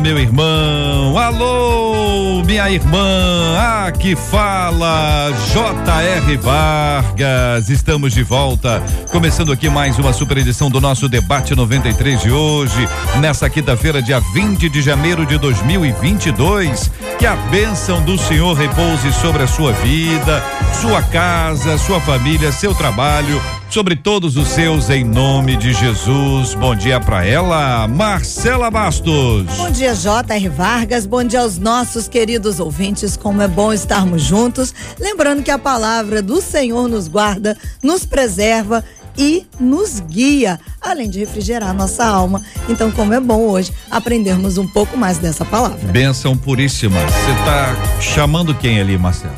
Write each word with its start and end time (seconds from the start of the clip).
meu 0.00 0.18
irmão. 0.18 1.16
Alô, 1.16 2.42
minha 2.44 2.70
irmã. 2.70 3.56
Aqui 3.86 4.16
fala 4.16 5.30
J.R. 5.52 6.36
Vargas. 6.36 7.68
Estamos 7.70 8.12
de 8.12 8.22
volta. 8.22 8.82
Começando 9.10 9.52
aqui 9.52 9.68
mais 9.68 9.98
uma 9.98 10.12
super 10.12 10.38
edição 10.38 10.68
do 10.68 10.80
nosso 10.80 11.08
debate 11.08 11.54
93 11.54 12.20
de 12.20 12.30
hoje, 12.30 12.88
nessa 13.20 13.48
quinta-feira, 13.48 14.02
dia 14.02 14.20
20 14.34 14.68
de 14.68 14.82
janeiro 14.82 15.24
de 15.24 15.38
2022. 15.38 16.90
Que 17.18 17.26
a 17.26 17.36
bênção 17.36 18.02
do 18.02 18.18
Senhor 18.18 18.54
repouse 18.54 19.12
sobre 19.12 19.44
a 19.44 19.46
sua 19.46 19.72
vida, 19.72 20.42
sua 20.80 21.02
casa, 21.02 21.78
sua 21.78 22.00
família, 22.00 22.52
seu 22.52 22.74
trabalho 22.74 23.40
sobre 23.70 23.96
todos 23.96 24.36
os 24.36 24.48
seus 24.48 24.88
em 24.90 25.04
nome 25.04 25.56
de 25.56 25.72
Jesus. 25.72 26.54
Bom 26.54 26.74
dia 26.74 26.98
para 27.00 27.26
ela, 27.26 27.86
Marcela 27.86 28.70
Bastos. 28.70 29.35
Bom 29.44 29.70
dia, 29.70 29.94
J.R. 29.94 30.48
Vargas. 30.48 31.06
Bom 31.06 31.22
dia 31.22 31.40
aos 31.40 31.58
nossos 31.58 32.08
queridos 32.08 32.60
ouvintes. 32.60 33.16
Como 33.16 33.42
é 33.42 33.48
bom 33.48 33.72
estarmos 33.72 34.22
juntos. 34.22 34.74
Lembrando 34.98 35.42
que 35.42 35.50
a 35.50 35.58
palavra 35.58 36.22
do 36.22 36.40
Senhor 36.40 36.88
nos 36.88 37.08
guarda, 37.08 37.56
nos 37.82 38.06
preserva 38.06 38.84
e 39.18 39.46
nos 39.58 40.00
guia, 40.00 40.60
além 40.80 41.08
de 41.08 41.18
refrigerar 41.18 41.72
nossa 41.74 42.04
alma. 42.04 42.42
Então, 42.68 42.90
como 42.90 43.12
é 43.14 43.20
bom 43.20 43.48
hoje 43.48 43.72
aprendermos 43.90 44.58
um 44.58 44.66
pouco 44.66 44.96
mais 44.96 45.18
dessa 45.18 45.44
palavra. 45.44 45.90
Benção 45.90 46.36
puríssima. 46.36 47.00
Você 47.00 47.30
está 47.30 48.00
chamando 48.00 48.54
quem 48.54 48.80
ali, 48.80 48.98
Marcelo? 48.98 49.34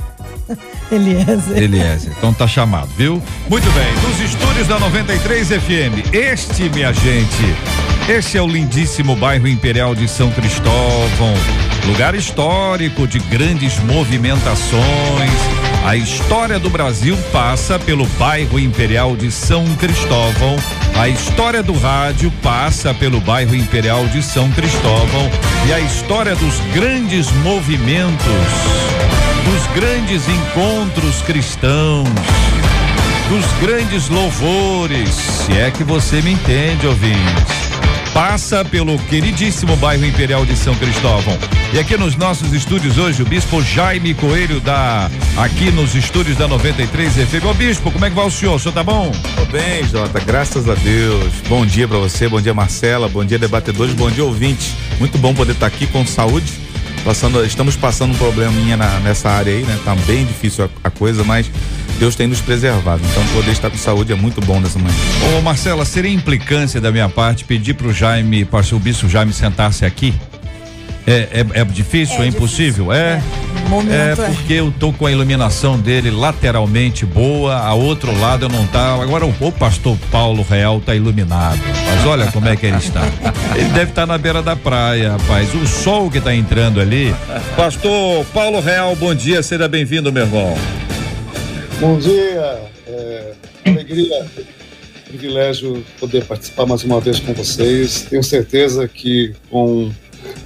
Eliezer. 0.91 1.57
Eliezer. 1.57 2.13
Então 2.17 2.33
tá 2.33 2.47
chamado, 2.47 2.89
viu? 2.97 3.23
Muito 3.49 3.71
bem. 3.73 3.93
Nos 4.03 4.21
estúdios 4.21 4.67
da 4.67 4.79
93 4.79 5.49
FM, 5.49 6.15
este, 6.15 6.69
minha 6.71 6.93
gente, 6.93 7.55
este 8.09 8.39
é 8.39 8.43
o 8.43 8.47
lindíssimo 8.47 9.15
bairro 9.15 9.47
Imperial 9.47 9.95
de 9.95 10.09
São 10.09 10.31
Cristóvão, 10.31 11.35
lugar 11.87 12.15
histórico 12.15 13.07
de 13.07 13.19
grandes 13.19 13.79
movimentações. 13.81 15.31
A 15.85 15.95
história 15.95 16.59
do 16.59 16.71
Brasil 16.71 17.15
passa 17.31 17.79
pelo 17.79 18.07
bairro 18.19 18.59
Imperial 18.59 19.15
de 19.15 19.31
São 19.31 19.67
Cristóvão. 19.77 20.57
A 20.99 21.07
história 21.07 21.63
do 21.63 21.75
rádio 21.79 22.33
passa 22.43 22.95
pelo 22.95 23.21
bairro 23.21 23.55
Imperial 23.55 24.07
de 24.07 24.23
São 24.23 24.51
Cristóvão. 24.53 25.31
E 25.69 25.73
a 25.75 25.81
história 25.81 26.35
dos 26.35 26.59
grandes 26.73 27.31
movimentos 27.43 28.27
dos 29.45 29.67
grandes 29.75 30.23
encontros 30.27 31.21
cristãos, 31.23 32.09
dos 33.29 33.45
grandes 33.61 34.09
louvores, 34.09 35.11
se 35.11 35.53
é 35.53 35.71
que 35.71 35.85
você 35.85 36.23
me 36.23 36.33
entende, 36.33 36.87
ouvintes. 36.87 37.68
Passa 38.13 38.65
pelo 38.65 38.99
queridíssimo 38.99 39.77
bairro 39.77 40.05
Imperial 40.05 40.45
de 40.45 40.57
São 40.57 40.75
Cristóvão. 40.75 41.39
E 41.73 41.79
aqui 41.79 41.97
nos 41.97 42.17
nossos 42.17 42.53
estúdios 42.53 42.99
hoje, 42.99 43.23
o 43.23 43.27
bispo 43.27 43.63
Jaime 43.63 44.15
Coelho 44.15 44.61
da 44.61 45.11
aqui 45.37 45.71
nos 45.71 45.95
estúdios 45.95 46.37
da 46.37 46.49
93 46.49 47.13
FM. 47.13 47.45
Ô 47.45 47.55
bispo, 47.55 47.91
como 47.91 48.05
é 48.05 48.11
que 48.11 48.17
vai 48.17 48.27
o 48.27 48.31
senhor? 48.31 48.55
O 48.55 48.59
senhor 48.59 48.73
tá 48.73 48.83
bom? 48.83 49.13
Tô 49.37 49.45
bem, 49.47 49.87
Jota, 49.87 50.19
graças 50.21 50.69
a 50.69 50.75
Deus. 50.75 51.33
Bom 51.49 51.65
dia 51.65 51.87
para 51.87 51.99
você, 51.99 52.29
bom 52.29 52.41
dia 52.41 52.55
Marcela, 52.55 53.09
bom 53.09 53.25
dia 53.25 53.39
debatedores, 53.39 53.95
bom 53.95 54.11
dia 54.11 54.25
ouvintes. 54.25 54.75
Muito 54.99 55.19
bom 55.19 55.35
poder 55.35 55.53
estar 55.53 55.67
aqui 55.67 55.87
com 55.87 56.07
saúde 56.07 56.68
Passando, 57.09 57.43
estamos 57.43 57.75
passando 57.75 58.13
um 58.13 58.17
probleminha 58.19 58.77
na, 58.77 59.01
nessa 59.01 59.31
área 59.31 59.51
aí, 59.51 59.63
né? 59.63 59.81
Tá 59.83 59.95
bem 60.07 60.27
difícil 60.27 60.67
a, 60.67 60.89
a, 60.89 60.91
coisa, 60.91 61.25
mas 61.25 61.51
Deus 61.99 62.15
tem 62.15 62.27
nos 62.27 62.43
preservado. 62.43 63.01
Então 63.03 63.27
poder 63.29 63.51
estar 63.51 63.71
com 63.71 63.79
saúde 63.79 64.13
é 64.13 64.15
muito 64.15 64.43
bom 64.43 64.61
nessa 64.61 64.79
manhã. 64.79 64.95
Ô 65.39 65.41
Marcela, 65.41 65.87
seria 65.87 66.13
implicância 66.13 66.83
da 66.83 66.93
minha 66.93 67.09
parte 67.09 67.47
pedir 67.47 67.73
pro 67.73 67.95
Jaime, 67.95 68.45
para 68.45 68.63
o 68.75 68.79
bispo 68.79 69.09
Jaime 69.09 69.33
sentar-se 69.33 69.87
aqui? 69.87 70.13
É, 71.09 71.41
é, 71.41 71.61
é 71.61 71.65
difícil, 71.65 72.21
é, 72.21 72.25
é 72.25 72.27
impossível? 72.27 72.89
Difícil. 72.89 72.93
É. 72.93 73.23
É, 73.91 74.13
é 74.13 74.15
porque 74.15 74.53
eu 74.55 74.73
tô 74.79 74.93
com 74.93 75.07
a 75.07 75.13
iluminação 75.13 75.79
dele 75.79 76.11
lateralmente 76.11 77.07
boa, 77.07 77.57
a 77.57 77.73
outro 77.73 78.19
lado 78.21 78.45
eu 78.45 78.49
não 78.49 78.67
tá. 78.67 78.95
Agora 78.95 79.25
o, 79.25 79.35
o 79.41 79.51
pastor 79.53 79.97
Paulo 80.11 80.47
Real 80.49 80.81
tá 80.81 80.95
iluminado. 80.95 81.59
Mas 81.87 82.07
olha 82.07 82.31
como 82.31 82.47
é 82.49 82.57
que 82.57 82.67
ele 82.67 82.77
está. 82.77 83.03
Ele 83.57 83.69
deve 83.71 83.91
estar 83.91 84.03
tá 84.03 84.07
na 84.07 84.19
beira 84.19 84.43
da 84.43 84.55
praia, 84.55 85.13
rapaz. 85.13 85.55
O 85.55 85.67
sol 85.67 86.11
que 86.11 86.21
tá 86.21 86.35
entrando 86.35 86.79
ali. 86.81 87.15
Pastor 87.57 88.25
Paulo 88.27 88.61
Real, 88.61 88.95
bom 88.95 89.15
dia, 89.15 89.43
seja 89.43 89.67
bem-vindo, 89.67 90.13
meu 90.13 90.25
irmão. 90.25 90.57
Bom 91.81 91.99
dia, 91.99 92.61
é, 92.87 93.33
alegria, 93.67 94.27
privilégio 95.07 95.85
poder 95.99 96.25
participar 96.25 96.67
mais 96.67 96.85
uma 96.85 97.01
vez 97.01 97.19
com 97.19 97.33
vocês. 97.33 98.03
Tenho 98.11 98.23
certeza 98.23 98.87
que 98.87 99.35
com 99.51 99.91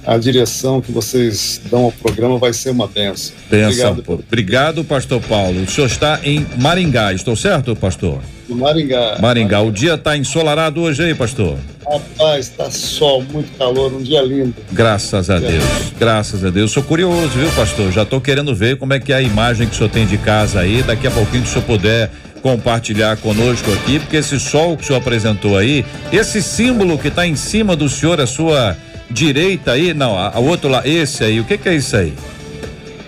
a 0.05 0.17
direção 0.17 0.81
que 0.81 0.91
vocês 0.91 1.61
dão 1.69 1.85
ao 1.85 1.91
programa 1.91 2.37
vai 2.37 2.53
ser 2.53 2.71
uma 2.71 2.87
benção. 2.87 3.35
benção 3.49 3.91
Obrigado. 3.91 4.23
Obrigado, 4.27 4.83
pastor 4.83 5.21
Paulo. 5.21 5.63
O 5.63 5.69
senhor 5.69 5.87
está 5.87 6.19
em 6.23 6.45
Maringá, 6.57 7.13
estou 7.13 7.35
certo, 7.35 7.75
pastor? 7.75 8.19
Maringá. 8.49 9.17
Maringá. 9.19 9.61
O 9.61 9.71
dia 9.71 9.95
está 9.95 10.17
ensolarado 10.17 10.81
hoje 10.81 11.03
aí, 11.03 11.15
pastor? 11.15 11.57
Rapaz, 11.89 12.47
está 12.47 12.69
sol, 12.71 13.23
muito 13.31 13.57
calor, 13.57 13.93
um 13.93 14.01
dia 14.01 14.21
lindo. 14.21 14.53
Graças 14.71 15.29
a 15.29 15.39
Deus, 15.39 15.63
graças 15.99 16.43
a 16.43 16.49
Deus. 16.49 16.71
Sou 16.71 16.83
curioso, 16.83 17.29
viu, 17.29 17.49
pastor? 17.51 17.91
Já 17.91 18.03
estou 18.03 18.21
querendo 18.21 18.55
ver 18.55 18.77
como 18.77 18.93
é 18.93 18.99
que 18.99 19.11
é 19.11 19.17
a 19.17 19.21
imagem 19.21 19.67
que 19.67 19.73
o 19.73 19.77
senhor 19.77 19.89
tem 19.89 20.05
de 20.05 20.17
casa 20.17 20.59
aí. 20.59 20.81
Daqui 20.83 21.07
a 21.07 21.11
pouquinho, 21.11 21.45
se 21.45 21.51
o 21.51 21.53
senhor 21.53 21.65
puder 21.65 22.11
compartilhar 22.41 23.15
conosco 23.17 23.71
aqui, 23.71 23.99
porque 23.99 24.17
esse 24.17 24.37
sol 24.39 24.75
que 24.75 24.83
o 24.83 24.87
senhor 24.87 24.99
apresentou 24.99 25.57
aí, 25.57 25.85
esse 26.11 26.41
símbolo 26.41 26.97
que 26.97 27.07
está 27.07 27.25
em 27.25 27.35
cima 27.37 27.75
do 27.75 27.87
senhor, 27.87 28.19
a 28.19 28.27
sua 28.27 28.75
direita 29.13 29.71
aí, 29.71 29.93
não, 29.93 30.17
a, 30.17 30.35
a 30.35 30.39
outro 30.39 30.69
lá, 30.69 30.85
esse 30.85 31.23
aí, 31.23 31.39
o 31.39 31.45
que 31.45 31.57
que 31.57 31.69
é 31.69 31.75
isso 31.75 31.95
aí? 31.95 32.13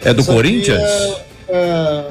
É 0.04 0.14
do 0.14 0.24
Corinthians? 0.24 0.80
É, 0.80 1.26
é, 1.50 2.06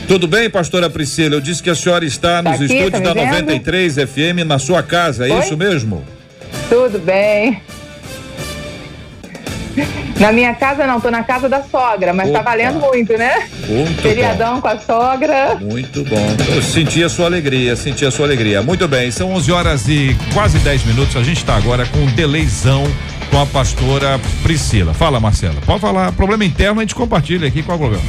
Tudo 0.08 0.28
bem, 0.28 0.50
pastora 0.50 0.90
Priscila? 0.90 1.36
Eu 1.36 1.42
disse 1.42 1.64
que 1.64 1.70
a 1.70 1.76
senhora 1.76 2.06
está 2.06 2.42
nos 2.42 2.58
tá 2.58 2.64
aqui, 2.64 2.74
estúdios 2.76 3.02
tá 3.02 3.14
da 3.14 3.26
93 3.26 3.96
FM 3.96 4.46
na 4.46 4.60
sua 4.60 4.84
casa, 4.84 5.28
é 5.28 5.34
Oi? 5.34 5.40
isso 5.40 5.58
mesmo? 5.58 6.06
Tudo 6.70 7.00
bem. 7.00 7.62
Na 10.20 10.32
minha 10.32 10.54
casa 10.54 10.88
não, 10.88 11.02
tô 11.02 11.12
na 11.12 11.24
casa 11.24 11.50
da 11.50 11.62
sogra, 11.62 12.14
mas 12.14 12.32
tá 12.32 12.40
Opa. 12.40 12.44
tá 12.44 12.52
valendo 12.52 12.80
muito, 12.80 13.18
né? 13.18 13.48
Muito 13.68 14.02
Feriadão 14.02 14.56
bom. 14.56 14.62
com 14.62 14.68
a 14.70 14.80
sogra. 14.80 15.56
Muito 15.60 16.04
bom. 16.06 16.36
Eu 16.56 16.62
senti 16.62 17.04
a 17.04 17.10
sua 17.10 17.26
alegria, 17.26 17.76
senti 17.76 18.06
a 18.06 18.12
sua 18.12 18.26
alegria. 18.26 18.62
Muito 18.62 18.88
bem, 18.88 19.12
são 19.12 19.34
11 19.34 19.52
horas 19.52 19.88
e 19.90 20.16
quase 20.34 20.60
10 20.60 20.86
minutos. 20.86 21.18
A 21.18 21.24
gente 21.24 21.38
está 21.38 21.56
agora 21.58 21.86
com 21.88 22.00
um 22.00 22.06
delayzão 22.08 22.84
com 23.30 23.42
a 23.42 23.46
pastora 23.46 24.20
Priscila. 24.44 24.94
Fala, 24.94 25.20
Marcela. 25.20 25.60
Pode 25.66 25.82
falar. 25.82 26.12
Problema 26.14 26.46
interno 26.46 26.80
a 26.80 26.84
gente 26.84 26.96
compartilha 26.96 27.48
aqui 27.48 27.62
com 27.62 27.74
o 27.74 27.78
programa. 27.78 28.04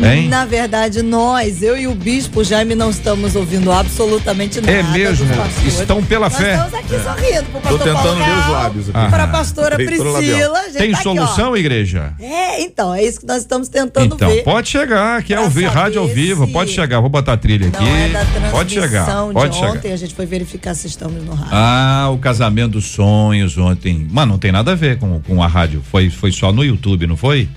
Hein? 0.00 0.28
Na 0.28 0.44
verdade, 0.44 1.02
nós, 1.02 1.62
eu 1.62 1.76
e 1.76 1.86
o 1.86 1.94
bispo 1.94 2.42
Jaime, 2.42 2.74
não 2.74 2.90
estamos 2.90 3.36
ouvindo 3.36 3.70
absolutamente 3.70 4.60
nada. 4.60 4.72
É 4.72 4.82
mesmo? 4.82 5.26
Estão 5.66 6.02
pela 6.02 6.28
nós 6.28 6.36
fé. 6.36 6.54
Estamos 6.54 6.74
aqui 6.74 6.94
é. 6.94 7.00
sorrindo 7.00 7.44
pro 7.44 7.60
pastor 7.60 7.78
Tô 7.78 7.84
tentando 7.84 8.24
ver 8.24 8.38
os 8.38 8.48
lábios 8.48 8.88
aqui. 8.90 9.10
Para 9.10 9.24
a 9.24 9.28
pastora 9.28 9.76
Priscila. 9.76 10.62
Tem 10.72 10.92
tá 10.92 11.02
solução, 11.02 11.50
aqui, 11.50 11.60
igreja? 11.60 12.14
É, 12.20 12.62
então, 12.62 12.94
é 12.94 13.02
isso 13.04 13.20
que 13.20 13.26
nós 13.26 13.38
estamos 13.38 13.68
tentando 13.68 14.14
então, 14.14 14.28
ver. 14.28 14.40
Então, 14.40 14.52
pode 14.52 14.68
chegar, 14.68 15.22
que 15.22 15.34
é 15.34 15.40
ouvir 15.40 15.66
rádio 15.66 16.00
ao 16.00 16.08
vivo, 16.08 16.46
pode 16.48 16.70
chegar. 16.70 17.00
Vou 17.00 17.10
botar 17.10 17.34
a 17.34 17.36
trilha 17.36 17.68
aqui. 17.68 17.84
É 17.84 18.08
da 18.08 18.50
pode 18.50 18.72
chegar. 18.72 19.06
Pode 19.32 19.56
chegar. 19.56 19.72
Ontem 19.72 19.92
a 19.92 19.96
gente 19.96 20.14
foi 20.14 20.26
verificar 20.26 20.74
se 20.74 20.86
estamos 20.86 21.22
no 21.24 21.34
rádio. 21.34 21.52
Ah, 21.52 22.10
o 22.12 22.18
casamento 22.18 22.72
dos 22.72 22.86
sonhos 22.86 23.56
ontem. 23.58 24.06
Mas 24.10 24.28
não 24.28 24.38
tem 24.38 24.52
nada 24.52 24.72
a 24.72 24.74
ver 24.74 24.98
com, 24.98 25.20
com 25.20 25.42
a 25.42 25.46
rádio. 25.46 25.82
Foi, 25.90 26.10
foi 26.10 26.32
só 26.32 26.52
no 26.52 26.64
YouTube, 26.64 27.06
não 27.06 27.16
foi? 27.16 27.48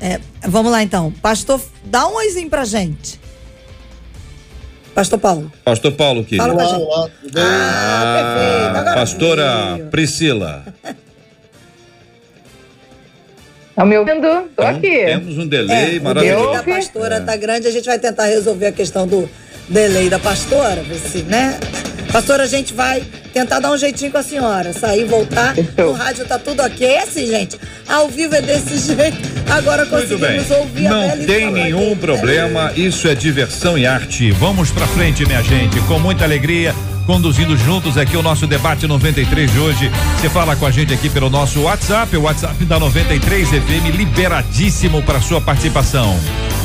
É, 0.00 0.20
vamos 0.46 0.70
lá 0.70 0.82
então. 0.82 1.12
Pastor, 1.22 1.60
dá 1.84 2.06
um 2.06 2.14
oizinho 2.16 2.50
pra 2.50 2.64
gente. 2.64 3.20
Pastor 4.94 5.18
Paulo. 5.18 5.50
Pastor 5.64 5.92
Paulo, 5.92 6.24
querido. 6.24 6.44
Fala 6.44 6.54
pra 6.54 6.64
gente. 6.66 6.82
Olá, 6.82 7.10
tudo 7.20 7.32
bem? 7.32 7.42
Ah, 7.44 8.14
perfeito. 8.16 8.78
Agora 8.78 8.94
pastora 8.94 9.74
veio. 9.74 9.86
Priscila. 9.86 10.64
Tá 13.74 13.84
me 13.84 13.98
ouvindo? 13.98 14.20
Tô 14.20 14.62
então, 14.62 14.66
aqui. 14.68 15.04
Temos 15.04 15.36
um 15.36 15.48
delay 15.48 15.96
é, 15.96 16.00
maravilhoso. 16.00 16.44
O 16.44 16.46
delay 16.46 16.58
da 16.58 16.76
pastora 16.76 17.16
é. 17.16 17.20
tá 17.20 17.36
grande, 17.36 17.66
a 17.66 17.72
gente 17.72 17.86
vai 17.86 17.98
tentar 17.98 18.26
resolver 18.26 18.66
a 18.66 18.72
questão 18.72 19.06
do 19.06 19.28
delay 19.68 20.08
da 20.08 20.20
pastora, 20.20 20.82
ver 20.82 21.00
se, 21.00 21.22
né? 21.22 21.58
Pastora, 22.12 22.44
a 22.44 22.46
gente 22.46 22.72
vai 22.72 23.02
tentar 23.34 23.58
dar 23.58 23.72
um 23.72 23.76
jeitinho 23.76 24.12
com 24.12 24.18
a 24.18 24.22
senhora. 24.22 24.72
Sair, 24.72 25.04
voltar. 25.04 25.54
No 25.76 25.92
rádio 25.92 26.24
tá 26.24 26.38
tudo 26.38 26.62
ok. 26.62 26.86
É 26.86 27.02
assim, 27.02 27.26
gente. 27.26 27.58
Ao 27.88 28.08
vivo 28.08 28.34
é 28.34 28.40
desse 28.40 28.78
jeito. 28.94 29.18
Agora 29.50 29.84
conseguimos 29.84 30.48
ouvir 30.50 30.88
Não 30.88 31.10
a 31.10 31.16
Não 31.16 31.26
tem 31.26 31.50
nenhum 31.50 31.96
problema. 31.96 32.72
Isso 32.76 33.08
é 33.08 33.14
diversão 33.14 33.76
e 33.76 33.86
arte. 33.86 34.30
Vamos 34.30 34.70
pra 34.70 34.86
frente, 34.86 35.26
minha 35.26 35.42
gente. 35.42 35.78
Com 35.80 35.98
muita 35.98 36.24
alegria 36.24 36.74
conduzindo 37.06 37.54
juntos 37.56 37.98
aqui 37.98 38.16
o 38.16 38.22
nosso 38.22 38.46
debate 38.46 38.86
93 38.86 39.50
de 39.50 39.58
hoje. 39.58 39.90
Você 40.18 40.30
fala 40.30 40.56
com 40.56 40.64
a 40.64 40.70
gente 40.70 40.94
aqui 40.94 41.10
pelo 41.10 41.28
nosso 41.28 41.60
WhatsApp, 41.62 42.16
o 42.16 42.22
WhatsApp 42.22 42.64
da 42.64 42.78
93 42.78 43.48
FM, 43.48 43.94
liberadíssimo 43.94 45.02
para 45.02 45.20
sua 45.20 45.40
participação. 45.40 46.18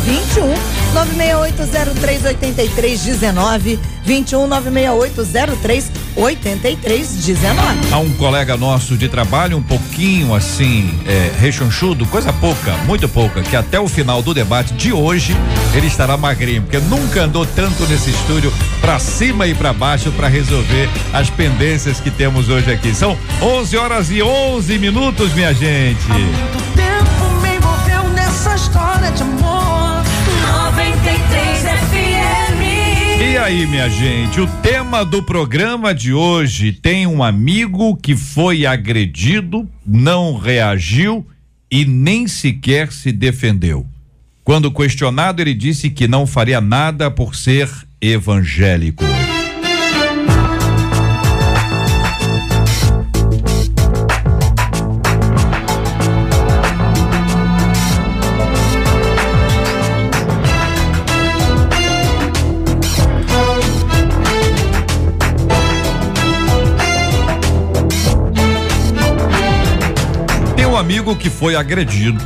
21 0.06 0.54
968038319 0.94 3.80
21 4.09 4.47
96803 4.47 5.91
8319. 6.15 7.94
Há 7.94 8.00
um 8.00 8.09
colega 8.13 8.57
nosso 8.57 8.97
de 8.97 9.07
trabalho 9.07 9.56
um 9.56 9.61
pouquinho 9.61 10.33
assim, 10.33 11.00
é, 11.06 11.31
rechonchudo, 11.39 12.07
coisa 12.07 12.33
pouca, 12.33 12.71
muito 12.88 13.07
pouca, 13.07 13.44
que 13.44 13.56
até 13.56 13.79
o 13.79 13.88
final 13.88 14.23
do 14.23 14.33
debate 14.33 14.73
de 14.73 14.91
hoje 14.91 15.38
ele 15.75 15.85
estará 15.85 16.17
magrinho, 16.17 16.63
porque 16.63 16.79
nunca 16.79 17.21
andou 17.21 17.45
tanto 17.45 17.85
nesse 17.85 18.09
estúdio 18.09 18.51
para 18.81 18.97
cima 18.97 19.45
e 19.45 19.53
para 19.53 19.71
baixo 19.73 20.12
para 20.13 20.27
resolver 20.27 20.89
as 21.13 21.29
pendências 21.29 22.00
que 22.00 22.09
temos 22.09 22.50
hoje 22.50 22.71
aqui. 22.71 22.95
São 22.95 23.15
11 23.39 23.77
horas 23.77 24.09
e 24.09 24.23
11 24.23 24.79
minutos, 24.79 25.31
minha 25.33 25.53
gente. 25.53 26.03
Há 26.09 26.17
muito 26.17 26.75
tempo 26.75 27.41
me 27.44 27.55
envolveu 27.57 28.09
nessa 28.15 28.55
história 28.55 29.12
de 29.12 29.21
amor. 29.21 30.03
93 30.41 31.62
FM. 31.62 32.19
E 33.21 33.38
aí, 33.38 33.68
minha 33.68 33.89
gente, 33.89 34.39
o 34.39 34.48
tema 34.62 35.04
do 35.04 35.21
programa 35.21 35.94
de 35.94 36.13
hoje 36.13 36.71
tem 36.71 37.06
um 37.06 37.21
amigo 37.21 37.98
que 37.98 38.16
foi 38.16 38.66
agredido, 38.66 39.68
não 39.86 40.38
reagiu 40.38 41.27
e 41.69 41.83
nem 41.83 42.30
sequer 42.30 42.94
se 42.94 43.12
defendeu. 43.12 43.86
Quando 44.42 44.71
questionado, 44.71 45.42
ele 45.42 45.54
disse 45.54 45.89
que 45.89 46.07
não 46.07 46.25
faria 46.25 46.62
nada 46.62 47.12
por 47.12 47.36
ser 47.36 47.69
evangélico. 48.01 49.04
Amigo 70.89 71.15
que 71.15 71.30
foi 71.30 71.56
agredido, 71.56 72.19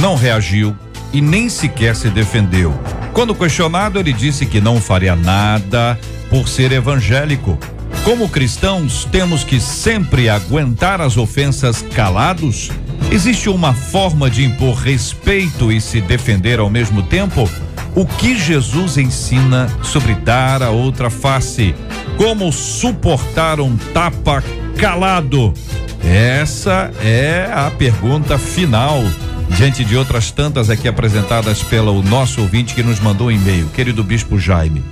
não 0.00 0.14
reagiu 0.14 0.76
e 1.12 1.20
nem 1.20 1.48
sequer 1.48 1.96
se 1.96 2.08
defendeu. 2.08 2.72
Quando 3.12 3.34
questionado, 3.34 3.98
ele 3.98 4.12
disse 4.12 4.46
que 4.46 4.60
não 4.60 4.80
faria 4.80 5.16
nada 5.16 5.98
por 6.30 6.46
ser 6.46 6.70
evangélico. 6.70 7.58
Como 8.04 8.28
cristãos, 8.28 9.04
temos 9.10 9.42
que 9.42 9.58
sempre 9.58 10.28
aguentar 10.28 11.00
as 11.00 11.16
ofensas 11.16 11.84
calados? 11.96 12.70
Existe 13.10 13.48
uma 13.48 13.74
forma 13.74 14.30
de 14.30 14.44
impor 14.44 14.76
respeito 14.76 15.72
e 15.72 15.80
se 15.80 16.00
defender 16.00 16.60
ao 16.60 16.70
mesmo 16.70 17.02
tempo? 17.02 17.50
O 17.92 18.06
que 18.06 18.38
Jesus 18.38 18.98
ensina 18.98 19.68
sobre 19.82 20.14
dar 20.14 20.62
a 20.62 20.70
outra 20.70 21.10
face? 21.10 21.74
Como 22.16 22.52
suportar 22.52 23.58
um 23.58 23.76
tapa 23.76 24.44
calado? 24.76 25.52
Essa 26.04 26.92
é 27.02 27.50
a 27.52 27.70
pergunta 27.70 28.38
final, 28.38 29.02
diante 29.50 29.84
de 29.84 29.96
outras 29.96 30.30
tantas 30.30 30.70
aqui 30.70 30.86
apresentadas 30.86 31.62
pelo 31.62 32.02
nosso 32.02 32.42
ouvinte 32.42 32.74
que 32.74 32.82
nos 32.82 33.00
mandou 33.00 33.28
um 33.28 33.30
e-mail, 33.30 33.66
querido 33.74 34.04
Bispo 34.04 34.38
Jaime. 34.38 34.84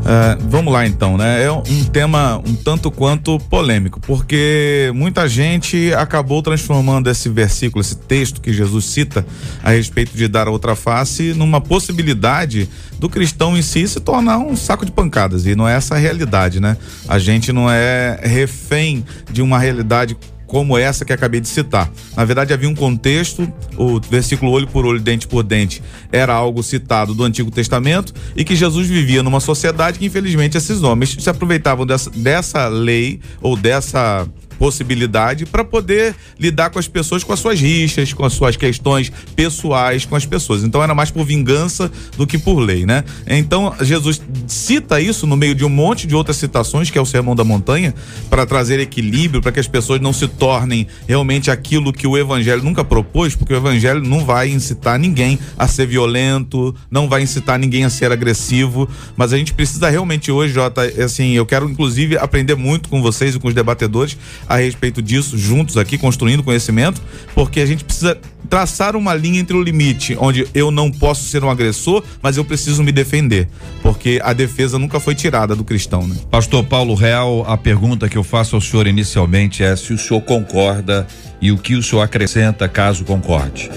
Uh, 0.00 0.42
vamos 0.48 0.72
lá 0.72 0.86
então, 0.86 1.16
né? 1.16 1.44
É 1.44 1.52
um 1.52 1.84
tema 1.84 2.38
um 2.46 2.54
tanto 2.54 2.90
quanto 2.90 3.38
polêmico, 3.38 4.00
porque 4.00 4.90
muita 4.94 5.28
gente 5.28 5.92
acabou 5.94 6.42
transformando 6.42 7.10
esse 7.10 7.28
versículo, 7.28 7.82
esse 7.82 7.96
texto 7.96 8.40
que 8.40 8.52
Jesus 8.52 8.86
cita 8.86 9.26
a 9.62 9.70
respeito 9.70 10.16
de 10.16 10.26
dar 10.26 10.48
a 10.48 10.50
outra 10.50 10.74
face, 10.74 11.34
numa 11.34 11.60
possibilidade 11.60 12.68
do 12.98 13.08
cristão 13.08 13.56
em 13.56 13.62
si 13.62 13.86
se 13.86 14.00
tornar 14.00 14.38
um 14.38 14.56
saco 14.56 14.86
de 14.86 14.92
pancadas. 14.92 15.46
E 15.46 15.54
não 15.54 15.68
é 15.68 15.74
essa 15.74 15.94
a 15.94 15.98
realidade, 15.98 16.60
né? 16.60 16.76
A 17.06 17.18
gente 17.18 17.52
não 17.52 17.70
é 17.70 18.18
refém 18.22 19.04
de 19.30 19.42
uma 19.42 19.58
realidade 19.58 20.16
como 20.50 20.76
essa 20.76 21.04
que 21.04 21.12
acabei 21.12 21.40
de 21.40 21.46
citar. 21.46 21.88
Na 22.16 22.24
verdade, 22.24 22.52
havia 22.52 22.68
um 22.68 22.74
contexto, 22.74 23.50
o 23.76 24.00
versículo 24.00 24.50
olho 24.50 24.66
por 24.66 24.84
olho, 24.84 24.98
dente 24.98 25.28
por 25.28 25.44
dente, 25.44 25.80
era 26.10 26.34
algo 26.34 26.60
citado 26.60 27.14
do 27.14 27.22
Antigo 27.22 27.52
Testamento 27.52 28.12
e 28.34 28.42
que 28.42 28.56
Jesus 28.56 28.88
vivia 28.88 29.22
numa 29.22 29.38
sociedade 29.38 30.00
que, 30.00 30.06
infelizmente, 30.06 30.58
esses 30.58 30.82
homens 30.82 31.16
se 31.20 31.30
aproveitavam 31.30 31.86
dessa, 31.86 32.10
dessa 32.10 32.66
lei 32.66 33.20
ou 33.40 33.56
dessa 33.56 34.26
possibilidade 34.60 35.46
para 35.46 35.64
poder 35.64 36.14
lidar 36.38 36.68
com 36.68 36.78
as 36.78 36.86
pessoas 36.86 37.24
com 37.24 37.32
as 37.32 37.40
suas 37.40 37.58
rixas, 37.58 38.12
com 38.12 38.26
as 38.26 38.34
suas 38.34 38.58
questões 38.58 39.10
pessoais 39.34 40.04
com 40.04 40.14
as 40.14 40.26
pessoas. 40.26 40.62
Então 40.62 40.82
era 40.82 40.94
mais 40.94 41.10
por 41.10 41.24
vingança 41.24 41.90
do 42.14 42.26
que 42.26 42.36
por 42.36 42.58
lei, 42.58 42.84
né? 42.84 43.02
Então 43.26 43.74
Jesus 43.80 44.20
cita 44.46 45.00
isso 45.00 45.26
no 45.26 45.34
meio 45.34 45.54
de 45.54 45.64
um 45.64 45.70
monte 45.70 46.06
de 46.06 46.14
outras 46.14 46.36
citações, 46.36 46.90
que 46.90 46.98
é 46.98 47.00
o 47.00 47.06
Sermão 47.06 47.34
da 47.34 47.42
Montanha, 47.42 47.94
para 48.28 48.44
trazer 48.44 48.78
equilíbrio, 48.80 49.40
para 49.40 49.50
que 49.50 49.60
as 49.60 49.66
pessoas 49.66 49.98
não 49.98 50.12
se 50.12 50.28
tornem 50.28 50.86
realmente 51.08 51.50
aquilo 51.50 51.90
que 51.90 52.06
o 52.06 52.18
evangelho 52.18 52.62
nunca 52.62 52.84
propôs, 52.84 53.34
porque 53.34 53.54
o 53.54 53.56
evangelho 53.56 54.02
não 54.02 54.26
vai 54.26 54.50
incitar 54.50 54.98
ninguém 54.98 55.38
a 55.56 55.66
ser 55.66 55.86
violento, 55.86 56.74
não 56.90 57.08
vai 57.08 57.22
incitar 57.22 57.58
ninguém 57.58 57.84
a 57.84 57.90
ser 57.90 58.12
agressivo, 58.12 58.86
mas 59.16 59.32
a 59.32 59.38
gente 59.38 59.54
precisa 59.54 59.88
realmente 59.88 60.30
hoje, 60.30 60.52
Jota, 60.52 60.82
assim, 61.02 61.32
eu 61.32 61.46
quero 61.46 61.66
inclusive 61.66 62.18
aprender 62.18 62.56
muito 62.56 62.90
com 62.90 63.00
vocês 63.00 63.34
e 63.34 63.38
com 63.38 63.48
os 63.48 63.54
debatedores 63.54 64.18
a 64.50 64.56
respeito 64.56 65.00
disso 65.00 65.38
juntos 65.38 65.76
aqui, 65.76 65.96
construindo 65.96 66.42
conhecimento, 66.42 67.00
porque 67.36 67.60
a 67.60 67.66
gente 67.66 67.84
precisa 67.84 68.18
traçar 68.48 68.96
uma 68.96 69.14
linha 69.14 69.38
entre 69.38 69.56
o 69.56 69.62
limite 69.62 70.16
onde 70.18 70.44
eu 70.52 70.72
não 70.72 70.90
posso 70.90 71.22
ser 71.22 71.44
um 71.44 71.48
agressor, 71.48 72.02
mas 72.20 72.36
eu 72.36 72.44
preciso 72.44 72.82
me 72.82 72.90
defender, 72.90 73.46
porque 73.80 74.20
a 74.24 74.32
defesa 74.32 74.76
nunca 74.76 74.98
foi 74.98 75.14
tirada 75.14 75.54
do 75.54 75.62
cristão, 75.62 76.04
né? 76.04 76.16
Pastor 76.28 76.64
Paulo 76.64 76.94
Real, 76.94 77.44
a 77.46 77.56
pergunta 77.56 78.08
que 78.08 78.18
eu 78.18 78.24
faço 78.24 78.56
ao 78.56 78.60
senhor 78.60 78.88
inicialmente 78.88 79.62
é 79.62 79.76
se 79.76 79.92
o 79.92 79.98
senhor 79.98 80.20
concorda 80.22 81.06
e 81.40 81.52
o 81.52 81.56
que 81.56 81.76
o 81.76 81.82
senhor 81.82 82.02
acrescenta 82.02 82.68
caso 82.68 83.04
concorde. 83.04 83.70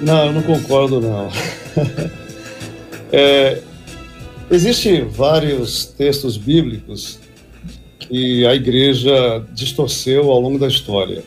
Não, 0.00 0.26
eu 0.26 0.32
não 0.32 0.42
concordo 0.42 1.02
não. 1.02 1.30
é, 3.12 3.60
Existem 4.50 5.04
vários 5.04 5.84
textos 5.84 6.36
bíblicos 6.36 7.18
que 8.08 8.46
a 8.46 8.54
igreja 8.54 9.44
distorceu 9.52 10.30
ao 10.30 10.40
longo 10.40 10.58
da 10.58 10.68
história. 10.68 11.22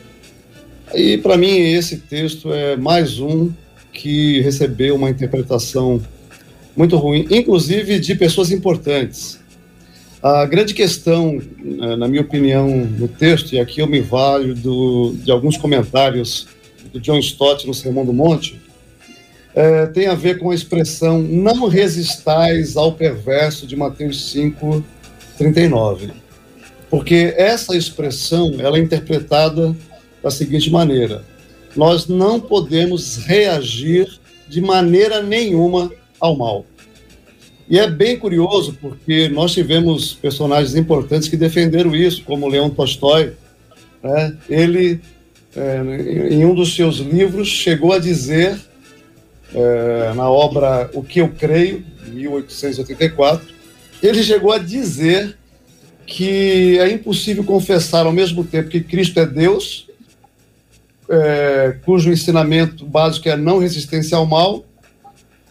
E 0.94 1.18
para 1.18 1.36
mim 1.36 1.56
esse 1.58 1.98
texto 1.98 2.52
é 2.52 2.76
mais 2.76 3.18
um 3.20 3.50
que 3.92 4.40
recebeu 4.40 4.96
uma 4.96 5.10
interpretação 5.10 6.00
muito 6.76 6.96
ruim, 6.96 7.26
inclusive 7.30 7.98
de 7.98 8.14
pessoas 8.14 8.50
importantes. 8.50 9.38
A 10.22 10.44
grande 10.44 10.74
questão, 10.74 11.40
né, 11.58 11.96
na 11.96 12.06
minha 12.06 12.22
opinião, 12.22 12.68
no 12.68 13.08
texto, 13.08 13.54
e 13.54 13.58
aqui 13.58 13.80
eu 13.80 13.86
me 13.86 14.00
valho 14.00 14.54
do, 14.54 15.14
de 15.16 15.30
alguns 15.30 15.56
comentários 15.56 16.46
do 16.92 17.00
John 17.00 17.18
Stott 17.18 17.66
no 17.66 17.72
Sermão 17.72 18.04
do 18.04 18.12
Monte, 18.12 18.60
é, 19.54 19.86
tem 19.86 20.06
a 20.06 20.14
ver 20.14 20.38
com 20.38 20.50
a 20.50 20.54
expressão 20.54 21.20
não 21.20 21.68
resistais 21.68 22.76
ao 22.76 22.92
perverso 22.92 23.66
de 23.66 23.76
Mateus 23.76 24.30
5, 24.30 24.84
39. 25.38 26.10
Porque 26.90 27.32
essa 27.36 27.76
expressão 27.76 28.56
ela 28.58 28.76
é 28.76 28.80
interpretada 28.80 29.74
da 30.22 30.30
seguinte 30.30 30.70
maneira: 30.70 31.24
nós 31.76 32.08
não 32.08 32.40
podemos 32.40 33.16
reagir 33.18 34.18
de 34.48 34.60
maneira 34.60 35.22
nenhuma 35.22 35.92
ao 36.18 36.36
mal. 36.36 36.66
E 37.68 37.78
é 37.78 37.88
bem 37.88 38.18
curioso 38.18 38.76
porque 38.80 39.28
nós 39.28 39.52
tivemos 39.52 40.12
personagens 40.12 40.74
importantes 40.74 41.28
que 41.28 41.36
defenderam 41.36 41.94
isso, 41.94 42.24
como 42.24 42.48
Leon 42.48 42.68
Tolstói. 42.68 43.34
Né? 44.02 44.36
Ele, 44.48 45.00
é, 45.54 46.32
em 46.32 46.44
um 46.44 46.52
dos 46.52 46.74
seus 46.74 46.96
livros, 46.96 47.46
chegou 47.46 47.92
a 47.92 48.00
dizer, 48.00 48.58
é, 49.54 50.12
na 50.16 50.28
obra 50.28 50.90
O 50.94 51.04
que 51.04 51.20
Eu 51.20 51.28
Creio, 51.28 51.84
1884, 52.08 53.54
ele 54.02 54.24
chegou 54.24 54.50
a 54.50 54.58
dizer 54.58 55.36
que 56.10 56.76
é 56.80 56.90
impossível 56.90 57.44
confessar 57.44 58.04
ao 58.04 58.12
mesmo 58.12 58.42
tempo 58.42 58.68
que 58.68 58.80
Cristo 58.80 59.20
é 59.20 59.24
Deus, 59.24 59.86
é, 61.08 61.76
cujo 61.84 62.10
ensinamento 62.10 62.84
básico 62.84 63.28
é 63.28 63.36
não 63.36 63.60
resistência 63.60 64.18
ao 64.18 64.26
mal, 64.26 64.64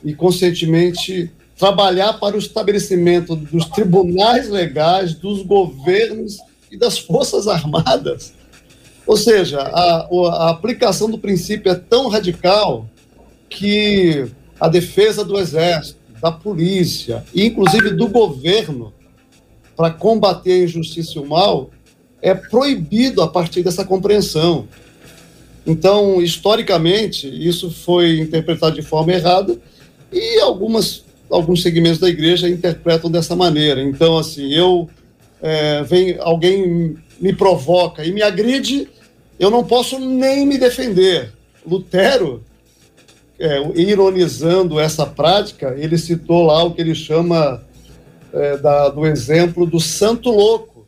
e, 0.04 0.13
conscientemente, 0.13 1.32
trabalhar 1.58 2.13
para 2.13 2.36
o 2.36 2.39
estabelecimento 2.39 3.38
dos 3.38 3.66
tribunais 3.68 4.50
legais, 4.50 5.13
dos 5.13 5.44
governos 5.44 6.39
e 6.70 6.78
das 6.78 7.00
forças 7.00 7.48
armadas. 7.48 8.34
Ou 9.08 9.16
seja, 9.16 9.62
a, 9.62 10.10
a 10.12 10.50
aplicação 10.50 11.10
do 11.10 11.18
princípio 11.18 11.72
é 11.72 11.75
tão 11.75 12.10
radical 12.10 12.86
que 13.50 14.28
a 14.60 14.68
defesa 14.68 15.24
do 15.24 15.39
exército, 15.39 16.00
da 16.22 16.34
polícia, 16.34 17.24
e 17.34 17.46
inclusive 17.46 17.92
do 17.92 18.10
governo, 18.10 18.94
para 19.79 19.91
combater 19.91 20.51
a 20.51 20.63
injustiça 20.65 21.13
e 21.15 21.21
o 21.21 21.25
mal, 21.25 21.69
é 22.21 22.33
proibido 22.33 23.21
a 23.21 23.29
partir 23.29 23.63
dessa 23.63 23.86
compreensão. 23.86 24.67
Então, 25.65 26.21
historicamente, 26.21 27.29
isso 27.29 27.71
foi 27.71 28.19
interpretado 28.19 28.75
de 28.75 28.81
forma 28.81 29.13
errada 29.13 29.57
e 30.12 30.38
algumas 30.41 31.05
alguns 31.29 31.62
segmentos 31.62 31.98
da 31.98 32.09
igreja 32.09 32.50
interpretam 32.50 33.09
dessa 33.09 33.38
maneira. 33.38 33.81
Então, 33.81 34.17
assim, 34.17 34.51
eu 34.51 34.89
é, 35.41 35.81
vem 35.83 36.17
alguém 36.19 36.98
me 37.17 37.31
provoca 37.31 38.03
e 38.03 38.12
me 38.12 38.21
agride, 38.21 38.89
eu 39.39 39.50
não 39.50 39.63
posso 39.63 39.98
nem 39.98 40.45
me 40.45 40.57
defender. 40.57 41.31
Lutero, 41.65 42.43
é, 43.39 43.62
ironizando 43.79 44.77
essa 44.77 45.05
prática, 45.05 45.74
ele 45.79 45.98
citou 45.98 46.48
lá 46.48 46.65
o 46.65 46.71
que 46.71 46.81
ele 46.81 46.93
chama 46.93 47.63
é, 48.33 48.57
da, 48.57 48.89
do 48.89 49.05
exemplo 49.05 49.65
do 49.65 49.79
santo 49.79 50.29
louco, 50.29 50.88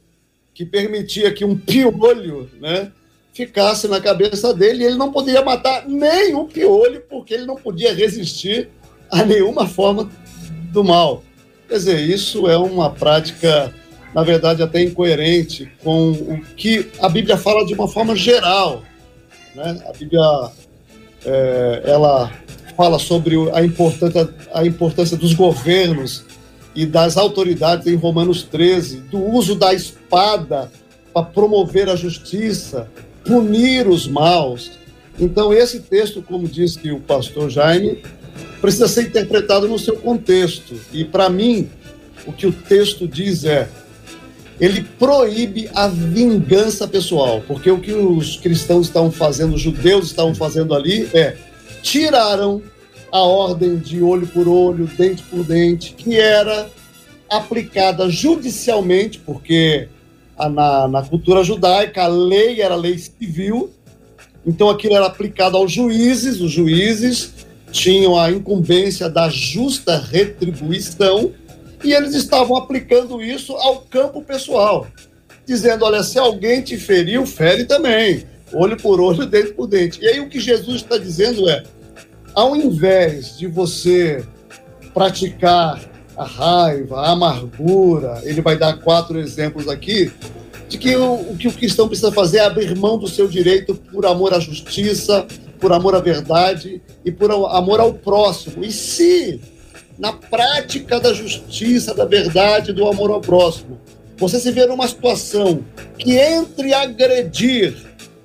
que 0.53 0.65
permitia 0.65 1.31
que 1.31 1.45
um 1.45 1.57
piolho, 1.57 2.50
né, 2.60 2.91
ficasse 3.33 3.88
na 3.88 4.01
cabeça 4.01 4.53
dele 4.53 4.83
e 4.83 4.88
ele 4.88 4.95
não 4.95 5.12
poderia 5.12 5.41
matar 5.41 5.88
nem 5.88 6.36
o 6.36 6.45
piolho 6.45 7.01
porque 7.10 7.33
ele 7.33 7.45
não 7.45 7.55
podia 7.55 7.93
resistir 7.93 8.69
a 9.10 9.24
nenhuma 9.24 9.67
forma 9.67 10.10
do 10.71 10.83
mal. 10.83 11.24
Quer 11.67 11.75
dizer, 11.75 12.00
isso 12.01 12.48
é 12.50 12.57
uma 12.57 12.89
prática, 12.89 13.74
na 14.13 14.24
verdade, 14.24 14.62
até 14.62 14.83
incoerente 14.83 15.71
com 15.83 16.12
o 16.12 16.41
que 16.55 16.91
a 17.00 17.07
Bíblia 17.07 17.38
fala 17.38 17.65
de 17.65 17.74
uma 17.74 17.88
forma 17.88 18.15
geral. 18.15 18.83
Né? 19.55 19.81
A 19.88 19.93
Bíblia 19.93 20.51
é, 21.25 21.83
ela 21.86 22.31
fala 22.75 23.00
sobre 23.00 23.36
a 23.53 23.63
importância, 23.63 24.29
a 24.53 24.65
importância 24.65 25.15
dos 25.15 25.33
governos 25.33 26.25
e 26.75 26.86
das 26.86 27.18
autoridades 27.18 27.88
em 27.88 27.96
Romanos 27.96 28.44
13, 28.44 28.98
do 29.12 29.20
uso 29.20 29.56
da 29.56 29.74
espada 29.74 30.72
para 31.13 31.25
promover 31.25 31.90
a 31.90 31.96
justiça, 31.96 32.90
punir 33.25 33.88
os 33.88 34.08
maus. 34.08 34.72
Então, 35.20 35.54
esse 35.54 35.82
texto, 35.82 36.22
como 36.22 36.48
disse 36.48 36.92
o 36.92 37.00
pastor 37.00 37.50
Jaime, 37.50 38.01
precisa 38.62 38.88
ser 38.88 39.04
interpretado 39.04 39.68
no 39.68 39.78
seu 39.78 39.98
contexto. 39.98 40.80
E, 40.94 41.04
para 41.04 41.30
mim, 41.30 41.70
o 42.25 42.32
que 42.32 42.48
o 42.48 42.54
texto 42.54 43.08
diz 43.08 43.44
é: 43.44 43.68
ele 44.60 44.84
proíbe 44.98 45.70
a 45.74 45.88
vingança 45.88 46.88
pessoal, 46.88 47.44
porque 47.48 47.70
o 47.70 47.80
que 47.80 47.92
os 47.92 48.38
cristãos 48.38 48.88
estavam 48.88 49.12
fazendo, 49.12 49.56
os 49.56 49.62
judeus 49.62 50.06
estavam 50.06 50.36
fazendo 50.36 50.74
ali 50.74 51.10
é 51.13 51.36
tiraram 51.82 52.62
a 53.12 53.20
ordem 53.20 53.77
de 53.77 54.01
olho 54.01 54.25
por 54.27 54.48
olho, 54.48 54.89
dente 54.98 55.24
por 55.24 55.44
dente, 55.44 55.94
que 55.94 56.18
era 56.18 56.70
aplicada 57.30 58.10
judicialmente, 58.10 59.20
porque 59.20 59.88
na, 60.38 60.88
na 60.88 61.01
cultura 61.03 61.44
judaica 61.44 62.03
a 62.03 62.08
lei 62.08 62.62
era 62.62 62.75
lei 62.75 62.98
civil, 62.98 63.70
então 64.46 64.70
aquilo 64.70 64.96
era 64.96 65.06
aplicado 65.06 65.58
aos 65.58 65.72
juízes, 65.72 66.41
os 66.41 66.51
juízes 66.51 67.34
tinham 67.72 68.20
a 68.20 68.32
incumbência 68.32 69.10
da 69.10 69.30
justa 69.30 69.98
retribuição 69.98 71.32
e 71.84 71.94
eles 71.94 72.13
estavam 72.13 72.58
aplicando 72.58 73.22
isso 73.22 73.53
ao 73.53 73.82
campo 73.82 74.22
pessoal, 74.22 74.88
dizendo: 75.46 75.86
olha, 75.86 76.03
se 76.03 76.20
alguém 76.20 76.62
te 76.62 76.77
feriu, 76.77 77.25
fere 77.25 77.65
também, 77.65 78.24
olho 78.53 78.77
por 78.77 79.00
olho, 79.00 79.25
dente 79.25 79.53
por 79.53 79.68
dente. 79.68 80.01
E 80.01 80.08
aí 80.08 80.20
o 80.20 80.30
que 80.30 80.39
Jesus 80.39 80.77
está 80.77 80.98
dizendo 80.98 81.50
é: 81.50 81.63
ao 82.34 82.56
invés 82.56 83.38
de 83.38 83.48
você 83.48 84.24
praticar 84.94 85.80
a 86.16 86.24
raiva, 86.24 87.02
a 87.02 87.12
amargura, 87.12 88.22
ele 88.24 88.42
vai 88.42 88.58
dar 88.58 88.78
quatro 88.80 89.20
exemplos 89.20 89.68
aqui, 89.68 90.12
de 90.68 90.78
que 90.78 90.96
o, 90.96 91.16
o 91.16 91.38
que 91.38 91.48
o 91.48 91.52
cristão 91.52 91.88
precisa 91.88 92.12
fazer 92.12 92.38
é 92.38 92.46
abrir 92.46 92.76
mão 92.78 92.98
do 92.98 93.08
seu 93.08 93.28
direito 93.28 93.76
por 93.76 94.06
amor 94.06 94.34
à 94.34 94.40
justiça, 94.40 95.26
por 95.60 95.72
amor 95.72 95.96
à 95.96 96.00
verdade 96.00 96.82
e 97.04 97.12
por 97.12 97.32
amor 97.32 97.80
ao 97.80 97.94
próximo. 97.94 98.64
E 98.64 98.72
se, 98.72 99.40
na 99.98 100.14
prática 100.14 101.00
da 101.00 101.14
justiça, 101.14 101.94
da 101.94 102.06
verdade, 102.06 102.74
do 102.74 102.88
amor 102.88 103.12
ao 103.12 103.22
próximo, 103.22 103.80
você 104.18 104.40
se 104.40 104.52
vê 104.52 104.66
numa 104.66 104.88
situação 104.88 105.66
que 105.98 106.18
entre 106.18 106.74
agredir 106.74 107.76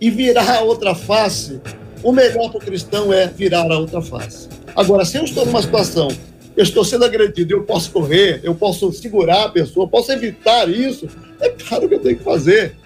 e 0.01 0.11
virar 0.11 0.59
a 0.59 0.61
outra 0.61 0.95
face, 0.95 1.61
o 2.07 2.13
melhor 2.13 2.51
para 2.51 2.59
o 2.59 2.61
cristão 2.61 3.13
é 3.13 3.27
virar 3.27 3.69
a 3.69 3.79
outra 3.81 4.01
face. 4.01 4.49
Agora, 4.77 5.05
se 5.05 5.17
eu 5.17 5.25
estou 5.25 5.45
numa 5.45 5.61
situação, 5.61 6.07
eu 6.57 6.63
estou 6.63 6.85
sendo 6.85 7.05
agredido, 7.05 7.53
eu 7.53 7.65
posso 7.65 7.91
correr, 7.91 8.43
eu 8.45 8.55
posso 8.55 8.93
segurar 8.93 9.47
a 9.47 9.49
pessoa, 9.49 9.89
posso 9.89 10.13
evitar 10.13 10.71
isso, 10.71 11.09
é 11.41 11.49
claro 11.49 11.89
que 11.89 11.97
eu 11.97 11.99
tenho 11.99 12.17
que 12.17 12.23
fazer, 12.23 12.77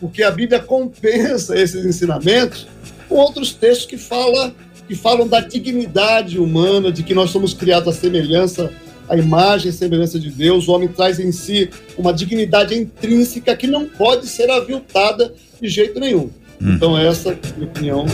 porque 0.00 0.24
a 0.24 0.30
Bíblia 0.32 0.58
compensa 0.58 1.56
esses 1.56 1.86
ensinamentos 1.86 2.66
com 3.08 3.14
outros 3.14 3.52
textos 3.52 3.86
que, 3.86 3.96
fala, 3.96 4.52
que 4.88 4.96
falam 4.96 5.28
da 5.28 5.38
dignidade 5.38 6.40
humana, 6.40 6.90
de 6.90 7.04
que 7.04 7.14
nós 7.14 7.30
somos 7.30 7.54
criados 7.54 7.96
à 7.96 7.96
semelhança, 7.96 8.72
à 9.08 9.16
imagem 9.16 9.70
e 9.70 9.72
semelhança 9.72 10.18
de 10.18 10.30
Deus. 10.30 10.66
O 10.66 10.72
homem 10.72 10.88
traz 10.88 11.20
em 11.20 11.30
si 11.30 11.70
uma 11.96 12.12
dignidade 12.12 12.74
intrínseca 12.74 13.56
que 13.56 13.68
não 13.68 13.88
pode 13.88 14.26
ser 14.26 14.50
aviltada 14.50 15.32
de 15.62 15.68
jeito 15.68 16.00
nenhum. 16.00 16.28
Hum. 16.62 16.74
Então, 16.74 16.98
essa, 16.98 17.30
na 17.30 17.36
minha 17.56 17.66
opinião, 17.68 18.06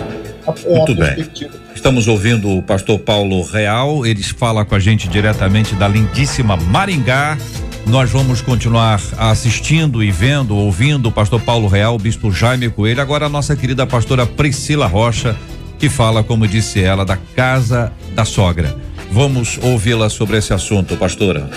é 0.46 0.76
Muito 0.78 0.92
a. 0.92 1.14
Bem. 1.14 1.30
Estamos 1.74 2.08
ouvindo 2.08 2.50
o 2.50 2.62
pastor 2.62 2.98
Paulo 2.98 3.42
Real, 3.42 4.04
ele 4.04 4.22
fala 4.22 4.64
com 4.64 4.74
a 4.74 4.78
gente 4.78 5.08
diretamente 5.08 5.74
da 5.74 5.88
lindíssima 5.88 6.56
Maringá. 6.56 7.38
Nós 7.86 8.10
vamos 8.10 8.42
continuar 8.42 9.00
assistindo 9.16 10.02
e 10.04 10.10
vendo, 10.10 10.54
ouvindo 10.54 11.08
o 11.08 11.12
pastor 11.12 11.40
Paulo 11.40 11.66
Real, 11.66 11.94
o 11.94 11.98
bispo 11.98 12.30
Jaime 12.30 12.68
Coelho, 12.68 13.00
agora 13.00 13.26
a 13.26 13.28
nossa 13.28 13.56
querida 13.56 13.86
pastora 13.86 14.26
Priscila 14.26 14.86
Rocha, 14.86 15.34
que 15.78 15.88
fala, 15.88 16.22
como 16.22 16.46
disse 16.46 16.82
ela, 16.82 17.04
da 17.04 17.16
casa 17.34 17.90
da 18.14 18.24
sogra. 18.24 18.76
Vamos 19.10 19.58
ouvi-la 19.62 20.08
sobre 20.08 20.36
esse 20.36 20.52
assunto, 20.52 20.96
pastora. 20.96 21.48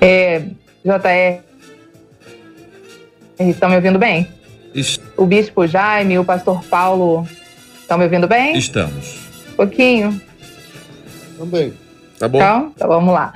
É, 0.00 0.40
JR, 0.84 1.40
estão 3.38 3.68
me 3.68 3.76
ouvindo 3.76 3.98
bem? 3.98 4.28
Est... 4.74 5.00
O 5.16 5.26
bispo 5.26 5.66
Jaime, 5.66 6.18
o 6.18 6.24
pastor 6.24 6.64
Paulo, 6.64 7.26
estão 7.80 7.98
me 7.98 8.04
ouvindo 8.04 8.26
bem? 8.26 8.56
Estamos. 8.56 9.18
Um 9.52 9.56
pouquinho. 9.56 10.20
Também. 11.38 11.72
Tá 12.18 12.28
bom? 12.28 12.38
Então, 12.38 12.72
então 12.74 12.88
vamos 12.88 13.12
lá. 13.12 13.32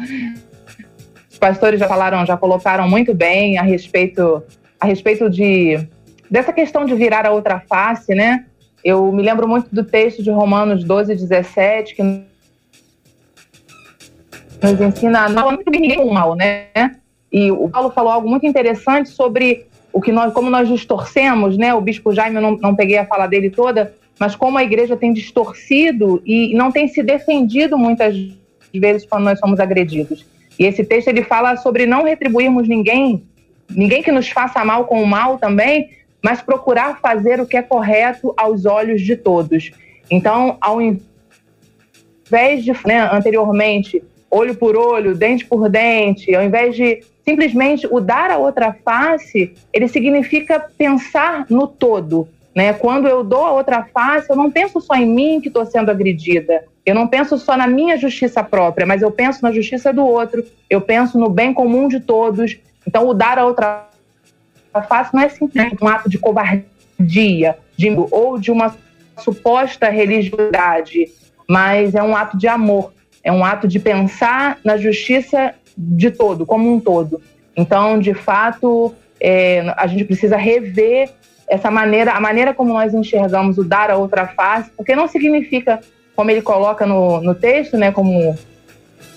Os 1.30 1.38
pastores 1.38 1.78
já 1.78 1.88
falaram, 1.88 2.24
já 2.26 2.36
colocaram 2.36 2.88
muito 2.88 3.14
bem 3.14 3.58
a 3.58 3.62
respeito, 3.62 4.42
a 4.78 4.86
respeito 4.86 5.28
de 5.28 5.86
dessa 6.30 6.52
questão 6.52 6.84
de 6.84 6.94
virar 6.94 7.26
a 7.26 7.32
outra 7.32 7.60
face, 7.60 8.14
né? 8.14 8.46
Eu 8.84 9.10
me 9.12 9.22
lembro 9.22 9.48
muito 9.48 9.74
do 9.74 9.84
texto 9.84 10.22
de 10.22 10.30
Romanos 10.30 10.84
12, 10.84 11.14
17, 11.14 11.94
que 11.94 12.02
nos 12.02 12.24
ensina 14.80 15.24
a 15.24 15.28
não 15.28 15.58
ninguém 15.70 15.96
com 15.96 16.12
mal, 16.12 16.34
né? 16.34 16.68
E 17.32 17.50
o 17.50 17.68
Paulo 17.68 17.90
falou 17.90 18.12
algo 18.12 18.28
muito 18.28 18.46
interessante 18.46 19.10
sobre 19.10 19.66
o 19.92 20.00
que 20.00 20.12
nós, 20.12 20.32
como 20.32 20.50
nós 20.50 20.68
distorcemos, 20.68 21.56
né? 21.56 21.74
O 21.74 21.80
bispo 21.80 22.12
Jaime, 22.12 22.36
eu 22.36 22.42
não, 22.42 22.56
não 22.56 22.74
peguei 22.74 22.98
a 22.98 23.06
fala 23.06 23.26
dele 23.26 23.50
toda, 23.50 23.94
mas 24.18 24.36
como 24.36 24.58
a 24.58 24.62
igreja 24.62 24.96
tem 24.96 25.12
distorcido 25.12 26.22
e 26.24 26.54
não 26.54 26.70
tem 26.70 26.86
se 26.88 27.02
defendido 27.02 27.78
muitas 27.78 28.14
vezes 28.72 29.06
quando 29.06 29.24
nós 29.24 29.38
somos 29.38 29.58
agredidos. 29.58 30.24
E 30.58 30.64
esse 30.64 30.84
texto 30.84 31.08
ele 31.08 31.22
fala 31.22 31.56
sobre 31.56 31.86
não 31.86 32.04
retribuirmos 32.04 32.68
ninguém, 32.68 33.24
ninguém 33.70 34.02
que 34.02 34.12
nos 34.12 34.28
faça 34.28 34.64
mal 34.64 34.84
com 34.84 35.02
o 35.02 35.06
mal 35.06 35.38
também, 35.38 35.90
mas 36.22 36.42
procurar 36.42 37.00
fazer 37.00 37.40
o 37.40 37.46
que 37.46 37.56
é 37.56 37.62
correto 37.62 38.34
aos 38.36 38.66
olhos 38.66 39.00
de 39.00 39.16
todos. 39.16 39.70
Então, 40.10 40.58
ao 40.60 40.80
invés 40.82 42.62
de, 42.62 42.72
né, 42.84 43.08
anteriormente, 43.10 44.02
olho 44.30 44.54
por 44.54 44.76
olho, 44.76 45.14
dente 45.14 45.46
por 45.46 45.68
dente, 45.68 46.34
ao 46.34 46.44
invés 46.44 46.76
de 46.76 47.02
simplesmente 47.30 47.86
o 47.88 48.00
dar 48.00 48.30
a 48.30 48.38
outra 48.38 48.72
face, 48.84 49.54
ele 49.72 49.86
significa 49.86 50.58
pensar 50.76 51.46
no 51.48 51.68
todo. 51.68 52.28
Né? 52.54 52.72
Quando 52.72 53.06
eu 53.06 53.22
dou 53.22 53.44
a 53.44 53.52
outra 53.52 53.84
face, 53.84 54.28
eu 54.28 54.36
não 54.36 54.50
penso 54.50 54.80
só 54.80 54.94
em 54.96 55.06
mim 55.06 55.40
que 55.40 55.46
estou 55.46 55.64
sendo 55.64 55.90
agredida. 55.90 56.64
Eu 56.84 56.94
não 56.94 57.06
penso 57.06 57.38
só 57.38 57.56
na 57.56 57.68
minha 57.68 57.96
justiça 57.96 58.42
própria, 58.42 58.84
mas 58.84 59.00
eu 59.00 59.12
penso 59.12 59.42
na 59.42 59.52
justiça 59.52 59.92
do 59.92 60.04
outro, 60.04 60.44
eu 60.68 60.80
penso 60.80 61.18
no 61.18 61.28
bem 61.28 61.54
comum 61.54 61.86
de 61.86 62.00
todos. 62.00 62.58
Então, 62.84 63.06
o 63.06 63.14
dar 63.14 63.38
a 63.38 63.46
outra 63.46 63.86
face 64.88 65.14
não 65.14 65.22
é 65.22 65.28
simplesmente 65.28 65.82
um 65.82 65.86
ato 65.86 66.10
de 66.10 66.18
covardia 66.18 67.56
de, 67.76 67.88
ou 68.10 68.38
de 68.40 68.50
uma 68.50 68.74
suposta 69.18 69.88
religiosidade, 69.88 71.12
mas 71.48 71.94
é 71.94 72.02
um 72.02 72.16
ato 72.16 72.36
de 72.36 72.48
amor, 72.48 72.92
é 73.22 73.30
um 73.30 73.44
ato 73.44 73.68
de 73.68 73.78
pensar 73.78 74.58
na 74.64 74.76
justiça 74.76 75.54
de 75.76 76.10
todo, 76.10 76.46
como 76.46 76.72
um 76.72 76.80
todo. 76.80 77.20
Então, 77.56 77.98
de 77.98 78.14
fato, 78.14 78.94
é, 79.20 79.72
a 79.76 79.86
gente 79.86 80.04
precisa 80.04 80.36
rever 80.36 81.10
essa 81.48 81.70
maneira, 81.70 82.12
a 82.12 82.20
maneira 82.20 82.54
como 82.54 82.72
nós 82.72 82.94
enxergamos 82.94 83.58
o 83.58 83.64
dar 83.64 83.90
a 83.90 83.96
outra 83.96 84.26
face, 84.28 84.70
porque 84.76 84.94
não 84.94 85.08
significa, 85.08 85.80
como 86.14 86.30
ele 86.30 86.40
coloca 86.40 86.86
no, 86.86 87.20
no 87.20 87.34
texto, 87.34 87.76
né, 87.76 87.90
como 87.90 88.38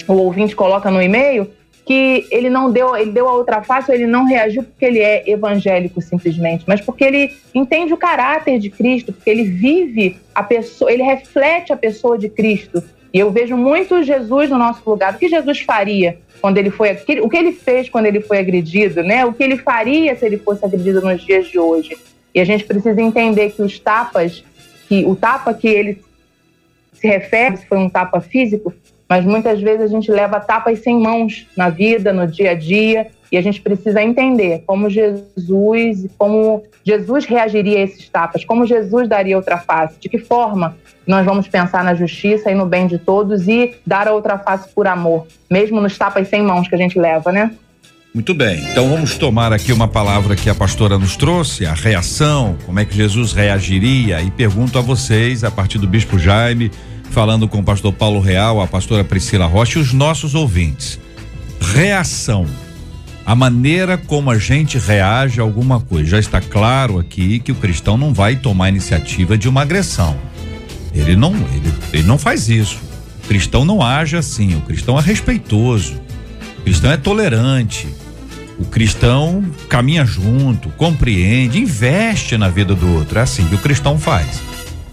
o 0.07 0.13
ouvinte 0.13 0.55
coloca 0.55 0.89
no 0.89 1.01
e-mail, 1.01 1.49
que 1.85 2.25
ele 2.31 2.49
não 2.49 2.71
deu, 2.71 2.95
ele 2.95 3.11
deu 3.11 3.27
a 3.27 3.33
outra 3.33 3.61
face, 3.61 3.91
ou 3.91 3.95
ele 3.95 4.07
não 4.07 4.25
reagiu 4.25 4.63
porque 4.63 4.85
ele 4.85 4.99
é 4.99 5.29
evangélico 5.29 6.01
simplesmente, 6.01 6.63
mas 6.67 6.81
porque 6.81 7.03
ele 7.03 7.35
entende 7.53 7.93
o 7.93 7.97
caráter 7.97 8.57
de 8.57 8.69
Cristo, 8.69 9.11
porque 9.11 9.29
ele 9.29 9.43
vive 9.43 10.17
a 10.33 10.41
pessoa, 10.41 10.91
ele 10.91 11.03
reflete 11.03 11.73
a 11.73 11.77
pessoa 11.77 12.17
de 12.17 12.29
Cristo. 12.29 12.81
E 13.13 13.19
eu 13.19 13.31
vejo 13.31 13.55
muito 13.55 14.01
Jesus 14.01 14.49
no 14.49 14.57
nosso 14.57 14.81
lugar. 14.89 15.13
O 15.13 15.17
que 15.19 15.29
Jesus 15.29 15.59
faria 15.59 16.17
quando 16.41 16.57
ele 16.57 16.71
foi, 16.71 16.91
o 17.21 17.29
que 17.29 17.37
ele 17.37 17.51
fez 17.51 17.87
quando 17.87 18.07
ele 18.07 18.19
foi 18.19 18.39
agredido, 18.39 19.03
né? 19.03 19.23
O 19.23 19.31
que 19.31 19.43
ele 19.43 19.57
faria 19.57 20.15
se 20.15 20.25
ele 20.25 20.37
fosse 20.37 20.65
agredido 20.65 20.99
nos 20.99 21.21
dias 21.23 21.47
de 21.47 21.59
hoje? 21.59 21.95
E 22.33 22.39
a 22.39 22.43
gente 22.43 22.65
precisa 22.65 22.99
entender 22.99 23.51
que 23.51 23.61
os 23.61 23.77
tapas, 23.77 24.43
que 24.87 25.05
o 25.05 25.15
tapa 25.15 25.53
que 25.53 25.67
ele 25.67 26.01
se 26.93 27.07
refere, 27.07 27.57
se 27.57 27.67
foi 27.67 27.77
um 27.77 27.89
tapa 27.89 28.19
físico, 28.19 28.73
mas 29.07 29.23
muitas 29.23 29.61
vezes 29.61 29.81
a 29.81 29.87
gente 29.87 30.11
leva 30.11 30.39
tapas 30.39 30.79
sem 30.79 30.99
mãos 30.99 31.45
na 31.55 31.69
vida, 31.69 32.11
no 32.11 32.25
dia 32.25 32.51
a 32.51 32.55
dia, 32.55 33.07
e 33.33 33.37
a 33.37 33.41
gente 33.41 33.59
precisa 33.59 33.99
entender 34.03 34.63
como 34.67 34.87
Jesus, 34.87 36.05
como 36.19 36.61
Jesus 36.85 37.25
reagiria 37.25 37.79
a 37.79 37.81
esses 37.81 38.07
tapas, 38.07 38.45
como 38.45 38.63
Jesus 38.63 39.09
daria 39.09 39.35
outra 39.35 39.57
face, 39.57 39.95
de 39.99 40.07
que 40.07 40.19
forma 40.19 40.77
nós 41.07 41.25
vamos 41.25 41.47
pensar 41.47 41.83
na 41.83 41.95
justiça 41.95 42.51
e 42.51 42.55
no 42.55 42.67
bem 42.67 42.85
de 42.85 42.99
todos 42.99 43.47
e 43.47 43.73
dar 43.83 44.07
a 44.07 44.13
outra 44.13 44.37
face 44.37 44.69
por 44.69 44.85
amor, 44.85 45.25
mesmo 45.49 45.81
nos 45.81 45.97
tapas 45.97 46.27
sem 46.27 46.43
mãos 46.43 46.67
que 46.67 46.75
a 46.75 46.77
gente 46.77 46.99
leva, 46.99 47.31
né? 47.31 47.51
Muito 48.13 48.35
bem, 48.35 48.63
então 48.69 48.87
vamos 48.87 49.17
tomar 49.17 49.51
aqui 49.51 49.73
uma 49.73 49.87
palavra 49.87 50.35
que 50.35 50.47
a 50.47 50.53
pastora 50.53 50.99
nos 50.99 51.17
trouxe, 51.17 51.65
a 51.65 51.73
reação, 51.73 52.55
como 52.67 52.79
é 52.79 52.85
que 52.85 52.95
Jesus 52.95 53.33
reagiria, 53.33 54.21
e 54.21 54.29
pergunto 54.29 54.77
a 54.77 54.81
vocês, 54.81 55.43
a 55.43 55.49
partir 55.49 55.79
do 55.79 55.87
Bispo 55.87 56.19
Jaime, 56.19 56.69
falando 57.09 57.47
com 57.47 57.57
o 57.57 57.63
pastor 57.63 57.91
Paulo 57.91 58.19
Real, 58.19 58.61
a 58.61 58.67
pastora 58.67 59.03
Priscila 59.03 59.47
Rocha 59.47 59.79
e 59.79 59.81
os 59.81 59.91
nossos 59.91 60.35
ouvintes. 60.35 60.99
Reação. 61.59 62.45
A 63.25 63.35
maneira 63.35 63.97
como 63.97 64.29
a 64.29 64.37
gente 64.37 64.77
reage 64.77 65.39
a 65.39 65.43
alguma 65.43 65.79
coisa. 65.79 66.09
Já 66.09 66.19
está 66.19 66.41
claro 66.41 66.99
aqui 66.99 67.39
que 67.39 67.51
o 67.51 67.55
cristão 67.55 67.97
não 67.97 68.13
vai 68.13 68.35
tomar 68.35 68.65
a 68.65 68.69
iniciativa 68.69 69.37
de 69.37 69.47
uma 69.47 69.61
agressão. 69.61 70.17
Ele 70.93 71.15
não, 71.15 71.33
ele, 71.33 71.73
ele 71.93 72.03
não 72.03 72.17
faz 72.17 72.49
isso. 72.49 72.79
O 73.23 73.27
cristão 73.27 73.63
não 73.63 73.81
age 73.81 74.17
assim. 74.17 74.55
O 74.55 74.61
cristão 74.61 74.99
é 74.99 75.01
respeitoso. 75.01 75.95
O 76.59 76.63
cristão 76.63 76.91
é 76.91 76.97
tolerante. 76.97 77.87
O 78.59 78.65
cristão 78.65 79.43
caminha 79.67 80.05
junto, 80.05 80.69
compreende, 80.71 81.59
investe 81.59 82.37
na 82.37 82.49
vida 82.49 82.75
do 82.75 82.93
outro. 82.93 83.19
É 83.19 83.21
assim 83.21 83.45
que 83.45 83.55
o 83.55 83.59
cristão 83.59 83.97
faz. 83.97 84.41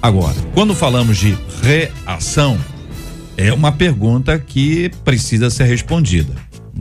Agora, 0.01 0.37
quando 0.55 0.75
falamos 0.75 1.19
de 1.19 1.37
reação, 1.63 2.59
é 3.37 3.53
uma 3.53 3.73
pergunta 3.73 4.39
que 4.39 4.91
precisa 5.05 5.51
ser 5.51 5.65
respondida. 5.65 6.33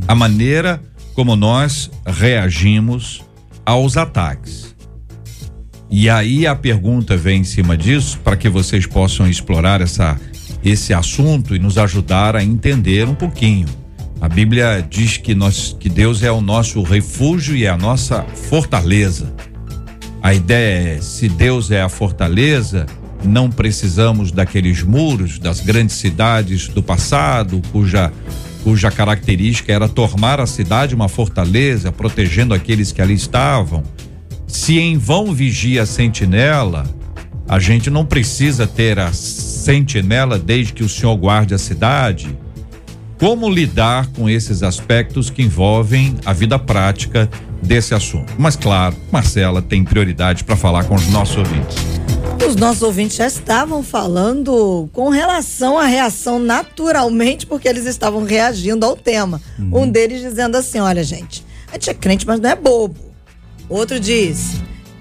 A 0.08 0.16
maneira 0.16 0.82
como 1.14 1.36
nós 1.36 1.90
reagimos 2.06 3.22
aos 3.66 3.98
ataques. 3.98 4.76
E 5.90 6.10
aí 6.10 6.46
a 6.46 6.56
pergunta 6.56 7.18
vem 7.18 7.42
em 7.42 7.44
cima 7.44 7.76
disso 7.76 8.20
para 8.24 8.38
que 8.38 8.48
vocês 8.48 8.86
possam 8.86 9.28
explorar 9.28 9.82
essa 9.82 10.20
esse 10.64 10.94
assunto 10.94 11.56
e 11.56 11.60
nos 11.60 11.78
ajudar 11.78 12.36
a 12.36 12.44
entender 12.44 13.08
um 13.08 13.16
pouquinho. 13.16 13.68
A 14.20 14.28
Bíblia 14.28 14.86
diz 14.88 15.18
que 15.18 15.34
nós 15.34 15.76
que 15.80 15.88
Deus 15.88 16.22
é 16.22 16.32
o 16.32 16.42
nosso 16.42 16.82
refúgio 16.84 17.56
e 17.56 17.66
é 17.66 17.70
a 17.70 17.78
nossa 17.78 18.24
fortaleza. 18.24 19.34
A 20.22 20.34
ideia 20.34 20.98
é, 20.98 21.02
se 21.02 21.30
Deus 21.30 21.72
é 21.72 21.82
a 21.82 21.88
fortaleza, 21.88 22.86
não 23.24 23.50
precisamos 23.50 24.32
daqueles 24.32 24.84
muros 24.84 25.40
das 25.40 25.62
grandes 25.62 25.96
cidades 25.96 26.68
do 26.68 26.84
passado, 26.84 27.62
cuja 27.72 28.12
cuja 28.64 28.92
característica 28.92 29.72
era 29.72 29.88
tornar 29.88 30.40
a 30.40 30.46
cidade 30.46 30.96
uma 30.96 31.08
fortaleza, 31.08 31.92
protegendo 31.92 32.54
aqueles 32.54 32.92
que 32.92 33.02
ali 33.02 33.14
estavam. 33.14 33.84
Se 34.48 34.80
em 34.80 34.98
vão 34.98 35.34
vigia 35.34 35.84
a 35.84 35.86
sentinela, 35.86 36.86
a 37.48 37.60
gente 37.60 37.90
não 37.90 38.06
precisa 38.06 38.68
ter 38.68 39.00
a 39.00 39.12
sentinela 39.12 40.38
desde 40.38 40.74
que 40.74 40.84
o 40.84 40.90
Senhor 40.90 41.16
guarde 41.16 41.54
a 41.54 41.58
cidade. 41.58 42.38
Como 43.20 43.50
lidar 43.50 44.08
com 44.08 44.30
esses 44.30 44.64
aspectos 44.64 45.30
que 45.30 45.42
envolvem 45.42 46.16
a 46.26 46.32
vida 46.32 46.58
prática 46.58 47.30
desse 47.62 47.94
assunto? 47.94 48.34
Mas 48.38 48.56
claro, 48.56 48.96
Marcela 49.12 49.62
tem 49.62 49.84
prioridade 49.84 50.44
para 50.44 50.56
falar 50.56 50.86
com 50.86 50.96
os 50.96 51.08
nossos 51.10 51.38
ouvintes. 51.38 51.99
Os 52.48 52.56
nossos 52.56 52.82
ouvintes 52.82 53.18
já 53.18 53.28
estavam 53.28 53.84
falando 53.84 54.90
com 54.94 55.10
relação 55.10 55.78
à 55.78 55.86
reação 55.86 56.40
naturalmente, 56.40 57.46
porque 57.46 57.68
eles 57.68 57.86
estavam 57.86 58.24
reagindo 58.24 58.86
ao 58.86 58.96
tema. 58.96 59.42
Uhum. 59.58 59.84
Um 59.84 59.90
deles 59.90 60.22
dizendo 60.22 60.56
assim: 60.56 60.80
olha, 60.80 61.04
gente, 61.04 61.46
a 61.68 61.74
gente 61.74 61.90
é 61.90 61.94
crente, 61.94 62.26
mas 62.26 62.40
não 62.40 62.50
é 62.50 62.56
bobo. 62.56 62.96
Outro 63.70 64.00
diz: 64.00 64.56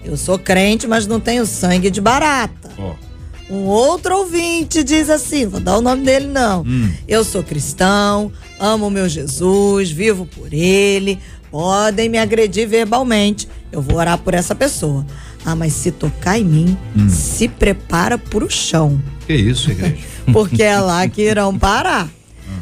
eu 0.05 0.17
sou 0.17 0.39
crente, 0.39 0.87
mas 0.87 1.07
não 1.07 1.21
tenho 1.21 1.45
sangue 1.45 1.91
de 1.91 2.01
barata. 2.01 2.71
Oh. 2.79 3.09
Um 3.51 3.65
outro 3.65 4.17
ouvinte 4.19 4.85
diz 4.85 5.09
assim: 5.09 5.47
vou 5.47 5.61
dar 5.61 5.79
o 5.79 5.81
nome 5.81 6.05
dele, 6.05 6.27
não. 6.27 6.63
Hum. 6.63 6.93
Eu 7.07 7.25
sou 7.25 7.43
cristão, 7.43 8.31
amo 8.59 8.87
o 8.87 8.91
meu 8.91 9.09
Jesus, 9.09 9.91
vivo 9.91 10.27
por 10.27 10.53
ele. 10.53 11.19
Podem 11.51 12.09
me 12.09 12.19
agredir 12.19 12.69
verbalmente. 12.69 13.49
Eu 13.73 13.81
vou 13.81 13.97
orar 13.97 14.19
por 14.19 14.35
essa 14.35 14.55
pessoa. 14.55 15.05
Ah, 15.45 15.55
mas 15.55 15.73
se 15.73 15.91
tocar 15.91 16.39
em 16.39 16.45
mim, 16.45 16.77
hum. 16.97 17.09
se 17.09 17.49
prepara 17.49 18.19
pro 18.19 18.51
chão. 18.51 19.01
Que 19.27 19.35
isso, 19.35 19.71
igreja? 19.71 19.97
Porque 20.33 20.63
é 20.63 20.79
lá 20.79 21.09
que 21.09 21.23
irão 21.23 21.59
parar. 21.59 22.11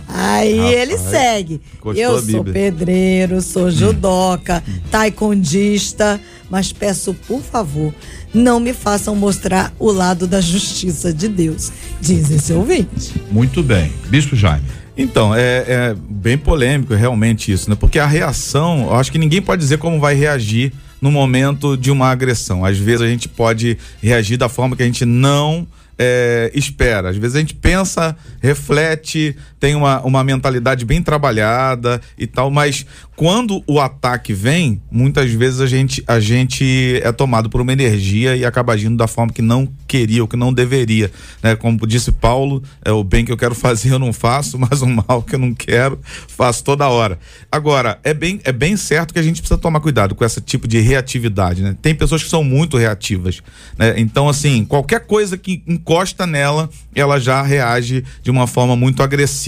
Aí 0.08 0.56
Rapaz, 0.56 0.76
ele 0.76 0.98
segue. 0.98 1.60
Eu 1.96 2.22
sou 2.22 2.44
pedreiro, 2.44 3.42
sou 3.42 3.70
judoca, 3.70 4.62
hum. 4.66 4.72
taekwondista, 4.90 6.20
mas 6.48 6.72
peço 6.72 7.12
por 7.26 7.42
favor, 7.42 7.92
não 8.32 8.60
me 8.60 8.72
façam 8.72 9.16
mostrar 9.16 9.72
o 9.78 9.90
lado 9.90 10.26
da 10.26 10.40
justiça 10.40 11.12
de 11.12 11.28
Deus, 11.28 11.72
diz 12.00 12.30
esse 12.30 12.52
ouvinte. 12.52 13.20
Muito 13.30 13.62
bem. 13.62 13.92
Bispo 14.08 14.36
Jaime. 14.36 14.64
Então, 14.96 15.34
é, 15.34 15.64
é, 15.68 15.96
bem 16.08 16.38
polêmico 16.38 16.94
realmente 16.94 17.52
isso, 17.52 17.68
né? 17.68 17.76
Porque 17.78 17.98
a 17.98 18.06
reação, 18.06 18.84
eu 18.84 18.94
acho 18.94 19.12
que 19.12 19.18
ninguém 19.18 19.42
pode 19.42 19.60
dizer 19.60 19.78
como 19.78 20.00
vai 20.00 20.14
reagir 20.14 20.72
no 21.00 21.11
momento 21.11 21.76
de 21.76 21.90
uma 21.90 22.11
agressão. 22.11 22.64
Às 22.64 22.78
vezes 22.78 23.02
a 23.02 23.09
gente 23.09 23.28
pode 23.28 23.78
reagir 24.02 24.37
da 24.37 24.48
forma 24.48 24.76
que 24.76 24.82
a 24.82 24.87
gente 24.87 25.04
não 25.04 25.66
é, 25.98 26.50
espera. 26.54 27.11
Às 27.11 27.16
vezes 27.16 27.37
a 27.37 27.40
gente 27.40 27.54
pensa, 27.54 28.16
reflete, 28.40 29.37
tem 29.59 29.75
uma, 29.75 30.01
uma 30.03 30.23
mentalidade 30.23 30.85
bem 30.85 31.03
trabalhada 31.03 32.01
e 32.19 32.27
tal, 32.27 32.51
mas 32.51 32.87
quando 33.16 33.62
o 33.66 33.81
ataque 33.81 34.35
vem, 34.35 34.81
muitas 34.90 35.33
vezes 35.33 35.61
a 35.61 35.66
gente, 35.66 36.05
a 36.07 36.21
gente 36.21 37.01
é 37.03 37.11
tomado 37.11 37.49
por 37.49 37.62
uma 37.62 37.73
energia 37.73 38.37
e 38.37 38.45
acaba 38.45 38.75
agindo 38.75 38.97
da 38.97 39.07
forma 39.07 39.33
que 39.33 39.40
não 39.40 39.66
queria, 39.88 40.23
ou 40.23 40.29
que 40.29 40.37
não 40.37 40.53
deveria. 40.53 41.11
Né? 41.42 41.57
Como 41.57 41.87
disse 41.87 42.12
Paulo, 42.12 42.62
é 42.85 42.92
o 42.92 43.03
bem 43.03 43.25
que 43.25 43.33
eu 43.33 43.37
quero 43.37 43.55
fazer 43.55 43.92
eu 43.92 43.99
não 43.99 44.12
faço, 44.12 44.59
mas 44.61 44.83
o 44.83 44.87
mal 44.87 45.23
que 45.23 45.35
eu 45.35 45.38
não 45.38 45.55
quero 45.55 45.99
faço 46.29 46.62
toda 46.62 46.88
hora. 46.88 47.19
Agora, 47.51 47.99
é 48.05 48.12
bem, 48.12 48.40
é 48.45 48.53
bem 48.53 48.77
certo 48.77 49.14
que 49.14 49.19
a 49.19 49.23
gente 49.23 49.40
precisa 49.40 49.59
tomar 49.59 49.81
cuidado 49.81 50.14
com 50.14 50.25
esse 50.25 50.40
tipo 50.40 50.69
de 50.69 50.79
reatividade. 50.81 51.62
Né? 51.62 51.75
Tem 51.81 51.95
pessoas 51.95 52.23
que 52.23 52.29
são 52.29 52.45
muito 52.45 52.77
reativas. 52.77 53.42
Né? 53.79 53.95
Então, 53.97 54.29
assim, 54.29 54.64
qualquer 54.64 55.01
coisa 55.01 55.38
que 55.38 55.62
encosta 55.66 56.27
nela, 56.27 56.69
ela 56.95 57.19
já 57.19 57.42
reage 57.42 58.05
de 58.23 58.31
uma 58.31 58.47
forma 58.47 58.77
muito 58.77 59.03
agressiva. 59.03 59.45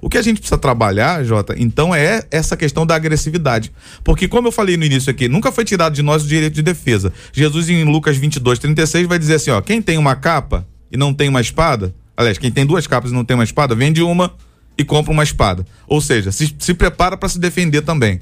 O 0.00 0.08
que 0.08 0.18
a 0.18 0.22
gente 0.22 0.38
precisa 0.38 0.58
trabalhar, 0.58 1.22
Jota, 1.24 1.54
então 1.56 1.94
é 1.94 2.24
essa 2.30 2.56
questão 2.56 2.86
da 2.86 2.94
agressividade. 2.94 3.72
Porque, 4.02 4.26
como 4.26 4.48
eu 4.48 4.52
falei 4.52 4.76
no 4.76 4.84
início 4.84 5.10
aqui, 5.10 5.28
nunca 5.28 5.52
foi 5.52 5.64
tirado 5.64 5.94
de 5.94 6.02
nós 6.02 6.24
o 6.24 6.26
direito 6.26 6.54
de 6.54 6.62
defesa. 6.62 7.12
Jesus, 7.32 7.68
em 7.68 7.84
Lucas 7.84 8.16
22, 8.16 8.58
36, 8.58 9.06
vai 9.06 9.18
dizer 9.18 9.34
assim: 9.34 9.50
ó, 9.50 9.60
quem 9.60 9.80
tem 9.80 9.98
uma 9.98 10.16
capa 10.16 10.66
e 10.90 10.96
não 10.96 11.12
tem 11.12 11.28
uma 11.28 11.40
espada, 11.40 11.94
aliás, 12.16 12.38
quem 12.38 12.50
tem 12.50 12.66
duas 12.66 12.86
capas 12.86 13.10
e 13.10 13.14
não 13.14 13.24
tem 13.24 13.36
uma 13.36 13.44
espada, 13.44 13.74
vende 13.74 14.02
uma 14.02 14.34
e 14.78 14.84
compra 14.84 15.12
uma 15.12 15.22
espada. 15.22 15.64
Ou 15.86 16.00
seja, 16.00 16.32
se, 16.32 16.54
se 16.58 16.74
prepara 16.74 17.16
para 17.16 17.28
se 17.28 17.38
defender 17.38 17.82
também. 17.82 18.20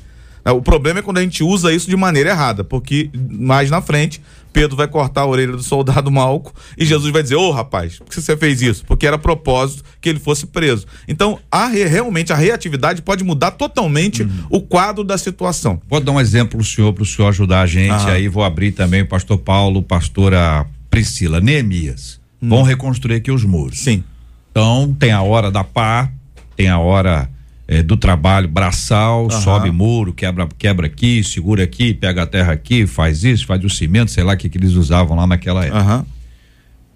O 0.53 0.61
problema 0.61 0.99
é 0.99 1.03
quando 1.03 1.19
a 1.19 1.23
gente 1.23 1.43
usa 1.43 1.73
isso 1.73 1.89
de 1.89 1.97
maneira 1.97 2.31
errada, 2.31 2.63
porque 2.63 3.09
mais 3.15 3.71
na 3.71 3.81
frente 3.81 4.21
Pedro 4.55 4.77
vai 4.77 4.87
cortar 4.87 5.23
a 5.23 5.27
orelha 5.27 5.53
do 5.53 5.63
soldado 5.65 6.13
Malco 6.13 6.55
e 6.79 6.87
Jesus 6.87 7.13
vai 7.13 7.25
dizer: 7.25 7.35
Ô 7.35 7.49
oh, 7.49 7.51
rapaz, 7.51 7.99
por 7.99 8.07
que 8.07 8.23
você 8.23 8.37
fez 8.37 8.63
isso? 8.63 8.85
Porque 8.87 9.05
era 9.05 9.19
propósito 9.19 9.83
que 10.01 10.09
ele 10.09 10.21
fosse 10.21 10.47
preso. 10.47 10.87
Então, 11.09 11.41
a 11.51 11.67
re, 11.67 11.85
realmente 11.85 12.33
a 12.33 12.37
reatividade 12.37 13.03
pode 13.03 13.25
mudar 13.25 13.51
totalmente 13.51 14.23
uhum. 14.23 14.47
o 14.49 14.61
quadro 14.61 15.03
da 15.03 15.19
situação. 15.19 15.83
Vou 15.91 16.01
dar 16.01 16.13
um 16.13 16.21
exemplo 16.21 16.59
pro 16.59 16.65
senhor, 16.65 16.93
para 16.93 17.03
o 17.03 17.07
senhor 17.07 17.29
ajudar 17.29 17.63
a 17.63 17.67
gente. 17.67 17.91
Aham. 17.91 18.13
Aí 18.13 18.29
vou 18.29 18.45
abrir 18.45 18.71
também 18.71 19.03
o 19.03 19.07
pastor 19.07 19.39
Paulo, 19.39 19.83
pastora 19.83 20.65
Priscila, 20.89 21.41
Neemias. 21.41 22.21
Hum. 22.41 22.49
Vão 22.49 22.63
reconstruir 22.63 23.17
aqui 23.17 23.33
os 23.33 23.45
muros. 23.45 23.81
Sim. 23.81 24.05
Então, 24.53 24.95
tem 24.97 25.11
a 25.11 25.21
hora 25.21 25.51
da 25.51 25.65
pá, 25.65 26.13
tem 26.57 26.69
a 26.69 26.79
hora 26.79 27.29
é, 27.67 27.83
do 27.83 27.97
trabalho 27.97 28.49
braçal, 28.49 29.25
uhum. 29.25 29.31
sobe 29.31 29.71
muro, 29.71 30.13
quebra, 30.13 30.49
quebra 30.59 30.87
aqui, 30.87 31.25
segura 31.25 31.65
aqui, 31.65 31.95
pega 31.95 32.23
a 32.23 32.27
terra 32.27 32.53
aqui, 32.53 32.87
faz 32.87 33.25
isso, 33.25 33.47
faz 33.47 33.65
o 33.65 33.71
cimento, 33.71 34.11
sei 34.11 34.23
lá 34.23 34.35
o 34.35 34.37
que, 34.37 34.49
que 34.49 34.59
eles 34.59 34.73
usavam 34.73 35.17
lá 35.17 35.27
naquela 35.27 35.65
época. 35.65 35.97
Uhum. 35.97 36.05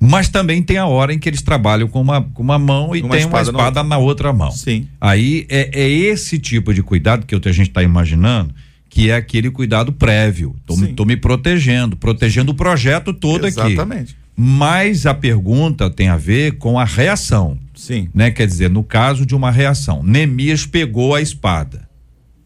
Mas 0.00 0.28
também 0.28 0.62
tem 0.62 0.76
a 0.76 0.86
hora 0.86 1.12
em 1.12 1.18
que 1.18 1.28
eles 1.28 1.42
trabalham 1.42 1.88
com 1.88 2.00
uma, 2.00 2.22
com 2.22 2.42
uma 2.42 2.58
mão 2.58 2.94
e 2.94 3.00
uma 3.00 3.10
tem 3.10 3.20
espada 3.20 3.50
uma 3.50 3.58
espada 3.58 3.82
na 3.82 3.98
outra. 3.98 3.98
na 3.98 3.98
outra 3.98 4.32
mão. 4.32 4.50
Sim. 4.52 4.86
Aí 5.00 5.44
é, 5.48 5.70
é 5.72 5.88
esse 5.88 6.38
tipo 6.38 6.72
de 6.72 6.82
cuidado 6.82 7.26
que 7.26 7.34
a 7.34 7.52
gente 7.52 7.68
está 7.68 7.82
imaginando, 7.82 8.54
que 8.88 9.10
é 9.10 9.16
aquele 9.16 9.50
cuidado 9.50 9.92
prévio. 9.92 10.54
Tô 10.94 11.04
me 11.04 11.16
protegendo, 11.16 11.96
protegendo 11.96 12.52
o 12.52 12.54
projeto 12.54 13.12
todo 13.12 13.46
Exatamente. 13.46 13.60
aqui. 13.60 13.72
Exatamente. 13.72 14.17
Mas 14.40 15.04
a 15.04 15.12
pergunta 15.12 15.90
tem 15.90 16.08
a 16.08 16.16
ver 16.16 16.58
com 16.58 16.78
a 16.78 16.84
reação. 16.84 17.58
Sim. 17.74 18.08
Né? 18.14 18.30
Quer 18.30 18.46
dizer, 18.46 18.70
no 18.70 18.84
caso 18.84 19.26
de 19.26 19.34
uma 19.34 19.50
reação, 19.50 20.00
Neemias 20.00 20.64
pegou 20.64 21.12
a 21.12 21.20
espada. 21.20 21.88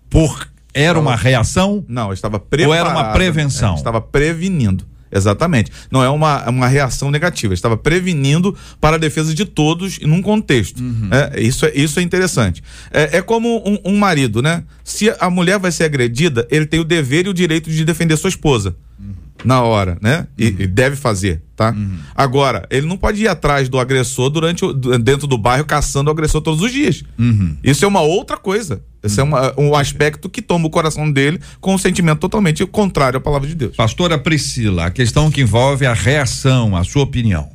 Por 0.08 0.48
era 0.72 0.98
uma 0.98 1.14
reação? 1.14 1.84
Não, 1.86 2.10
estava 2.10 2.40
preparado. 2.40 2.70
Ou 2.70 2.74
era 2.74 2.88
uma 2.88 3.12
prevenção? 3.12 3.74
É, 3.74 3.76
estava 3.76 4.00
prevenindo. 4.00 4.86
Exatamente. 5.14 5.70
Não 5.90 6.02
é 6.02 6.08
uma, 6.08 6.48
uma 6.48 6.66
reação 6.66 7.10
negativa. 7.10 7.52
Estava 7.52 7.76
prevenindo 7.76 8.56
para 8.80 8.96
a 8.96 8.98
defesa 8.98 9.34
de 9.34 9.44
todos 9.44 9.98
num 9.98 10.22
contexto. 10.22 10.82
Uhum. 10.82 11.10
É, 11.10 11.42
isso, 11.42 11.66
é, 11.66 11.72
isso 11.74 12.00
é 12.00 12.02
interessante. 12.02 12.62
É, 12.90 13.18
é 13.18 13.20
como 13.20 13.62
um, 13.68 13.92
um, 13.92 13.98
marido, 13.98 14.40
né? 14.40 14.64
Se 14.82 15.14
a 15.20 15.28
mulher 15.28 15.58
vai 15.58 15.70
ser 15.70 15.84
agredida, 15.84 16.48
ele 16.50 16.64
tem 16.64 16.80
o 16.80 16.84
dever 16.84 17.26
e 17.26 17.28
o 17.28 17.34
direito 17.34 17.70
de 17.70 17.84
defender 17.84 18.16
sua 18.16 18.30
esposa. 18.30 18.74
Uhum 18.98 19.12
na 19.44 19.62
hora, 19.62 19.98
né? 20.00 20.26
E, 20.38 20.48
uhum. 20.48 20.56
e 20.60 20.66
deve 20.66 20.96
fazer, 20.96 21.42
tá? 21.56 21.70
Uhum. 21.70 21.98
Agora, 22.14 22.66
ele 22.70 22.86
não 22.86 22.96
pode 22.96 23.22
ir 23.22 23.28
atrás 23.28 23.68
do 23.68 23.78
agressor 23.78 24.30
durante 24.30 24.64
o, 24.64 24.72
dentro 24.72 25.26
do 25.26 25.38
bairro 25.38 25.64
caçando 25.64 26.08
o 26.08 26.12
agressor 26.12 26.40
todos 26.40 26.62
os 26.62 26.72
dias. 26.72 27.02
Uhum. 27.18 27.56
Isso 27.62 27.84
é 27.84 27.88
uma 27.88 28.00
outra 28.00 28.36
coisa. 28.36 28.82
Esse 29.02 29.20
é 29.20 29.22
uma, 29.22 29.52
um 29.58 29.74
aspecto 29.74 30.28
que 30.28 30.40
toma 30.40 30.66
o 30.68 30.70
coração 30.70 31.10
dele 31.10 31.40
com 31.60 31.74
um 31.74 31.78
sentimento 31.78 32.20
totalmente 32.20 32.64
contrário 32.66 33.18
à 33.18 33.20
palavra 33.20 33.48
de 33.48 33.54
Deus. 33.54 33.76
Pastora 33.76 34.16
Priscila, 34.16 34.86
a 34.86 34.90
questão 34.90 35.30
que 35.30 35.40
envolve 35.40 35.84
a 35.84 35.92
reação, 35.92 36.76
a 36.76 36.84
sua 36.84 37.02
opinião. 37.02 37.50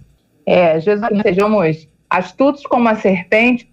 É, 0.46 0.80
Jesus, 0.80 1.08
sejamos 1.22 1.88
astutos 2.10 2.64
como 2.64 2.88
a 2.90 2.96
serpente 2.96 3.70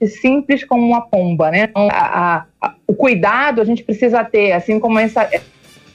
e 0.00 0.06
simples 0.06 0.64
como 0.64 0.86
uma 0.86 1.02
pomba, 1.02 1.50
né? 1.50 1.64
Então, 1.70 1.88
a, 1.90 1.96
a, 1.96 2.44
a, 2.60 2.74
o 2.86 2.94
cuidado 2.94 3.60
a 3.60 3.64
gente 3.64 3.82
precisa 3.82 4.24
ter, 4.24 4.52
assim 4.52 4.78
como 4.80 4.98
essa, 4.98 5.28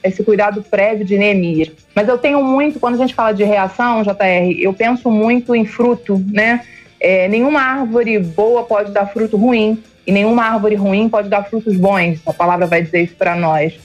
esse 0.02 0.22
cuidado 0.22 0.62
prévio 0.62 1.04
de 1.04 1.18
Neemias. 1.18 1.70
Mas 1.94 2.08
eu 2.08 2.18
tenho 2.18 2.42
muito, 2.42 2.80
quando 2.80 2.94
a 2.94 2.98
gente 2.98 3.14
fala 3.14 3.32
de 3.32 3.44
reação, 3.44 4.02
JR, 4.02 4.58
eu 4.58 4.72
penso 4.72 5.10
muito 5.10 5.54
em 5.54 5.64
fruto, 5.64 6.22
né? 6.28 6.62
É, 6.98 7.28
nenhuma 7.28 7.60
árvore 7.60 8.18
boa 8.18 8.64
pode 8.64 8.92
dar 8.92 9.06
fruto 9.06 9.36
ruim 9.36 9.82
e 10.06 10.12
nenhuma 10.12 10.44
árvore 10.44 10.74
ruim 10.74 11.08
pode 11.08 11.28
dar 11.28 11.44
frutos 11.44 11.76
bons. 11.76 12.20
A 12.26 12.32
palavra 12.32 12.66
vai 12.66 12.82
dizer 12.82 13.02
isso 13.02 13.16
para 13.16 13.34
nós. 13.34 13.78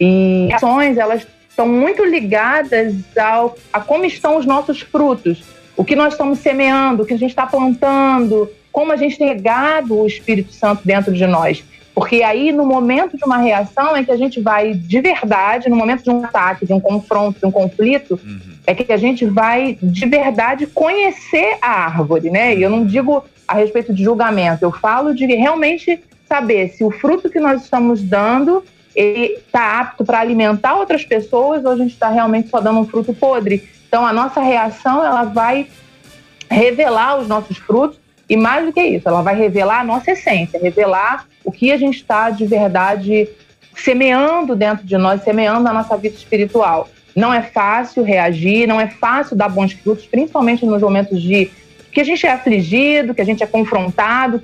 E 0.00 0.48
ações, 0.52 0.96
elas 0.96 1.26
estão 1.48 1.68
muito 1.68 2.04
ligadas 2.04 2.94
ao, 3.16 3.56
a 3.72 3.80
como 3.80 4.04
estão 4.04 4.36
os 4.36 4.46
nossos 4.46 4.80
frutos, 4.80 5.42
o 5.76 5.84
que 5.84 5.96
nós 5.96 6.14
estamos 6.14 6.38
semeando, 6.38 7.02
o 7.02 7.06
que 7.06 7.14
a 7.14 7.18
gente 7.18 7.30
está 7.30 7.46
plantando, 7.46 8.48
como 8.70 8.92
a 8.92 8.96
gente 8.96 9.18
tem 9.18 9.28
regado 9.28 9.98
o 9.98 10.06
Espírito 10.06 10.52
Santo 10.52 10.82
dentro 10.84 11.12
de 11.12 11.26
nós. 11.26 11.64
Porque 11.98 12.22
aí, 12.22 12.52
no 12.52 12.64
momento 12.64 13.16
de 13.16 13.24
uma 13.24 13.38
reação, 13.38 13.96
é 13.96 14.04
que 14.04 14.12
a 14.12 14.16
gente 14.16 14.40
vai, 14.40 14.72
de 14.72 15.00
verdade, 15.00 15.68
no 15.68 15.74
momento 15.74 16.04
de 16.04 16.10
um 16.10 16.24
ataque, 16.24 16.64
de 16.64 16.72
um 16.72 16.78
confronto, 16.78 17.40
de 17.40 17.44
um 17.44 17.50
conflito, 17.50 18.20
uhum. 18.24 18.38
é 18.64 18.72
que 18.72 18.92
a 18.92 18.96
gente 18.96 19.26
vai, 19.26 19.76
de 19.82 20.06
verdade, 20.06 20.64
conhecer 20.68 21.58
a 21.60 21.68
árvore, 21.68 22.30
né? 22.30 22.54
E 22.54 22.62
eu 22.62 22.70
não 22.70 22.86
digo 22.86 23.24
a 23.48 23.54
respeito 23.54 23.92
de 23.92 24.04
julgamento, 24.04 24.64
eu 24.64 24.70
falo 24.70 25.12
de 25.12 25.26
realmente 25.26 26.00
saber 26.28 26.68
se 26.68 26.84
o 26.84 26.90
fruto 26.92 27.28
que 27.28 27.40
nós 27.40 27.64
estamos 27.64 28.00
dando 28.00 28.62
está 28.94 29.80
apto 29.80 30.04
para 30.04 30.20
alimentar 30.20 30.76
outras 30.76 31.04
pessoas 31.04 31.64
ou 31.64 31.72
a 31.72 31.76
gente 31.76 31.94
está 31.94 32.10
realmente 32.10 32.48
só 32.48 32.60
dando 32.60 32.78
um 32.78 32.86
fruto 32.86 33.12
podre. 33.12 33.68
Então, 33.88 34.06
a 34.06 34.12
nossa 34.12 34.40
reação, 34.40 35.04
ela 35.04 35.24
vai 35.24 35.66
revelar 36.48 37.18
os 37.18 37.26
nossos 37.26 37.56
frutos 37.56 37.98
e 38.28 38.36
mais 38.36 38.66
do 38.66 38.72
que 38.72 38.82
isso, 38.82 39.08
ela 39.08 39.22
vai 39.22 39.34
revelar 39.34 39.80
a 39.80 39.84
nossa 39.84 40.10
essência, 40.10 40.60
revelar 40.60 41.26
o 41.44 41.50
que 41.50 41.72
a 41.72 41.76
gente 41.78 41.96
está 41.96 42.28
de 42.28 42.44
verdade 42.44 43.28
semeando 43.74 44.54
dentro 44.54 44.84
de 44.84 44.96
nós, 44.98 45.22
semeando 45.22 45.68
a 45.68 45.72
nossa 45.72 45.96
vida 45.96 46.14
espiritual. 46.14 46.88
Não 47.16 47.32
é 47.32 47.42
fácil 47.42 48.02
reagir, 48.02 48.66
não 48.66 48.80
é 48.80 48.88
fácil 48.88 49.34
dar 49.34 49.48
bons 49.48 49.72
frutos, 49.72 50.06
principalmente 50.06 50.66
nos 50.66 50.82
momentos 50.82 51.22
de 51.22 51.50
que 51.90 52.00
a 52.00 52.04
gente 52.04 52.26
é 52.26 52.32
afligido, 52.32 53.14
que 53.14 53.22
a 53.22 53.24
gente 53.24 53.42
é 53.42 53.46
confrontado, 53.46 54.42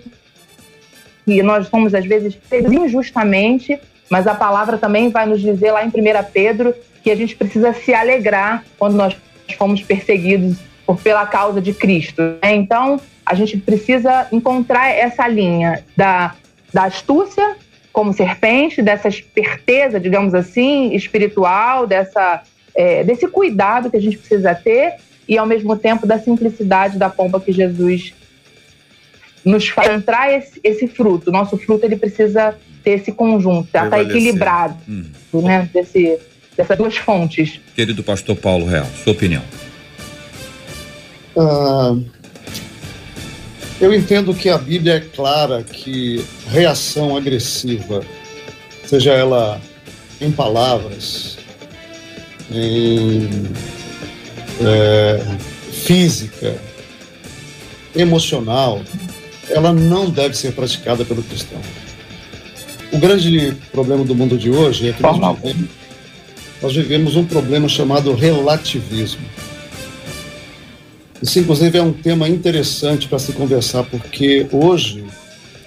que 1.25 1.43
nós 1.43 1.69
somos 1.69 1.95
às 1.95 2.07
vezes 2.07 2.39
injustamente, 2.53 3.79
mas 4.09 4.27
a 4.27 4.35
palavra 4.35 4.79
também 4.79 5.11
vai 5.11 5.27
nos 5.27 5.41
dizer 5.41 5.73
lá 5.73 5.85
em 5.85 5.89
1 5.89 5.93
Pedro 6.33 6.75
que 7.03 7.11
a 7.11 7.17
gente 7.17 7.37
precisa 7.37 7.73
se 7.75 7.93
alegrar 7.93 8.65
quando 8.79 8.95
nós 8.95 9.15
fomos 9.59 9.83
perseguidos 9.83 10.57
por, 10.87 11.01
pela 11.01 11.27
causa 11.27 11.61
de 11.61 11.73
Cristo. 11.73 12.23
Né? 12.23 12.55
Então, 12.55 13.01
a 13.25 13.35
gente 13.35 13.57
precisa 13.57 14.29
encontrar 14.33 14.89
essa 14.89 15.27
linha 15.27 15.83
da 15.97 16.35
da 16.75 16.85
astúcia 16.87 17.57
como 17.93 18.13
serpente, 18.13 18.83
dessa 18.83 19.07
esperteza, 19.07 20.01
digamos 20.01 20.35
assim, 20.35 20.93
espiritual, 20.93 21.87
dessa, 21.87 22.43
é, 22.75 23.05
desse 23.05 23.29
cuidado 23.29 23.89
que 23.89 23.97
a 23.97 24.01
gente 24.01 24.19
precisa 24.19 24.53
ter 24.53 24.95
e, 25.29 25.39
ao 25.39 25.47
mesmo 25.47 25.77
tempo, 25.77 26.05
da 26.05 26.19
simplicidade 26.19 26.99
da 26.99 27.09
pomba 27.09 27.41
que 27.41 27.53
Jesus 27.53 28.13
nos 29.45 29.69
faz 29.69 29.91
entrar 29.91 30.33
esse, 30.33 30.59
esse 30.65 30.89
fruto. 30.89 31.31
Nosso 31.31 31.57
fruto 31.57 31.87
ele 31.87 31.95
precisa 31.95 32.57
ter 32.83 32.93
esse 32.93 33.13
conjunto, 33.13 33.67
estar 33.67 33.89
tá 33.89 34.03
equilibrado, 34.03 34.77
hum. 34.89 35.05
né? 35.35 35.71
Desse, 35.73 36.19
dessas 36.57 36.77
duas 36.77 36.97
fontes. 36.97 37.61
Querido 37.77 38.03
pastor 38.03 38.35
Paulo 38.35 38.67
Real, 38.67 38.87
sua 39.05 39.13
opinião. 39.13 39.43
Uh, 41.37 42.05
eu 43.81 43.93
entendo 43.93 44.35
que 44.35 44.49
a 44.49 44.57
Bíblia 44.57 44.95
é 44.95 45.01
clara 45.01 45.63
que 45.63 46.25
reação 46.49 47.17
agressiva, 47.17 48.03
seja 48.87 49.13
ela 49.13 49.61
em 50.21 50.31
palavras, 50.31 51.37
em 52.51 53.29
é, 54.61 55.21
física, 55.73 56.57
emocional, 57.97 58.83
ela 59.51 59.73
não 59.73 60.09
deve 60.09 60.37
ser 60.37 60.53
praticada 60.53 61.05
pelo 61.05 61.23
cristão. 61.23 61.61
O 62.93 62.99
grande 62.99 63.57
problema 63.73 64.05
do 64.05 64.15
mundo 64.15 64.39
de 64.39 64.51
hoje 64.51 64.89
é 64.89 64.93
que 64.93 65.03
nós 65.03 65.19
vivemos, 65.19 65.69
nós 66.63 66.75
vivemos 66.75 67.17
um 67.17 67.25
problema 67.25 67.69
chamado 67.69 68.15
relativismo. 68.15 69.27
Isso, 71.25 71.39
inclusive, 71.39 71.79
é 71.79 71.83
um 71.83 71.91
tema 71.91 72.29
interessante 72.29 73.09
para 73.09 73.19
se 73.19 73.33
conversar, 73.33 73.83
porque 73.85 74.47
hoje 74.53 75.03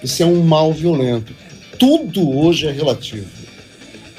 isso 0.00 0.22
é 0.22 0.26
um 0.26 0.40
mal 0.40 0.72
violento. 0.72 1.34
Tudo 1.76 2.30
hoje 2.30 2.68
é 2.68 2.70
relativo. 2.70 3.26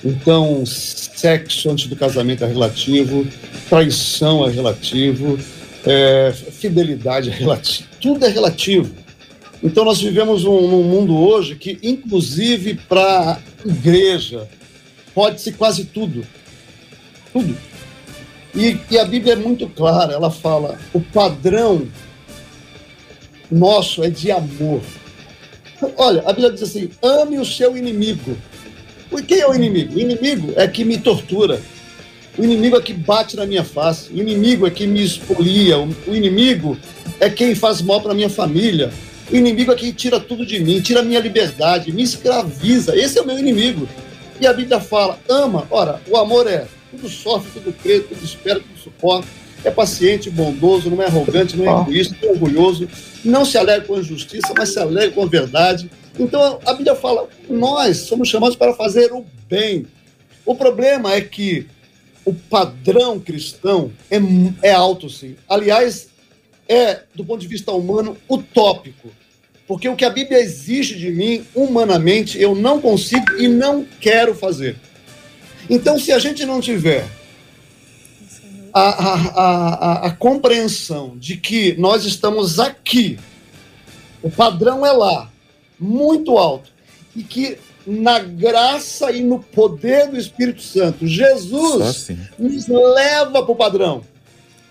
Então, 0.04 0.66
sexo 0.66 1.72
antes 1.72 1.88
do 1.88 1.96
casamento 1.96 2.44
é 2.44 2.48
relativo, 2.48 3.26
traição 3.70 4.46
é 4.46 4.52
relativo, 4.52 5.40
é, 5.86 6.34
fidelidade 6.34 7.30
é 7.30 7.34
relativo, 7.34 7.88
tudo 8.02 8.26
é 8.26 8.28
relativo. 8.28 8.94
Então, 9.64 9.86
nós 9.86 10.02
vivemos 10.02 10.44
um, 10.44 10.68
num 10.68 10.84
mundo 10.84 11.16
hoje 11.16 11.56
que, 11.56 11.80
inclusive 11.82 12.74
para 12.90 13.32
a 13.32 13.40
igreja, 13.66 14.46
pode-se 15.16 15.54
quase 15.54 15.86
tudo. 15.86 16.28
Tudo. 17.32 17.69
E, 18.56 18.80
e 18.90 18.98
a 18.98 19.06
Bíblia 19.06 19.34
é 19.34 19.36
muito 19.36 19.68
clara, 19.68 20.14
ela 20.14 20.32
fala: 20.32 20.80
o 20.94 21.00
padrão 21.00 21.88
nosso 23.52 24.04
é 24.04 24.10
de 24.10 24.32
amor. 24.32 24.82
Olha, 25.98 26.22
a 26.26 26.34
Bíblia 26.34 26.52
diz 26.52 26.64
assim: 26.64 26.90
ame 27.02 27.38
o 27.38 27.46
seu 27.46 27.78
inimigo. 27.78 28.38
E 29.12 29.24
quem 29.24 29.40
é 29.40 29.48
o 29.48 29.56
inimigo? 29.56 29.96
O 29.96 30.00
inimigo 30.00 30.54
é 30.56 30.68
que 30.68 30.84
me 30.84 30.98
tortura. 30.98 31.62
O 32.38 32.44
inimigo 32.44 32.78
é 32.78 32.82
que 32.82 32.94
bate 32.94 33.36
na 33.36 33.46
minha 33.46 33.64
face. 33.64 34.12
O 34.14 34.18
inimigo 34.18 34.66
é 34.66 34.70
que 34.70 34.88
me 34.88 35.04
expolia. 35.04 35.78
O 35.80 36.16
inimigo 36.16 36.78
é 37.20 37.30
quem 37.30 37.56
faz 37.56 37.82
mal 37.82 38.02
para 38.02 38.14
minha 38.14 38.30
família. 38.30 38.92
O 39.32 39.36
inimigo 39.36 39.72
é 39.72 39.76
quem 39.76 39.92
tira 39.92 40.20
tudo 40.20 40.46
de 40.46 40.60
mim, 40.60 40.82
tira 40.82 41.04
minha 41.04 41.20
liberdade, 41.20 41.92
me 41.92 42.02
escraviza. 42.02 42.96
Esse 42.96 43.20
é 43.20 43.22
o 43.22 43.26
meu 43.26 43.38
inimigo. 43.38 43.88
E 44.40 44.48
a 44.48 44.54
Bíblia 44.54 44.80
fala: 44.80 45.20
ama. 45.28 45.68
Ora, 45.70 46.02
o 46.08 46.18
amor 46.18 46.48
é 46.48 46.66
tudo 46.92 47.10
sofre, 47.10 47.52
tudo 47.54 47.74
crê, 47.74 48.00
tudo 48.00 48.24
espera, 48.24 48.60
tudo 48.60 48.80
suporta. 48.80 49.28
É 49.64 49.70
paciente, 49.70 50.30
bondoso, 50.30 50.90
não 50.90 51.02
é 51.02 51.06
arrogante, 51.06 51.58
não 51.58 51.66
é 51.66 51.82
egoísta, 51.82 52.16
não 52.22 52.30
é 52.30 52.32
orgulhoso. 52.32 52.88
Não 53.26 53.44
se 53.44 53.58
alegra 53.58 53.86
com 53.86 53.96
a 53.96 54.00
injustiça, 54.00 54.54
mas 54.58 54.70
se 54.70 54.80
alegra 54.80 55.12
com 55.12 55.24
a 55.24 55.26
verdade. 55.26 55.90
Então 56.18 56.60
a 56.66 56.74
Bíblia 56.74 56.96
fala: 56.96 57.28
nós 57.50 57.98
somos 57.98 58.30
chamados 58.30 58.56
para 58.56 58.74
fazer 58.74 59.12
o 59.12 59.26
bem. 59.50 59.86
O 60.46 60.56
problema 60.56 61.14
é 61.14 61.22
que 61.22 61.68
o 62.26 62.34
padrão 62.34 63.20
cristão 63.20 63.92
é, 64.10 64.18
é 64.62 64.72
alto, 64.72 65.10
sim. 65.10 65.36
Aliás, 65.48 66.10
é, 66.68 67.02
do 67.16 67.26
ponto 67.26 67.42
de 67.42 67.48
vista 67.48 67.72
humano, 67.72 68.16
utópico. 68.30 69.10
Porque 69.68 69.88
o 69.88 69.96
que 69.96 70.06
a 70.06 70.10
Bíblia 70.10 70.40
exige 70.40 70.96
de 70.96 71.12
mim, 71.12 71.46
humanamente, 71.54 72.42
eu 72.42 72.56
não 72.56 72.82
consigo 72.82 73.34
e 73.38 73.48
não 73.48 73.86
quero 74.00 74.34
fazer. 74.34 74.76
Então, 75.70 76.00
se 76.00 76.12
a 76.12 76.18
gente 76.18 76.46
não 76.46 76.60
tiver 76.60 77.08
a, 78.74 78.82
a, 78.82 79.14
a, 79.14 80.08
a, 80.08 80.12
compreensão 80.12 81.16
de 81.18 81.38
que 81.38 81.76
nós 81.78 82.06
estamos 82.06 82.60
aqui, 82.60 83.20
o 84.24 84.32
padrão 84.32 84.86
é 84.86 84.92
lá, 84.92 85.30
muito 85.80 86.38
alto, 86.38 86.72
e 87.16 87.24
que 87.24 87.58
na 87.86 88.20
graça 88.20 89.12
e 89.12 89.22
no 89.22 89.40
poder 89.40 90.08
do 90.08 90.18
Espírito 90.18 90.62
Santo, 90.62 91.08
Jesus 91.08 91.82
assim. 91.82 92.18
nos 92.38 92.68
leva 92.68 93.44
para 93.44 93.52
o 93.52 93.56
padrão. 93.56 94.04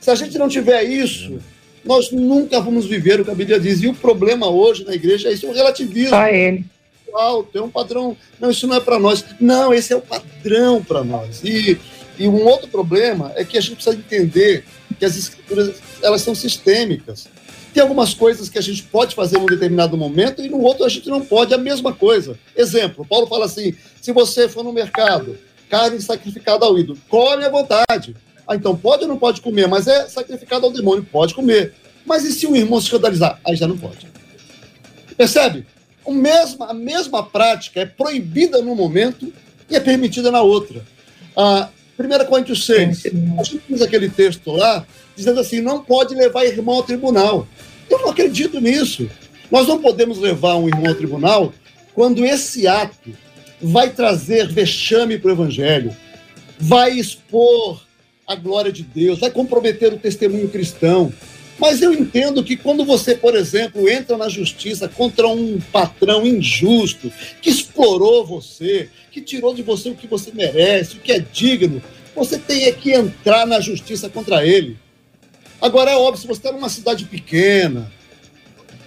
Se 0.00 0.10
a 0.10 0.14
gente 0.14 0.38
não 0.38 0.48
tiver 0.48 0.82
isso, 0.84 1.38
nós 1.84 2.10
nunca 2.10 2.60
vamos 2.60 2.86
viver 2.86 3.20
o 3.20 3.24
que 3.24 3.30
a 3.30 3.34
Bíblia 3.34 3.58
diz. 3.58 3.82
E 3.82 3.88
o 3.88 3.94
problema 3.94 4.48
hoje 4.48 4.84
na 4.84 4.94
igreja 4.94 5.28
é 5.28 5.32
isso, 5.32 5.48
o 5.48 5.52
relativismo. 5.52 6.10
Só 6.10 6.26
ele 6.26 6.64
alto, 7.16 7.56
é 7.56 7.62
um 7.62 7.70
padrão. 7.70 8.16
Não, 8.40 8.50
isso 8.50 8.66
não 8.66 8.76
é 8.76 8.80
para 8.80 8.98
nós. 8.98 9.24
Não, 9.40 9.72
esse 9.72 9.92
é 9.92 9.96
o 9.96 10.00
padrão 10.00 10.82
para 10.82 11.04
nós. 11.04 11.42
E, 11.44 11.78
e 12.18 12.28
um 12.28 12.44
outro 12.46 12.68
problema 12.68 13.32
é 13.36 13.44
que 13.44 13.56
a 13.56 13.60
gente 13.60 13.76
precisa 13.76 13.96
entender 13.96 14.64
que 14.98 15.04
as 15.04 15.16
escrituras 15.16 15.76
elas 16.02 16.22
são 16.22 16.34
sistêmicas. 16.34 17.28
Tem 17.72 17.82
algumas 17.82 18.14
coisas 18.14 18.48
que 18.48 18.58
a 18.58 18.62
gente 18.62 18.82
pode 18.84 19.14
fazer 19.14 19.38
num 19.38 19.46
determinado 19.46 19.96
momento 19.96 20.42
e 20.42 20.48
no 20.48 20.60
outro 20.60 20.84
a 20.84 20.88
gente 20.88 21.08
não 21.08 21.20
pode, 21.20 21.54
a 21.54 21.58
mesma 21.58 21.92
coisa. 21.92 22.38
Exemplo, 22.56 23.06
Paulo 23.06 23.26
fala 23.26 23.44
assim: 23.44 23.74
se 24.00 24.12
você 24.12 24.48
for 24.48 24.64
no 24.64 24.72
mercado, 24.72 25.38
carne 25.68 26.00
sacrificada 26.00 26.64
ao 26.64 26.78
ídolo, 26.78 26.98
come 27.08 27.44
à 27.44 27.48
vontade. 27.48 28.16
Ah, 28.46 28.56
então 28.56 28.74
pode 28.74 29.02
ou 29.02 29.08
não 29.08 29.18
pode 29.18 29.42
comer? 29.42 29.68
Mas 29.68 29.86
é 29.86 30.08
sacrificado 30.08 30.64
ao 30.64 30.72
demônio, 30.72 31.04
pode 31.04 31.34
comer. 31.34 31.74
Mas 32.06 32.24
e 32.24 32.32
se 32.32 32.46
o 32.46 32.56
irmão 32.56 32.80
se 32.80 32.86
escandalizar? 32.86 33.38
Aí 33.46 33.54
já 33.54 33.68
não 33.68 33.76
pode. 33.76 34.08
Percebe? 35.16 35.66
O 36.08 36.14
mesmo, 36.14 36.64
a 36.64 36.72
mesma 36.72 37.22
prática 37.22 37.80
é 37.80 37.84
proibida 37.84 38.62
num 38.62 38.74
momento 38.74 39.30
e 39.68 39.76
é 39.76 39.80
permitida 39.80 40.30
na 40.30 40.40
outra. 40.40 40.82
A 41.36 41.68
1 41.98 42.24
Coríntios 42.24 42.64
6, 42.64 43.04
a 43.38 43.42
gente 43.42 43.62
usa 43.68 43.84
aquele 43.84 44.08
texto 44.08 44.50
lá, 44.52 44.86
dizendo 45.14 45.38
assim: 45.38 45.60
não 45.60 45.84
pode 45.84 46.14
levar 46.14 46.46
irmão 46.46 46.76
ao 46.76 46.82
tribunal. 46.82 47.46
Eu 47.90 47.98
não 47.98 48.08
acredito 48.08 48.58
nisso. 48.58 49.06
Nós 49.50 49.68
não 49.68 49.82
podemos 49.82 50.18
levar 50.18 50.56
um 50.56 50.66
irmão 50.66 50.86
ao 50.86 50.94
tribunal 50.94 51.52
quando 51.94 52.24
esse 52.24 52.66
ato 52.66 53.12
vai 53.60 53.90
trazer 53.90 54.48
vexame 54.48 55.18
para 55.18 55.28
o 55.28 55.34
evangelho, 55.34 55.94
vai 56.58 56.92
expor 56.92 57.82
a 58.26 58.34
glória 58.34 58.72
de 58.72 58.82
Deus, 58.82 59.18
vai 59.18 59.30
comprometer 59.30 59.92
o 59.92 59.98
testemunho 59.98 60.48
cristão, 60.48 61.12
mas 61.58 61.82
eu 61.82 61.92
entendo 61.92 62.44
que 62.44 62.56
quando 62.56 62.84
você, 62.84 63.14
por 63.14 63.34
exemplo, 63.34 63.88
entra 63.88 64.16
na 64.16 64.28
justiça 64.28 64.88
contra 64.88 65.26
um 65.26 65.60
patrão 65.72 66.26
injusto, 66.26 67.10
que 67.42 67.50
explorou 67.50 68.24
você, 68.24 68.88
que 69.10 69.20
tirou 69.20 69.54
de 69.54 69.62
você 69.62 69.90
o 69.90 69.94
que 69.94 70.06
você 70.06 70.30
merece, 70.32 70.96
o 70.96 71.00
que 71.00 71.12
é 71.12 71.18
digno, 71.18 71.82
você 72.14 72.38
tem 72.38 72.72
que 72.74 72.92
entrar 72.92 73.46
na 73.46 73.60
justiça 73.60 74.08
contra 74.08 74.46
ele. 74.46 74.76
Agora, 75.60 75.90
é 75.90 75.96
óbvio, 75.96 76.20
se 76.20 76.26
você 76.26 76.38
está 76.38 76.52
numa 76.52 76.68
cidade 76.68 77.04
pequena, 77.04 77.90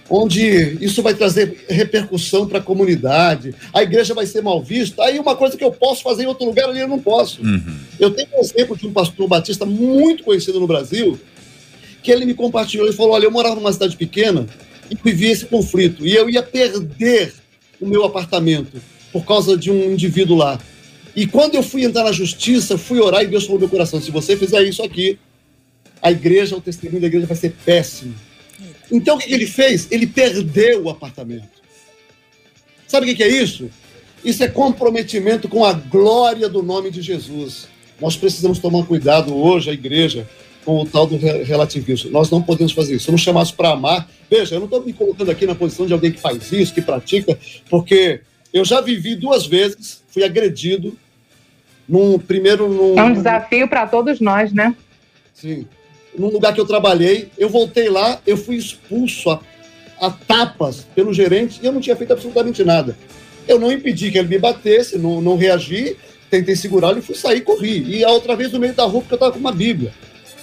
onde 0.08 0.78
isso 0.80 1.02
vai 1.02 1.14
trazer 1.14 1.64
repercussão 1.68 2.46
para 2.46 2.58
a 2.58 2.62
comunidade, 2.62 3.54
a 3.72 3.82
igreja 3.82 4.14
vai 4.14 4.26
ser 4.26 4.42
mal 4.42 4.62
vista, 4.62 5.02
aí 5.04 5.18
uma 5.18 5.36
coisa 5.36 5.56
que 5.56 5.64
eu 5.64 5.72
posso 5.72 6.02
fazer 6.02 6.24
em 6.24 6.26
outro 6.26 6.46
lugar 6.46 6.68
ali 6.68 6.80
eu 6.80 6.88
não 6.88 6.98
posso. 6.98 7.42
Uhum. 7.42 7.76
Eu 7.98 8.10
tenho 8.10 8.28
um 8.34 8.40
exemplo 8.40 8.76
de 8.76 8.86
um 8.86 8.92
pastor 8.92 9.26
batista 9.28 9.64
muito 9.64 10.22
conhecido 10.22 10.60
no 10.60 10.66
Brasil, 10.66 11.18
que 12.02 12.10
ele 12.10 12.24
me 12.24 12.34
compartilhou 12.34 12.88
e 12.88 12.92
falou: 12.92 13.12
olha, 13.12 13.24
eu 13.24 13.30
morava 13.30 13.54
numa 13.54 13.72
cidade 13.72 13.96
pequena 13.96 14.46
e 14.90 14.96
vivia 14.96 15.32
esse 15.32 15.46
conflito, 15.46 16.06
e 16.06 16.14
eu 16.14 16.28
ia 16.28 16.42
perder 16.42 17.32
o 17.80 17.86
meu 17.86 18.04
apartamento 18.04 18.80
por 19.12 19.24
causa 19.24 19.56
de 19.56 19.70
um 19.70 19.92
indivíduo 19.92 20.36
lá. 20.36 20.58
E 21.14 21.26
quando 21.26 21.54
eu 21.54 21.62
fui 21.62 21.84
entrar 21.84 22.04
na 22.04 22.12
justiça, 22.12 22.78
fui 22.78 22.98
orar 22.98 23.22
e 23.22 23.26
Deus 23.26 23.44
falou 23.44 23.58
no 23.58 23.66
meu 23.66 23.68
coração: 23.68 24.00
se 24.00 24.10
você 24.10 24.36
fizer 24.36 24.62
isso 24.62 24.82
aqui, 24.82 25.18
a 26.00 26.10
igreja, 26.10 26.56
o 26.56 26.60
testemunho 26.60 27.00
da 27.00 27.06
igreja 27.06 27.26
vai 27.26 27.36
ser 27.36 27.54
péssimo. 27.64 28.14
Então 28.90 29.16
o 29.16 29.18
que 29.18 29.32
ele 29.32 29.46
fez? 29.46 29.88
Ele 29.90 30.06
perdeu 30.06 30.84
o 30.84 30.90
apartamento. 30.90 31.62
Sabe 32.86 33.10
o 33.10 33.16
que 33.16 33.22
é 33.22 33.28
isso? 33.28 33.70
Isso 34.24 34.42
é 34.44 34.48
comprometimento 34.48 35.48
com 35.48 35.64
a 35.64 35.72
glória 35.72 36.48
do 36.48 36.62
nome 36.62 36.90
de 36.90 37.00
Jesus. 37.00 37.66
Nós 38.00 38.16
precisamos 38.16 38.58
tomar 38.58 38.84
cuidado 38.84 39.34
hoje, 39.34 39.70
a 39.70 39.72
igreja, 39.72 40.28
com 40.64 40.80
o 40.80 40.86
tal 40.86 41.06
do 41.06 41.16
relativismo. 41.16 42.10
Nós 42.10 42.30
não 42.30 42.40
podemos 42.40 42.72
fazer 42.72 42.94
isso. 42.94 43.06
Somos 43.06 43.20
chamados 43.20 43.50
para 43.50 43.70
amar. 43.70 44.08
Veja, 44.30 44.54
eu 44.54 44.60
não 44.60 44.66
estou 44.66 44.82
me 44.82 44.92
colocando 44.92 45.30
aqui 45.30 45.46
na 45.46 45.54
posição 45.54 45.86
de 45.86 45.92
alguém 45.92 46.12
que 46.12 46.20
faz 46.20 46.50
isso, 46.52 46.72
que 46.72 46.80
pratica, 46.80 47.38
porque 47.68 48.20
eu 48.52 48.64
já 48.64 48.80
vivi 48.80 49.16
duas 49.16 49.46
vezes, 49.46 50.02
fui 50.08 50.24
agredido. 50.24 50.96
Num, 51.88 52.18
primeiro 52.18 52.68
num, 52.68 52.98
É 52.98 53.02
um 53.02 53.12
desafio 53.12 53.68
para 53.68 53.86
todos 53.86 54.20
nós, 54.20 54.52
né? 54.52 54.74
Sim. 55.34 55.66
Num 56.16 56.28
lugar 56.28 56.54
que 56.54 56.60
eu 56.60 56.66
trabalhei, 56.66 57.28
eu 57.36 57.48
voltei 57.48 57.88
lá, 57.88 58.20
eu 58.26 58.36
fui 58.36 58.56
expulso 58.56 59.30
a, 59.30 59.40
a 60.00 60.10
tapas 60.10 60.86
pelo 60.94 61.12
gerente 61.12 61.58
e 61.62 61.66
eu 61.66 61.72
não 61.72 61.80
tinha 61.80 61.96
feito 61.96 62.12
absolutamente 62.12 62.62
nada. 62.62 62.96
Eu 63.48 63.58
não 63.58 63.72
impedi 63.72 64.10
que 64.10 64.18
ele 64.18 64.28
me 64.28 64.38
batesse, 64.38 64.96
não, 64.96 65.20
não 65.20 65.36
reagi, 65.36 65.96
tentei 66.30 66.54
segurá-lo 66.54 66.98
e 66.98 67.02
fui 67.02 67.16
sair, 67.16 67.40
corri. 67.40 67.82
E 67.82 68.04
a 68.04 68.10
outra 68.10 68.36
vez 68.36 68.52
no 68.52 68.60
meio 68.60 68.74
da 68.74 68.84
rua, 68.84 69.00
porque 69.00 69.14
eu 69.14 69.16
estava 69.16 69.32
com 69.32 69.40
uma 69.40 69.52
Bíblia. 69.52 69.92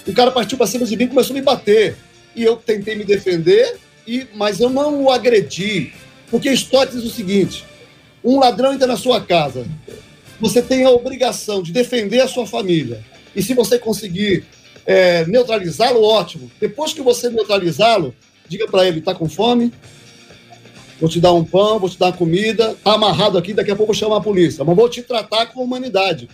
O 0.08 0.14
cara 0.14 0.32
partiu 0.32 0.58
para 0.58 0.68
cima 0.68 0.86
de 0.86 0.96
mim 0.96 1.06
e 1.06 1.08
começou 1.08 1.36
a 1.36 1.40
me 1.40 1.46
bater. 1.46 1.96
E 2.36 2.44
eu 2.44 2.56
tentei 2.56 2.96
me 2.96 3.04
defender, 3.04 3.78
e 4.08 4.28
mas 4.36 4.60
eu 4.60 4.70
não 4.70 5.04
o 5.04 5.12
agredi. 5.12 5.94
Porque 6.30 6.50
história 6.50 6.92
diz 6.92 7.04
o 7.04 7.10
seguinte: 7.10 7.66
um 8.24 8.40
ladrão 8.40 8.74
entra 8.74 8.88
na 8.88 8.98
sua 8.98 9.22
casa, 9.22 9.66
você 10.40 10.62
tem 10.62 10.86
a 10.86 10.90
obrigação 10.90 11.62
de 11.62 11.72
defender 11.72 12.22
a 12.22 12.28
sua 12.28 12.46
família. 12.46 13.04
E 13.36 13.42
se 13.42 13.54
você 13.54 13.78
conseguir 13.78 14.46
é, 14.86 15.26
neutralizá-lo, 15.26 16.04
ótimo. 16.04 16.50
Depois 16.60 16.94
que 16.94 17.02
você 17.02 17.30
neutralizá-lo, 17.30 18.16
diga 18.48 18.68
para 18.68 18.88
ele: 18.88 19.00
está 19.00 19.14
com 19.14 19.30
fome? 19.30 19.72
Vou 21.00 21.10
te 21.10 21.22
dar 21.22 21.32
um 21.32 21.46
pão, 21.46 21.80
vou 21.80 21.90
te 21.90 21.98
dar 21.98 22.12
comida, 22.12 22.76
tá 22.84 22.94
amarrado 22.94 23.38
aqui, 23.38 23.54
daqui 23.54 23.72
a 23.72 23.76
pouco 23.76 23.94
vou 23.94 24.00
chamar 24.00 24.18
a 24.18 24.22
polícia, 24.22 24.66
mas 24.66 24.76
vou 24.76 24.90
te 24.90 25.02
tratar 25.02 25.46
com 25.46 25.64
humanidade. 25.64 26.28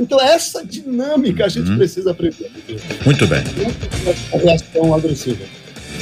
Então, 0.00 0.20
essa 0.20 0.64
dinâmica 0.64 1.44
a 1.44 1.48
gente 1.48 1.70
uhum. 1.70 1.76
precisa 1.76 2.10
aprender. 2.10 2.50
Muito 3.04 3.26
bem. 3.26 3.44
A 4.32 4.36
reação 4.38 4.94
agressiva. 4.94 5.44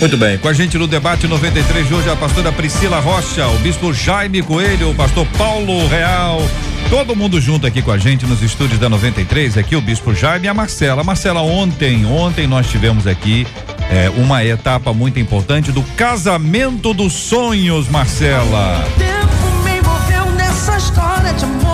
Muito 0.01 0.17
bem, 0.17 0.39
com 0.39 0.47
a 0.47 0.53
gente 0.53 0.79
no 0.79 0.87
debate 0.87 1.27
93 1.27 1.89
de 1.89 1.93
hoje 1.93 2.09
a 2.09 2.15
pastora 2.15 2.53
Priscila 2.53 3.01
Rocha, 3.01 3.49
o 3.49 3.59
bispo 3.59 3.93
Jaime 3.93 4.41
Coelho, 4.43 4.91
o 4.91 4.95
pastor 4.95 5.27
Paulo 5.37 5.89
Real, 5.89 6.41
Todo 6.91 7.15
mundo 7.15 7.39
junto 7.39 7.67
aqui 7.67 7.83
com 7.83 7.91
a 7.93 7.99
gente 7.99 8.25
nos 8.25 8.41
estúdios 8.41 8.81
da 8.81 8.89
93, 8.89 9.59
aqui 9.59 9.77
o 9.77 9.81
Bispo 9.81 10.15
Jaime 10.15 10.47
e 10.47 10.49
a 10.49 10.55
Marcela. 10.55 11.05
Marcela, 11.05 11.43
ontem, 11.43 12.07
ontem 12.07 12.47
nós 12.47 12.67
tivemos 12.67 13.07
aqui 13.07 13.47
é, 13.91 14.09
uma 14.09 14.43
etapa 14.43 14.95
muito 14.95 15.19
importante 15.21 15.71
do 15.71 15.83
casamento 15.99 16.95
dos 16.95 17.13
sonhos, 17.13 17.89
Marcela. 17.89 18.87
O 18.87 18.99
tempo 18.99 19.65
me 19.65 19.79
envolveu 19.79 20.33
nessa 20.35 20.79
história 20.79 21.35
de 21.35 21.45
amor. 21.45 21.68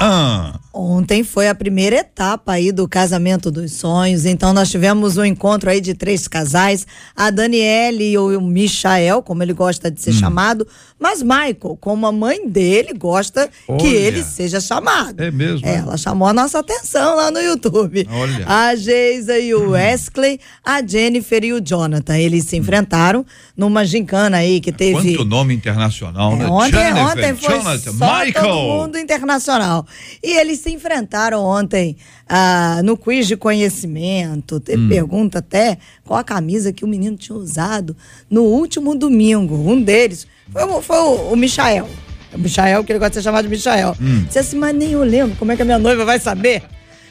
1. 0.00 0.59
Ontem 0.80 1.22
foi 1.22 1.46
a 1.48 1.54
primeira 1.54 1.96
etapa 1.96 2.52
aí 2.52 2.72
do 2.72 2.88
casamento 2.88 3.50
dos 3.50 3.72
sonhos. 3.72 4.24
Então 4.24 4.54
nós 4.54 4.70
tivemos 4.70 5.18
um 5.18 5.24
encontro 5.24 5.68
aí 5.68 5.80
de 5.80 5.92
três 5.92 6.26
casais, 6.26 6.86
a 7.14 7.30
Daniele 7.30 8.12
e 8.12 8.18
o 8.18 8.40
Michael, 8.40 9.22
como 9.22 9.42
ele 9.42 9.52
gosta 9.52 9.90
de 9.90 10.00
ser 10.00 10.12
chamado, 10.12 10.66
mas 10.98 11.22
Michael, 11.22 11.76
como 11.80 12.06
a 12.06 12.12
mãe 12.12 12.48
dele 12.48 12.94
gosta 12.94 13.48
que 13.66 13.72
Olha. 13.72 13.86
ele 13.86 14.22
seja 14.22 14.60
chamado. 14.60 15.20
É 15.22 15.30
mesmo, 15.30 15.66
é? 15.66 15.76
Ela 15.76 15.96
chamou 15.96 16.28
a 16.28 16.32
nossa 16.32 16.58
atenção 16.58 17.16
lá 17.16 17.30
no 17.30 17.40
YouTube. 17.40 18.06
Olha. 18.10 18.46
A 18.46 18.74
Geisa 18.74 19.38
e 19.38 19.54
o 19.54 19.70
Wesley, 19.70 20.40
a 20.64 20.82
Jennifer 20.86 21.44
e 21.44 21.52
o 21.52 21.60
Jonathan, 21.60 22.16
eles 22.16 22.44
se 22.44 22.56
enfrentaram 22.56 23.24
numa 23.56 23.84
gincana 23.84 24.38
aí 24.38 24.60
que 24.60 24.72
teve 24.72 25.14
quanto 25.14 25.24
nome 25.24 25.54
internacional, 25.54 26.36
né? 26.36 26.44
é, 26.44 26.48
ontem, 26.48 26.72
Jennifer, 26.72 27.06
ontem 27.06 27.34
foi 27.34 27.54
Jonathan, 27.54 27.92
só 27.92 28.24
Michael. 28.24 28.32
todo 28.32 28.80
mundo 28.80 28.98
internacional. 28.98 29.86
E 30.22 30.36
eles 30.38 30.60
se 30.60 30.69
enfrentaram 30.72 31.42
ontem 31.44 31.96
ah, 32.28 32.80
no 32.84 32.96
quiz 32.96 33.26
de 33.26 33.36
conhecimento. 33.36 34.56
Hum. 34.56 34.60
Teve 34.60 34.88
pergunta 34.88 35.38
até 35.38 35.78
qual 36.04 36.18
a 36.20 36.24
camisa 36.24 36.72
que 36.72 36.84
o 36.84 36.88
menino 36.88 37.16
tinha 37.16 37.36
usado 37.36 37.96
no 38.28 38.42
último 38.42 38.94
domingo. 38.94 39.54
Um 39.54 39.80
deles 39.80 40.26
foi, 40.52 40.64
o- 40.64 40.82
foi 40.82 40.96
o, 40.98 41.32
o 41.32 41.36
Michael. 41.36 41.88
O 42.32 42.38
Michael, 42.38 42.84
que 42.84 42.92
ele 42.92 42.98
gosta 42.98 43.10
de 43.10 43.16
ser 43.16 43.22
chamado 43.22 43.44
de 43.48 43.50
Michael. 43.50 43.96
Hum. 44.00 44.24
Disse 44.26 44.38
assim, 44.38 44.56
mas 44.56 44.74
nem 44.74 44.92
eu 44.92 45.02
lembro. 45.02 45.36
Como 45.36 45.50
é 45.52 45.56
que 45.56 45.62
a 45.62 45.64
minha 45.64 45.78
noiva 45.78 46.04
vai 46.04 46.18
saber? 46.20 46.62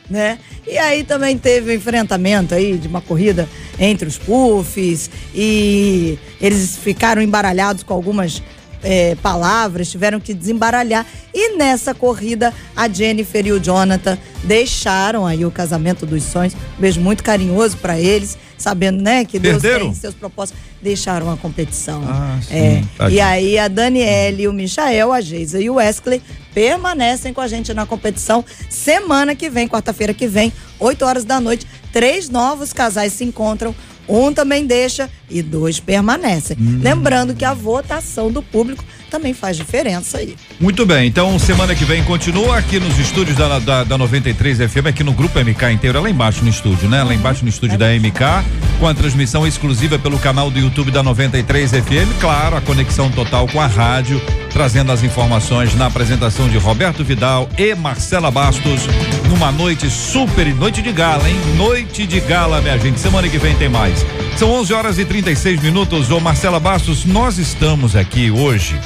Né? 0.09 0.39
E 0.65 0.75
aí 0.77 1.03
também 1.03 1.37
teve 1.37 1.69
o 1.69 1.73
enfrentamento 1.75 2.55
aí 2.55 2.77
de 2.79 2.87
uma 2.87 2.99
corrida 2.99 3.47
entre 3.77 4.07
os 4.07 4.17
puffs 4.17 5.07
e 5.35 6.17
eles 6.41 6.77
ficaram 6.77 7.21
embaralhados 7.21 7.83
com 7.83 7.93
algumas 7.93 8.41
eh, 8.83 9.15
palavras, 9.21 9.89
tiveram 9.89 10.19
que 10.19 10.33
desembaralhar. 10.33 11.05
E 11.33 11.55
nessa 11.57 11.93
corrida, 11.93 12.53
a 12.75 12.87
Jennifer 12.87 13.45
e 13.45 13.51
o 13.51 13.59
Jonathan 13.59 14.17
deixaram 14.43 15.25
aí 15.25 15.45
o 15.45 15.51
casamento 15.51 16.05
dos 16.05 16.23
sonhos. 16.23 16.53
Um 16.77 16.81
beijo 16.81 16.99
muito 16.99 17.23
carinhoso 17.23 17.77
pra 17.77 17.99
eles, 17.99 18.37
sabendo, 18.57 19.01
né, 19.01 19.25
que 19.25 19.37
Deus 19.39 19.61
Perderam? 19.61 19.85
tem 19.87 19.95
seus 19.95 20.13
propósitos. 20.13 20.61
Deixaram 20.81 21.29
a 21.29 21.35
competição. 21.37 22.01
Ah, 22.07 22.39
sim, 22.41 22.55
É, 22.55 22.83
e 23.09 23.19
aí 23.19 23.59
a 23.59 23.67
Daniele, 23.67 24.47
o 24.47 24.53
Michael, 24.53 25.11
a 25.11 25.19
Geisa 25.19 25.59
e 25.59 25.69
o 25.69 25.73
Wesley 25.75 26.21
permanecem 26.53 27.33
com 27.33 27.41
a 27.41 27.47
gente 27.47 27.73
na 27.73 27.85
competição 27.85 28.43
semana 28.69 29.35
que 29.35 29.49
vem, 29.49 29.67
quarta-feira 29.67 30.13
que 30.13 30.25
vem, 30.27 30.51
8 30.79 31.05
horas 31.05 31.25
da 31.25 31.39
noite. 31.39 31.67
Três 31.91 32.29
novos 32.29 32.71
casais 32.71 33.13
se 33.13 33.23
encontram. 33.23 33.75
Um 34.09 34.33
também 34.33 34.65
deixa 34.65 35.09
e 35.29 35.41
dois 35.41 35.79
permanecem. 35.79 36.57
Hum. 36.59 36.79
Lembrando 36.81 37.35
que 37.35 37.45
a 37.45 37.53
votação 37.53 38.31
do 38.31 38.41
público 38.41 38.83
também 39.09 39.33
faz 39.33 39.57
diferença 39.57 40.19
aí. 40.19 40.35
Muito 40.59 40.85
bem, 40.85 41.07
então 41.07 41.37
semana 41.39 41.75
que 41.75 41.83
vem 41.83 42.03
continua 42.03 42.57
aqui 42.57 42.79
nos 42.79 42.97
estúdios 42.97 43.35
da, 43.35 43.59
da, 43.59 43.83
da 43.83 43.97
93 43.97 44.59
FM, 44.59 44.87
aqui 44.87 45.03
no 45.03 45.13
Grupo 45.13 45.39
MK 45.39 45.71
inteiro, 45.71 45.97
é 45.97 46.01
lá 46.01 46.09
embaixo 46.09 46.43
no 46.43 46.49
estúdio, 46.49 46.87
né? 46.87 47.03
Lá 47.03 47.13
embaixo 47.13 47.43
no 47.43 47.49
estúdio 47.49 47.77
da 47.77 47.87
MK, 47.87 48.45
com 48.79 48.87
a 48.87 48.93
transmissão 48.93 49.45
exclusiva 49.47 49.97
pelo 49.97 50.19
canal 50.19 50.51
do 50.51 50.59
YouTube 50.59 50.91
da 50.91 51.01
93 51.01 51.71
FM, 51.71 52.19
claro, 52.19 52.55
a 52.55 52.61
conexão 52.61 53.09
total 53.11 53.47
com 53.47 53.59
a 53.59 53.67
rádio, 53.67 54.21
trazendo 54.51 54.91
as 54.91 55.03
informações 55.03 55.75
na 55.75 55.87
apresentação 55.87 56.47
de 56.47 56.57
Roberto 56.57 57.03
Vidal 57.03 57.49
e 57.57 57.73
Marcela 57.75 58.29
Bastos, 58.29 58.81
numa 59.29 59.51
noite 59.51 59.89
super, 59.89 60.53
noite 60.55 60.81
de 60.81 60.91
gala, 60.91 61.29
hein? 61.29 61.35
Noite 61.55 62.05
de 62.05 62.19
gala, 62.19 62.61
minha 62.61 62.77
gente. 62.77 62.99
Semana 62.99 63.27
que 63.27 63.37
vem 63.37 63.55
tem 63.55 63.69
mais. 63.69 64.05
São 64.37 64.51
11 64.51 64.73
horas 64.73 64.99
e 64.99 65.05
36 65.05 65.61
minutos. 65.61 66.11
Ô 66.11 66.19
Marcela 66.19 66.59
Bastos, 66.59 67.05
nós 67.05 67.37
estamos 67.37 67.95
aqui 67.95 68.31
hoje 68.31 68.79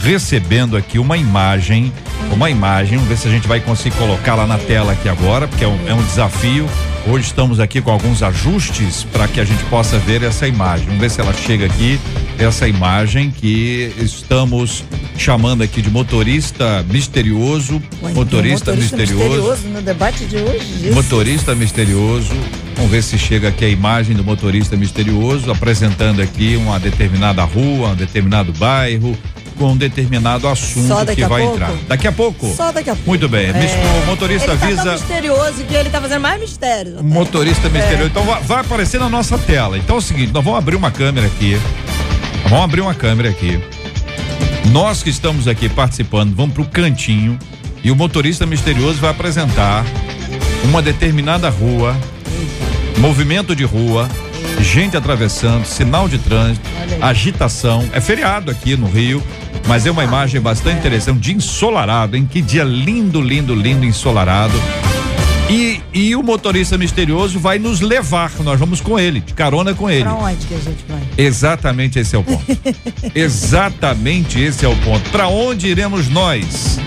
recebendo 0.00 0.76
aqui 0.76 0.98
uma 0.98 1.16
imagem, 1.16 1.92
uma 2.32 2.50
imagem, 2.50 2.96
vamos 2.96 3.08
ver 3.08 3.18
se 3.18 3.28
a 3.28 3.30
gente 3.30 3.46
vai 3.46 3.60
conseguir 3.60 3.96
colocar 3.96 4.34
lá 4.34 4.46
na 4.46 4.58
tela 4.58 4.92
aqui 4.92 5.08
agora, 5.08 5.46
porque 5.46 5.64
é 5.64 5.68
um, 5.68 5.88
é 5.88 5.94
um 5.94 6.02
desafio. 6.02 6.66
Hoje 7.06 7.26
estamos 7.26 7.60
aqui 7.60 7.80
com 7.80 7.90
alguns 7.90 8.22
ajustes 8.22 9.04
para 9.04 9.26
que 9.26 9.40
a 9.40 9.44
gente 9.44 9.62
possa 9.64 9.98
ver 9.98 10.22
essa 10.22 10.46
imagem. 10.46 10.86
Vamos 10.86 11.00
ver 11.00 11.10
se 11.10 11.20
ela 11.20 11.32
chega 11.32 11.66
aqui, 11.66 11.98
essa 12.38 12.68
imagem 12.68 13.30
que 13.30 13.92
estamos 13.98 14.84
chamando 15.16 15.62
aqui 15.62 15.82
de 15.82 15.90
motorista 15.90 16.82
misterioso, 16.90 17.82
Ué, 18.02 18.12
motorista, 18.12 18.72
tem 18.72 18.80
um 18.80 18.82
misterioso. 18.82 19.68
no 19.68 19.82
debate 19.82 20.24
de 20.24 20.36
hoje. 20.36 20.66
Jesus. 20.80 20.94
Motorista 20.94 21.54
misterioso. 21.54 22.32
Vamos 22.76 22.90
ver 22.90 23.02
se 23.02 23.18
chega 23.18 23.48
aqui 23.48 23.64
a 23.64 23.68
imagem 23.68 24.16
do 24.16 24.24
motorista 24.24 24.76
misterioso, 24.76 25.50
apresentando 25.50 26.22
aqui 26.22 26.56
uma 26.56 26.78
determinada 26.78 27.44
rua, 27.44 27.90
um 27.90 27.94
determinado 27.94 28.52
bairro, 28.54 29.16
com 29.60 29.72
um 29.72 29.76
determinado 29.76 30.48
assunto 30.48 31.14
que 31.14 31.26
vai 31.26 31.42
pouco? 31.42 31.54
entrar. 31.56 31.72
Daqui 31.86 32.08
a 32.08 32.12
pouco? 32.12 32.54
Só 32.56 32.72
daqui 32.72 32.88
a 32.88 32.94
pouco. 32.94 33.10
Muito 33.10 33.28
bem. 33.28 33.52
Mis- 33.52 33.70
O 34.02 34.06
motorista 34.06 34.52
Ele 34.52 34.58
tá 34.58 34.66
tão 34.66 34.68
avisa. 34.68 34.92
misterioso 34.92 35.64
que 35.64 35.74
ele 35.74 35.90
tá 35.90 36.00
fazendo 36.00 36.22
mais 36.22 36.40
mistério. 36.40 36.98
O 36.98 37.04
motorista 37.04 37.68
misterioso. 37.68 38.06
Então 38.06 38.22
vai, 38.24 38.42
vai 38.42 38.60
aparecer 38.62 38.98
na 38.98 39.10
nossa 39.10 39.36
tela. 39.36 39.76
Então 39.76 39.96
é 39.96 39.98
o 39.98 40.02
seguinte, 40.02 40.32
nós 40.32 40.42
vamos 40.42 40.58
abrir 40.58 40.76
uma 40.76 40.90
câmera 40.90 41.26
aqui. 41.26 41.60
Vamos 42.48 42.64
abrir 42.64 42.80
uma 42.80 42.94
câmera 42.94 43.28
aqui. 43.28 43.62
Nós 44.72 45.02
que 45.02 45.10
estamos 45.10 45.46
aqui 45.46 45.68
participando, 45.68 46.34
vamos 46.34 46.54
pro 46.54 46.64
cantinho 46.64 47.38
e 47.84 47.90
o 47.90 47.96
motorista 47.96 48.46
misterioso 48.46 48.98
vai 48.98 49.10
apresentar 49.10 49.84
uma 50.64 50.80
determinada 50.80 51.50
rua, 51.50 51.94
movimento 52.96 53.54
de 53.54 53.64
rua, 53.64 54.08
gente 54.62 54.96
atravessando, 54.96 55.64
sinal 55.64 56.08
de 56.08 56.18
trânsito, 56.18 56.68
agitação. 57.00 57.88
É 57.92 58.00
feriado 58.00 58.50
aqui 58.50 58.76
no 58.76 58.86
Rio, 58.86 59.22
mas 59.66 59.86
é 59.86 59.90
uma 59.90 60.04
imagem 60.04 60.40
bastante 60.40 60.78
interessante, 60.78 61.16
um 61.16 61.20
dia 61.20 61.34
ensolarado, 61.34 62.16
hein? 62.16 62.28
Que 62.30 62.40
dia 62.40 62.64
lindo, 62.64 63.20
lindo, 63.20 63.54
lindo 63.54 63.84
ensolarado. 63.84 64.54
E, 65.50 65.80
e 65.92 66.14
o 66.14 66.22
motorista 66.22 66.78
misterioso 66.78 67.40
vai 67.40 67.58
nos 67.58 67.80
levar, 67.80 68.30
nós 68.44 68.58
vamos 68.58 68.80
com 68.80 68.96
ele, 68.98 69.20
de 69.20 69.34
carona 69.34 69.74
com 69.74 69.90
ele. 69.90 70.04
Pra 70.04 70.14
onde 70.14 70.46
que 70.46 70.54
a 70.54 70.58
gente 70.58 70.84
vai? 70.88 71.00
Exatamente 71.18 71.98
esse 71.98 72.14
é 72.14 72.18
o 72.18 72.22
ponto. 72.22 72.44
Exatamente 73.12 74.40
esse 74.40 74.64
é 74.64 74.68
o 74.68 74.76
ponto. 74.76 75.10
Para 75.10 75.26
onde 75.26 75.66
iremos 75.66 76.08
nós? 76.08 76.78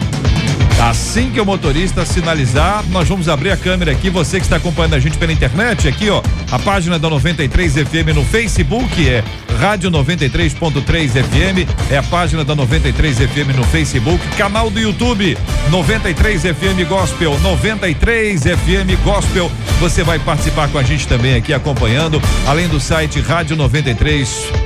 Assim 0.81 1.31
que 1.31 1.39
o 1.39 1.45
motorista 1.45 2.05
sinalizar, 2.05 2.83
nós 2.89 3.07
vamos 3.07 3.29
abrir 3.29 3.51
a 3.51 3.57
câmera 3.57 3.91
aqui. 3.91 4.09
Você 4.09 4.37
que 4.37 4.45
está 4.45 4.57
acompanhando 4.57 4.95
a 4.95 4.99
gente 4.99 5.17
pela 5.17 5.31
internet, 5.31 5.87
aqui 5.87 6.09
ó, 6.09 6.21
a 6.51 6.59
página 6.59 6.99
da 6.99 7.09
93 7.09 7.73
FM 7.73 8.13
no 8.13 8.23
Facebook 8.25 9.07
é 9.07 9.23
Rádio 9.59 9.89
93.3 9.91 11.09
FM, 11.09 11.91
é 11.91 11.97
a 11.97 12.03
página 12.03 12.43
da 12.43 12.55
93 12.55 13.17
FM 13.17 13.55
no 13.55 13.63
Facebook, 13.65 14.19
canal 14.35 14.69
do 14.69 14.79
YouTube 14.79 15.37
93 15.69 16.41
FM 16.41 16.87
Gospel, 16.87 17.39
93 17.39 18.41
FM 18.41 19.03
Gospel. 19.03 19.51
Você 19.79 20.03
vai 20.03 20.19
participar 20.19 20.67
com 20.69 20.77
a 20.77 20.83
gente 20.83 21.07
também 21.07 21.35
aqui 21.35 21.53
acompanhando, 21.53 22.21
além 22.45 22.67
do 22.67 22.79
site 22.79 23.19
Rádio 23.19 23.55
93 23.55 24.62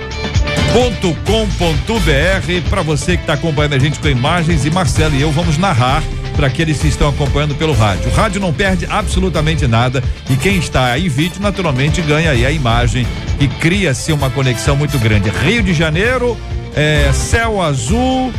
com.br 0.77 2.69
para 2.69 2.83
você 2.83 3.17
que 3.17 3.23
está 3.23 3.33
acompanhando 3.33 3.73
a 3.73 3.79
gente 3.79 3.99
com 3.99 4.07
imagens 4.07 4.63
e 4.63 4.69
Marcelo 4.69 5.15
e 5.15 5.21
eu 5.21 5.31
vamos 5.31 5.57
narrar 5.57 6.03
para 6.35 6.45
aqueles 6.45 6.79
que 6.79 6.87
estão 6.87 7.09
acompanhando 7.09 7.55
pelo 7.55 7.73
rádio. 7.73 8.11
O 8.11 8.13
rádio 8.13 8.39
não 8.39 8.53
perde 8.53 8.85
absolutamente 8.87 9.65
nada 9.65 10.03
e 10.29 10.35
quem 10.35 10.59
está 10.59 10.97
em 10.99 11.09
vídeo 11.09 11.41
naturalmente 11.41 11.99
ganha 12.03 12.29
aí 12.29 12.45
a 12.45 12.51
imagem 12.51 13.07
e 13.39 13.47
cria-se 13.47 14.13
uma 14.13 14.29
conexão 14.29 14.75
muito 14.75 14.99
grande. 14.99 15.31
Rio 15.31 15.63
de 15.63 15.73
Janeiro, 15.73 16.37
é, 16.75 17.11
céu 17.11 17.59
azul, 17.59 18.31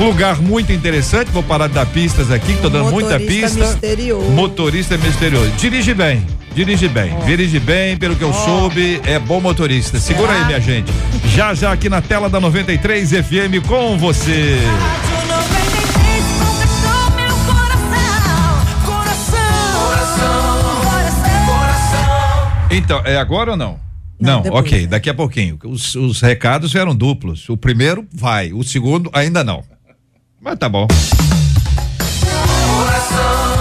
lugar 0.00 0.42
muito 0.42 0.72
interessante. 0.72 1.30
Vou 1.30 1.44
parar 1.44 1.68
de 1.68 1.74
dar 1.74 1.86
pistas 1.86 2.32
aqui, 2.32 2.56
tô 2.60 2.68
dando 2.68 2.90
muita 2.90 3.20
pista. 3.20 3.60
misterioso. 3.60 4.28
Motorista 4.30 4.98
misterioso. 4.98 5.52
Dirige 5.58 5.94
bem. 5.94 6.26
Dirige 6.54 6.86
bem, 6.88 7.16
dirige 7.24 7.58
bem, 7.58 7.96
pelo 7.96 8.14
que 8.14 8.22
eu 8.22 8.32
soube, 8.32 9.00
é 9.06 9.18
bom 9.18 9.40
motorista. 9.40 9.98
Segura 9.98 10.32
aí, 10.32 10.44
minha 10.44 10.60
gente. 10.60 10.92
Já 11.34 11.54
já 11.54 11.72
aqui 11.72 11.88
na 11.88 12.02
tela 12.02 12.28
da 12.28 12.38
93 12.38 13.10
FM 13.10 13.66
com 13.66 13.96
você. 13.96 14.58
Rádio 14.66 15.28
93 15.28 16.24
conquistou 16.38 17.10
meu 17.16 17.34
coração. 17.46 18.66
Coração. 18.84 19.80
Coração. 20.84 21.46
Coração. 21.46 22.68
Então, 22.70 23.00
é 23.04 23.16
agora 23.16 23.52
ou 23.52 23.56
não? 23.56 23.80
Não, 24.20 24.34
Não, 24.34 24.42
depois. 24.42 24.64
ok, 24.66 24.86
daqui 24.86 25.08
a 25.08 25.14
pouquinho. 25.14 25.58
Os, 25.64 25.94
os 25.94 26.20
recados 26.20 26.70
vieram 26.72 26.94
duplos. 26.94 27.48
O 27.48 27.56
primeiro 27.56 28.06
vai, 28.12 28.52
o 28.52 28.62
segundo 28.62 29.08
ainda 29.14 29.42
não. 29.42 29.64
Mas 30.40 30.58
tá 30.58 30.68
bom. 30.68 30.86
Coração. 32.76 33.51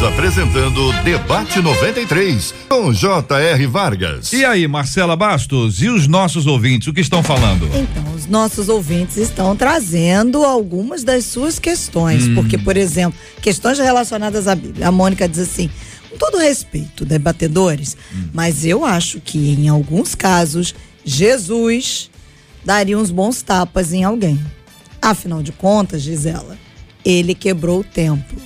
Estamos 0.00 0.18
apresentando 0.18 0.92
Debate 1.02 1.60
93 1.60 2.54
com 2.70 2.90
J.R. 2.90 3.66
Vargas. 3.66 4.32
E 4.32 4.42
aí, 4.46 4.66
Marcela 4.66 5.14
Bastos, 5.14 5.82
e 5.82 5.90
os 5.90 6.08
nossos 6.08 6.46
ouvintes, 6.46 6.88
o 6.88 6.92
que 6.94 7.02
estão 7.02 7.22
falando? 7.22 7.66
Então, 7.66 8.14
os 8.14 8.24
nossos 8.26 8.70
ouvintes 8.70 9.18
estão 9.18 9.54
trazendo 9.54 10.42
algumas 10.42 11.04
das 11.04 11.26
suas 11.26 11.58
questões, 11.58 12.26
Hum. 12.28 12.34
porque, 12.34 12.56
por 12.56 12.78
exemplo, 12.78 13.20
questões 13.42 13.78
relacionadas 13.78 14.48
à 14.48 14.54
Bíblia. 14.54 14.88
A 14.88 14.92
Mônica 14.92 15.28
diz 15.28 15.40
assim: 15.40 15.68
com 16.08 16.16
todo 16.16 16.38
respeito, 16.38 17.04
debatedores, 17.04 17.94
Hum. 18.10 18.28
mas 18.32 18.64
eu 18.64 18.86
acho 18.86 19.20
que 19.20 19.50
em 19.52 19.68
alguns 19.68 20.14
casos 20.14 20.74
Jesus 21.04 22.10
daria 22.64 22.98
uns 22.98 23.10
bons 23.10 23.42
tapas 23.42 23.92
em 23.92 24.02
alguém. 24.02 24.40
Afinal 25.02 25.42
de 25.42 25.52
contas, 25.52 26.02
diz 26.02 26.24
ela, 26.24 26.56
ele 27.04 27.34
quebrou 27.34 27.80
o 27.80 27.84
templo. 27.84 28.40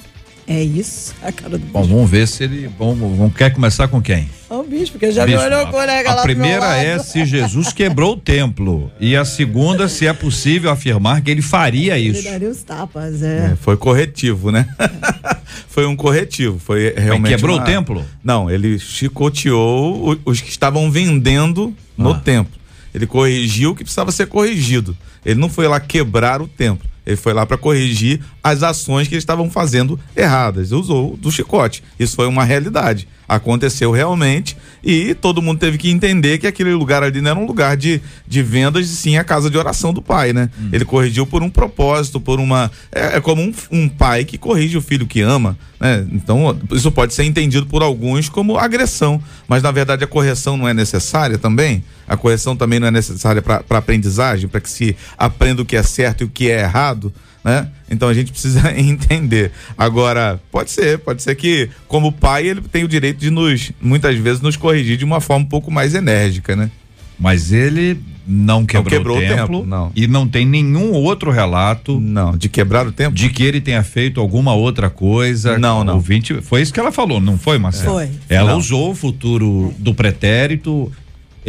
É 0.47 0.63
isso? 0.63 1.15
A 1.23 1.33
cara 1.33 1.57
do 1.59 1.67
Bom, 1.67 1.81
bicho. 1.81 1.95
vamos 1.95 2.11
ver 2.11 2.29
se 2.29 2.45
ele. 2.45 2.69
Vamos, 2.79 2.99
vamos- 3.17 3.35
quer 3.35 3.51
começar 3.51 3.89
com 3.89 4.01
quem? 4.03 4.29
O 4.51 4.63
bicho, 4.63 4.93
porque 4.93 5.11
já 5.11 5.25
me 5.27 5.33
Bispo, 5.33 5.47
olhou 5.47 5.61
a- 5.61 5.65
com 5.65 5.69
o 5.71 5.73
colega 5.73 6.11
a 6.11 6.15
lá 6.17 6.23
pro 6.23 6.29
meu 6.29 6.37
primeira 6.41 6.67
lado. 6.67 6.81
é 6.85 6.99
se 6.99 7.25
Jesus 7.25 7.73
quebrou 7.73 8.13
o 8.13 8.17
templo. 8.17 8.91
E 9.01 9.17
a 9.17 9.25
segunda, 9.25 9.89
se 9.89 10.07
é 10.07 10.13
possível 10.13 10.71
afirmar 10.71 11.23
que 11.23 11.31
ele 11.31 11.41
faria 11.41 11.99
Ele 11.99 12.11
isso. 12.19 12.25
daria 12.25 12.51
os 12.51 12.63
tapas, 12.63 13.23
é. 13.23 13.53
É, 13.53 13.57
foi 13.57 13.77
corretivo, 13.79 14.51
né? 14.53 14.67
foi 15.69 15.87
um 15.87 15.97
corretivo. 15.97 16.59
Foi 16.59 16.93
realmente. 16.95 17.35
quebrou 17.35 17.57
uma- 17.57 17.63
o 17.63 17.67
templo? 17.67 18.05
Não, 18.23 18.51
ele 18.51 18.79
chicoteou 18.79 20.13
o- 20.13 20.19
os 20.31 20.41
que 20.41 20.51
estavam 20.51 20.91
vendendo 20.91 21.75
no 21.97 22.11
Ah. 22.11 22.19
templo. 22.21 22.53
Ele 22.95 23.07
corrigiu 23.07 23.71
o 23.71 23.75
que 23.75 23.83
precisava 23.83 24.13
ser 24.13 24.27
corrigido. 24.27 24.97
Ele 25.25 25.41
não 25.41 25.49
foi 25.49 25.67
lá 25.67 25.81
quebrar 25.81 26.41
o 26.43 26.47
templo. 26.47 26.87
Ele 27.07 27.17
foi 27.17 27.33
lá 27.33 27.45
para 27.45 27.59
corrigir 27.59 28.21
as 28.43 28.63
ações 28.63 29.09
que 29.09 29.15
eles 29.15 29.23
estavam 29.23 29.51
fazendo 29.51 29.99
erradas. 30.17 30.73
Usou 30.73 31.17
do 31.17 31.31
chicote. 31.31 31.83
Isso 31.99 32.17
foi 32.17 32.27
uma 32.27 32.45
realidade. 32.45 33.07
Aconteceu 33.29 33.91
realmente 33.91 34.57
e 34.83 35.15
todo 35.15 35.41
mundo 35.41 35.59
teve 35.59 35.79
que 35.79 35.91
entender 35.91 36.39
que 36.39 36.47
aquele 36.47 36.75
lugar 36.75 37.03
ali 37.03 37.21
não 37.21 37.31
era 37.31 37.41
um 37.41 37.47
lugar 37.47 37.77
de, 37.77 38.01
de 38.29 38.43
vendas, 38.43 38.87
e 38.87 38.95
sim 38.95 39.17
a 39.17 39.25
casa 39.25 39.49
de 39.49 39.57
oração 39.57 39.95
do 39.95 40.03
pai, 40.03 40.33
né? 40.33 40.51
Ele 40.71 40.85
corrigiu 40.85 41.27
por 41.27 41.43
um 41.43 41.49
propósito, 41.49 42.21
por 42.21 42.39
uma. 42.39 42.71
É, 42.93 43.17
é 43.17 43.21
como 43.21 43.41
um, 43.41 43.53
um 43.71 43.89
pai 43.89 44.25
que 44.25 44.37
corrige 44.37 44.77
o 44.77 44.83
filho 44.83 45.07
que 45.07 45.23
ama, 45.23 45.57
né? 45.81 46.07
Então, 46.13 46.59
isso 46.71 46.93
pode 46.93 47.15
ser 47.15 47.25
entendido 47.25 47.67
por 47.67 47.83
alguns 47.83 48.29
como 48.29 48.59
agressão, 48.59 49.23
mas 49.49 49.63
na 49.63 49.71
verdade 49.71 50.05
a 50.05 50.07
correção 50.07 50.57
não 50.57 50.69
é 50.69 50.75
necessária 50.75 51.39
também. 51.39 51.83
A 52.07 52.17
correção 52.17 52.55
também 52.55 52.79
não 52.79 52.89
é 52.89 52.91
necessária 52.91 53.41
para 53.41 53.65
aprendizagem, 53.71 54.49
para 54.49 54.61
que 54.61 54.69
se 54.69 54.95
aprenda 55.17 55.63
o 55.63 55.65
que 55.65 55.77
é 55.77 55.83
certo 55.83 56.21
e 56.21 56.25
o 56.25 56.29
que 56.29 56.51
é 56.51 56.61
errado, 56.61 57.13
né? 57.45 57.69
Então 57.91 58.09
a 58.09 58.15
gente 58.15 58.33
precisa 58.33 58.73
entender. 58.79 59.53
Agora, 59.77 60.41
pode 60.51 60.71
ser, 60.71 60.99
pode 60.99 61.23
ser 61.23 61.35
que 61.35 61.69
como 61.87 62.11
pai 62.11 62.47
ele 62.49 62.63
tem 62.63 62.83
o 62.85 62.89
direito 62.89 63.19
de 63.19 63.31
nos 63.31 63.71
muitas 63.81 64.17
vezes 64.17 64.41
nos 64.41 64.57
corrigir 64.57 64.97
de 64.97 65.05
uma 65.05 65.21
forma 65.21 65.45
um 65.45 65.49
pouco 65.49 65.71
mais 65.71 65.95
enérgica, 65.95 66.57
né? 66.57 66.71
Mas 67.19 67.53
ele 67.53 68.01
não 68.27 68.65
quebrou, 68.67 68.91
quebrou 68.91 69.17
o 69.17 69.21
o 69.21 69.23
templo. 69.23 69.37
templo, 69.37 69.67
não. 69.67 69.93
E 69.95 70.07
não 70.09 70.27
tem 70.27 70.45
nenhum 70.45 70.93
outro 70.93 71.31
relato 71.31 72.01
Não, 72.01 72.37
de 72.37 72.49
quebrar 72.49 72.87
o 72.89 72.91
tempo. 72.93 73.15
de 73.15 73.29
que 73.29 73.43
ele 73.45 73.61
tenha 73.61 73.85
feito 73.85 74.19
alguma 74.21 74.53
outra 74.55 74.91
coisa. 74.91 75.57
Não, 75.59 75.85
não. 75.85 75.95
Ouvinte, 75.95 76.41
foi 76.43 76.63
isso 76.63 76.73
que 76.73 76.81
ela 76.81 76.91
falou, 76.91 77.21
não 77.21 77.39
foi, 77.39 77.57
Marcelo? 77.59 77.93
Foi. 77.95 78.09
Ela 78.29 78.51
Não. 78.53 78.59
usou 78.59 78.91
o 78.91 78.95
futuro 78.97 79.73
do 79.79 79.95
pretérito, 79.95 80.91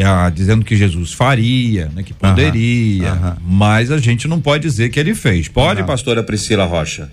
ah, 0.03 0.29
dizendo 0.29 0.65
que 0.65 0.75
Jesus 0.75 1.13
faria, 1.13 1.89
né, 1.95 2.03
que 2.03 2.13
poderia, 2.13 3.11
aham. 3.11 3.37
mas 3.45 3.91
a 3.91 3.97
gente 3.97 4.27
não 4.27 4.41
pode 4.41 4.63
dizer 4.63 4.89
que 4.89 4.99
ele 4.99 5.15
fez. 5.15 5.47
Pode, 5.47 5.83
pastora 5.83 6.21
Priscila 6.21 6.65
Rocha? 6.65 7.09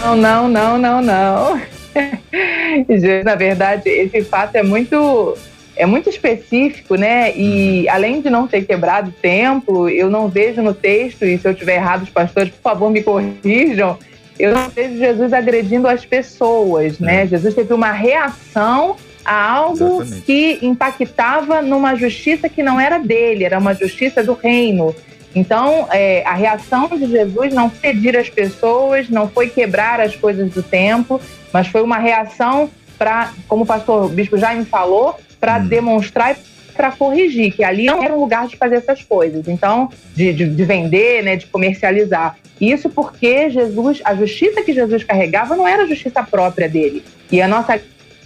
Não, 0.00 0.16
não, 0.16 0.48
não, 0.48 0.78
não, 0.78 1.02
não. 1.02 1.60
Na 3.24 3.34
verdade, 3.36 3.88
esse 3.88 4.22
fato 4.22 4.56
é 4.56 4.62
muito 4.62 5.36
é 5.76 5.86
muito 5.86 6.08
específico, 6.08 6.96
né? 6.96 7.34
E 7.36 7.88
além 7.88 8.20
de 8.20 8.28
não 8.28 8.46
ter 8.46 8.64
quebrado 8.64 9.10
o 9.10 9.12
templo, 9.12 9.88
eu 9.88 10.10
não 10.10 10.28
vejo 10.28 10.60
no 10.60 10.74
texto, 10.74 11.24
e 11.24 11.38
se 11.38 11.48
eu 11.48 11.54
tiver 11.54 11.76
errado, 11.76 12.02
os 12.02 12.10
pastores, 12.10 12.50
por 12.50 12.62
favor, 12.62 12.90
me 12.90 13.02
corrijam. 13.02 13.98
Eu 14.38 14.54
não 14.54 14.68
vejo 14.68 14.98
Jesus 14.98 15.32
agredindo 15.32 15.86
as 15.86 16.04
pessoas, 16.04 16.98
né? 16.98 17.26
Jesus 17.26 17.54
teve 17.54 17.72
uma 17.72 17.92
reação 17.92 18.96
a 19.24 19.52
algo 19.52 20.02
Exatamente. 20.02 20.22
que 20.22 20.58
impactava 20.62 21.62
numa 21.62 21.94
justiça 21.94 22.48
que 22.48 22.62
não 22.62 22.80
era 22.80 22.98
dele, 22.98 23.44
era 23.44 23.58
uma 23.58 23.74
justiça 23.74 24.22
do 24.22 24.34
reino. 24.34 24.94
Então, 25.34 25.88
é, 25.90 26.22
a 26.26 26.34
reação 26.34 26.88
de 26.88 27.06
Jesus 27.06 27.54
não 27.54 27.70
foi 27.70 27.92
pedir 27.92 28.16
as 28.16 28.28
pessoas, 28.28 29.08
não 29.08 29.28
foi 29.28 29.48
quebrar 29.48 30.00
as 30.00 30.14
coisas 30.14 30.50
do 30.50 30.62
templo, 30.62 31.20
mas 31.52 31.66
foi 31.68 31.82
uma 31.82 31.98
reação 31.98 32.70
para, 32.98 33.32
como 33.48 33.64
o 33.64 33.66
pastor 33.66 34.08
Bispo 34.10 34.36
Jaime 34.36 34.64
falou, 34.64 35.18
para 35.40 35.58
demonstrar 35.58 36.32
e 36.32 36.52
para 36.72 36.92
corrigir, 36.92 37.52
que 37.52 37.64
ali 37.64 37.86
não 37.86 38.02
era 38.02 38.14
um 38.14 38.20
lugar 38.20 38.46
de 38.46 38.56
fazer 38.56 38.76
essas 38.76 39.02
coisas. 39.02 39.48
Então, 39.48 39.90
de, 40.14 40.32
de, 40.32 40.48
de 40.48 40.64
vender, 40.64 41.22
né, 41.22 41.36
de 41.36 41.46
comercializar. 41.46 42.36
Isso 42.60 42.88
porque 42.88 43.50
Jesus, 43.50 44.00
a 44.04 44.14
justiça 44.14 44.62
que 44.62 44.72
Jesus 44.72 45.02
carregava 45.02 45.56
não 45.56 45.66
era 45.66 45.82
a 45.82 45.86
justiça 45.86 46.22
própria 46.22 46.68
dele. 46.68 47.04
E 47.30 47.40
a 47.42 47.48
nossa 47.48 47.80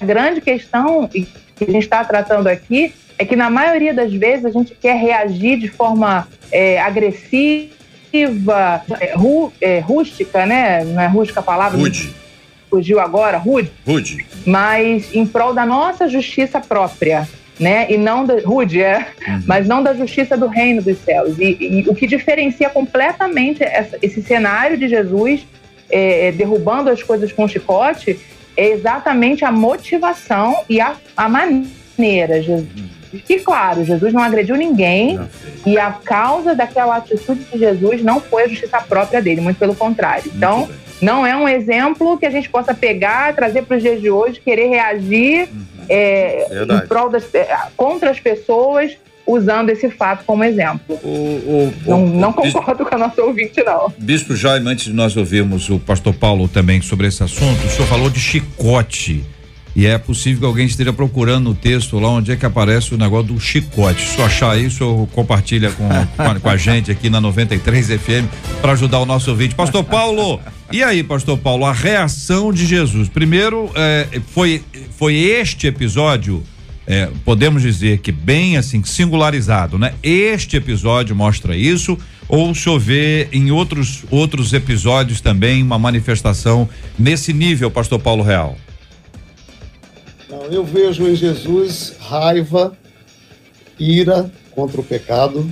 grande 0.05 0.41
questão 0.41 1.07
que 1.09 1.27
a 1.61 1.65
gente 1.71 1.85
está 1.85 2.05
tratando 2.05 2.47
aqui 2.49 2.93
é 3.19 3.25
que 3.25 3.35
na 3.37 3.49
maioria 3.49 3.95
das 3.95 4.13
vezes 4.13 4.45
a 4.45 4.51
gente 4.51 4.75
quer 4.75 4.97
reagir 4.97 5.59
de 5.59 5.69
forma 5.69 6.29
é, 6.53 6.79
agressiva, 8.13 8.83
é, 9.01 9.15
ru- 9.15 9.53
é, 9.61 9.79
rústica, 9.81 10.45
né? 10.47 10.85
Não 10.85 11.01
é 11.01 11.07
rústica 11.07 11.41
a 11.41 11.43
palavra? 11.43 11.79
Rude, 11.79 12.15
Fugiu 12.69 12.99
agora, 13.01 13.39
rude 13.39 13.71
rude. 13.87 14.27
mas 14.45 15.15
em 15.15 15.25
prol 15.25 15.55
da 15.55 15.65
nossa 15.65 16.09
justiça 16.09 16.61
própria, 16.61 17.27
né? 17.59 17.87
E 17.89 17.97
não 17.97 18.27
da 18.27 18.35
rude, 18.45 18.83
é, 18.83 19.07
mas 19.47 19.67
não 19.67 19.83
da 19.83 19.95
justiça 19.95 20.37
do 20.37 20.47
reino 20.49 20.83
dos 20.83 20.99
céus. 20.99 21.39
E, 21.39 21.57
e 21.61 21.85
o 21.89 21.95
que 21.95 22.07
diferencia 22.07 22.69
completamente 22.69 23.63
essa- 23.63 23.97
esse 24.03 24.21
cenário 24.23 24.77
de 24.77 24.89
Jesus 24.89 25.47
é, 25.89 26.33
derrubando 26.33 26.91
as 26.91 27.03
coisas 27.03 27.33
com 27.33 27.47
chicote 27.47 28.19
é 28.57 28.69
exatamente 28.69 29.45
a 29.45 29.53
motivação 29.53 30.65
e 30.69 30.81
a, 30.81 30.95
a 31.17 31.29
maneira. 31.29 32.43
Jesus. 32.43 32.97
E 33.29 33.39
claro, 33.39 33.85
Jesus 33.85 34.13
não 34.13 34.23
agrediu 34.23 34.57
ninguém 34.57 35.19
e 35.65 35.79
a 35.79 35.91
causa 35.93 36.55
daquela 36.55 36.97
atitude 36.97 37.45
de 37.45 37.59
Jesus 37.59 38.03
não 38.03 38.21
foi 38.21 38.45
a 38.45 38.49
justiça 38.49 38.81
própria 38.81 39.23
dele, 39.23 39.41
muito 39.41 39.59
pelo 39.59 39.75
contrário. 39.75 40.31
Então, 40.35 40.69
não 41.01 41.27
é 41.27 41.37
um 41.37 41.49
exemplo 41.49 42.19
que 42.19 42.27
a 42.27 42.31
gente 42.31 42.49
possa 42.49 42.75
pegar, 42.75 43.35
trazer 43.35 43.63
para 43.63 43.77
os 43.77 43.83
dias 43.83 44.01
de 44.01 44.11
hoje, 44.11 44.41
querer 44.41 44.69
reagir 44.69 45.49
é, 45.89 46.47
Verdade. 46.49 46.85
em 46.85 46.89
prol 46.89 47.09
das, 47.09 47.33
é, 47.35 47.57
contra 47.77 48.11
as 48.11 48.21
pessoas 48.21 48.97
usando 49.27 49.71
esse 49.71 49.91
fato 49.91 50.25
como 50.25 50.45
exemplo. 50.45 50.97
O, 51.03 51.09
o, 51.09 51.75
Não, 51.87 52.05
o- 52.05 52.09
não 52.21 52.33
concordo 52.33 52.85
com 52.85 52.95
a 52.95 52.99
nossa 52.99 53.23
ouvinte, 53.23 53.63
não. 53.65 53.93
Bispo 53.99 54.37
Jaime, 54.37 54.69
antes 54.71 54.85
de 54.87 54.93
nós 54.93 55.17
ouvirmos 55.17 55.69
o 55.69 55.79
pastor 55.79 56.15
Paulo 56.15 56.47
também 56.49 56.81
sobre 56.81 57.07
esse 57.09 57.23
assunto, 57.23 57.67
o 57.67 57.71
senhor 57.71 57.87
falou 57.89 58.09
de 58.11 58.21
chicote. 58.21 59.25
E 59.75 59.85
é 59.85 59.99
possível 59.99 60.41
que 60.41 60.47
alguém 60.47 60.65
esteja 60.65 60.91
procurando 60.91 61.51
no 61.51 61.55
texto 61.55 61.99
lá 61.99 62.09
onde 62.09 62.33
é 62.33 62.37
que 62.37 62.47
aparece 62.47 62.95
o 62.95 62.97
negócio 62.97 63.35
do 63.35 63.39
chicote. 63.39 64.01
Se 64.09 64.23
achar 64.23 64.59
isso, 64.59 65.07
compartilha 65.13 65.71
com, 65.71 65.87
com, 66.17 66.23
a, 66.23 66.41
com 66.41 66.49
a 66.49 66.57
gente 66.57 66.91
aqui 66.91 67.11
na 67.11 67.21
93 67.21 67.89
FM 67.89 68.25
para 68.63 68.73
ajudar 68.73 69.01
o 69.01 69.05
nosso 69.05 69.31
ouvinte. 69.31 69.55
Pastor 69.55 69.85
Paulo, 69.85 70.41
e 70.73 70.83
aí, 70.83 71.03
pastor 71.03 71.37
Paulo, 71.37 71.67
a 71.67 71.73
reação 71.75 72.55
de 72.55 72.65
Jesus? 72.65 73.11
Primeiro, 73.11 73.71
eh, 73.75 74.07
foi, 74.33 74.63
foi 74.97 75.15
este 75.15 75.67
episódio 75.67 76.43
é, 76.87 77.11
podemos 77.25 77.63
dizer 77.63 77.99
que 77.99 78.13
bem 78.13 78.57
assim, 78.57 78.83
singularizado, 78.85 79.79
né? 79.79 79.95
Este 80.03 80.57
episódio 80.57 81.17
mostra 81.17 81.57
isso, 81.57 81.99
ou 82.29 82.55
se 82.55 82.69
houver 82.69 83.29
em 83.33 83.51
outros, 83.51 84.05
outros 84.11 84.53
episódios 84.53 85.21
também 85.21 85.63
uma 85.63 85.79
manifestação 85.79 86.69
nesse 86.99 87.33
nível, 87.33 87.71
pastor 87.71 87.99
Paulo 87.99 88.23
Real? 88.23 88.57
Não, 90.29 90.45
eu 90.45 90.65
vejo 90.65 91.07
em 91.09 91.15
Jesus 91.15 91.95
raiva, 92.01 92.77
ira 93.79 94.31
contra 94.53 94.81
o 94.81 94.85
pecado, 94.85 95.51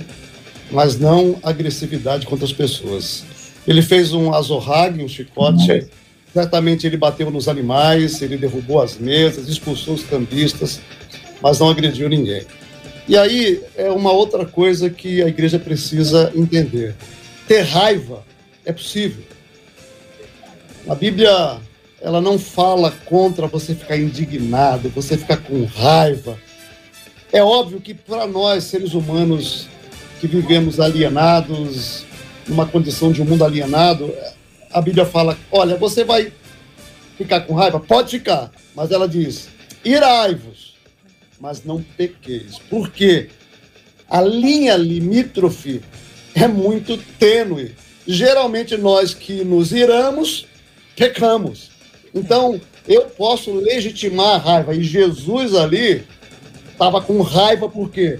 mas 0.71 0.99
não 0.99 1.37
agressividade 1.43 2.25
contra 2.25 2.45
as 2.45 2.53
pessoas. 2.53 3.23
Ele 3.67 3.81
fez 3.81 4.13
um 4.13 4.33
azorrague, 4.33 5.03
um 5.03 5.07
chicote. 5.07 5.87
Certamente 6.33 6.85
ele 6.85 6.97
bateu 6.97 7.31
nos 7.31 7.47
animais, 7.47 8.21
ele 8.21 8.37
derrubou 8.37 8.81
as 8.81 8.97
mesas, 8.97 9.47
expulsou 9.47 9.93
os 9.93 10.03
cambistas, 10.03 10.81
mas 11.41 11.59
não 11.59 11.69
agrediu 11.69 12.09
ninguém. 12.09 12.45
E 13.07 13.17
aí 13.17 13.61
é 13.75 13.89
uma 13.89 14.11
outra 14.11 14.45
coisa 14.45 14.89
que 14.89 15.21
a 15.21 15.27
igreja 15.27 15.59
precisa 15.59 16.31
entender. 16.35 16.95
Ter 17.47 17.61
raiva 17.61 18.23
é 18.65 18.73
possível. 18.73 19.23
A 20.87 20.95
Bíblia 20.95 21.59
ela 22.01 22.21
não 22.21 22.37
fala 22.37 22.91
contra 23.05 23.47
você 23.47 23.73
ficar 23.73 23.97
indignado, 23.97 24.89
você 24.89 25.17
ficar 25.17 25.37
com 25.37 25.63
raiva. 25.65 26.37
É 27.31 27.43
óbvio 27.43 27.81
que 27.81 27.93
para 27.93 28.27
nós, 28.27 28.65
seres 28.65 28.93
humanos 28.93 29.67
que 30.19 30.27
vivemos 30.27 30.79
alienados, 30.79 32.05
numa 32.47 32.65
condição 32.65 33.11
de 33.11 33.21
um 33.21 33.25
mundo 33.25 33.43
alienado, 33.43 34.13
a 34.71 34.81
Bíblia 34.81 35.05
fala: 35.05 35.37
olha, 35.51 35.75
você 35.77 36.03
vai 36.03 36.31
ficar 37.17 37.41
com 37.41 37.53
raiva? 37.53 37.79
Pode 37.79 38.11
ficar. 38.11 38.51
Mas 38.75 38.91
ela 38.91 39.07
diz: 39.07 39.49
irai-vos, 39.83 40.64
mas 41.39 41.63
não 41.63 41.81
pequeis. 41.81 42.57
Por 42.69 42.91
quê? 42.91 43.29
A 44.09 44.21
linha 44.21 44.75
limítrofe 44.75 45.81
é 46.33 46.47
muito 46.47 46.97
tênue. 47.19 47.73
Geralmente 48.07 48.77
nós 48.77 49.13
que 49.13 49.43
nos 49.43 49.71
iramos, 49.71 50.45
pecamos. 50.95 51.71
Então, 52.13 52.59
eu 52.87 53.03
posso 53.03 53.51
legitimar 53.53 54.35
a 54.35 54.37
raiva. 54.37 54.75
E 54.75 54.83
Jesus 54.83 55.55
ali 55.55 56.03
estava 56.71 57.01
com 57.01 57.21
raiva 57.21 57.67
por 57.67 57.89
quê? 57.89 58.19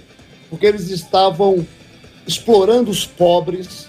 Porque 0.49 0.65
eles 0.65 0.89
estavam 0.89 1.65
explorando 2.27 2.89
os 2.89 3.05
pobres 3.05 3.87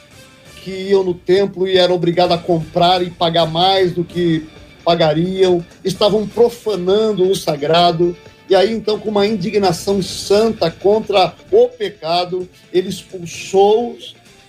que 0.62 0.70
iam 0.90 1.04
no 1.04 1.14
templo 1.14 1.66
e 1.66 1.78
eram 1.78 1.94
obrigados 1.94 2.36
a 2.36 2.38
comprar 2.38 3.02
e 3.02 3.10
pagar 3.10 3.46
mais 3.46 3.92
do 3.92 4.04
que 4.04 4.46
pagariam, 4.84 5.64
estavam 5.84 6.26
profanando 6.26 7.28
o 7.28 7.34
sagrado. 7.34 8.16
E 8.48 8.54
aí, 8.54 8.72
então, 8.72 8.98
com 8.98 9.10
uma 9.10 9.26
indignação 9.26 10.00
santa 10.02 10.70
contra 10.70 11.34
o 11.50 11.68
pecado, 11.68 12.48
ele 12.72 12.88
expulsou 12.88 13.98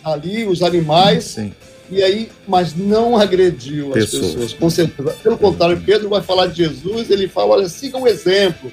ali 0.04 0.46
os 0.46 0.62
animais. 0.62 1.24
Sim. 1.24 1.54
E 1.90 2.04
aí, 2.04 2.30
mas 2.48 2.76
não 2.76 3.18
agrediu 3.18 3.92
Pessoas. 3.92 4.24
as 4.24 4.32
pessoas. 4.32 4.54
com 4.54 4.70
certeza. 4.70 5.16
Pelo 5.24 5.38
contrário, 5.38 5.82
Pedro 5.84 6.10
vai 6.10 6.22
falar 6.22 6.48
de 6.48 6.58
Jesus, 6.58 7.10
ele 7.10 7.28
fala: 7.28 7.56
olha, 7.56 7.70
siga 7.70 7.98
um 7.98 8.08
exemplo. 8.08 8.72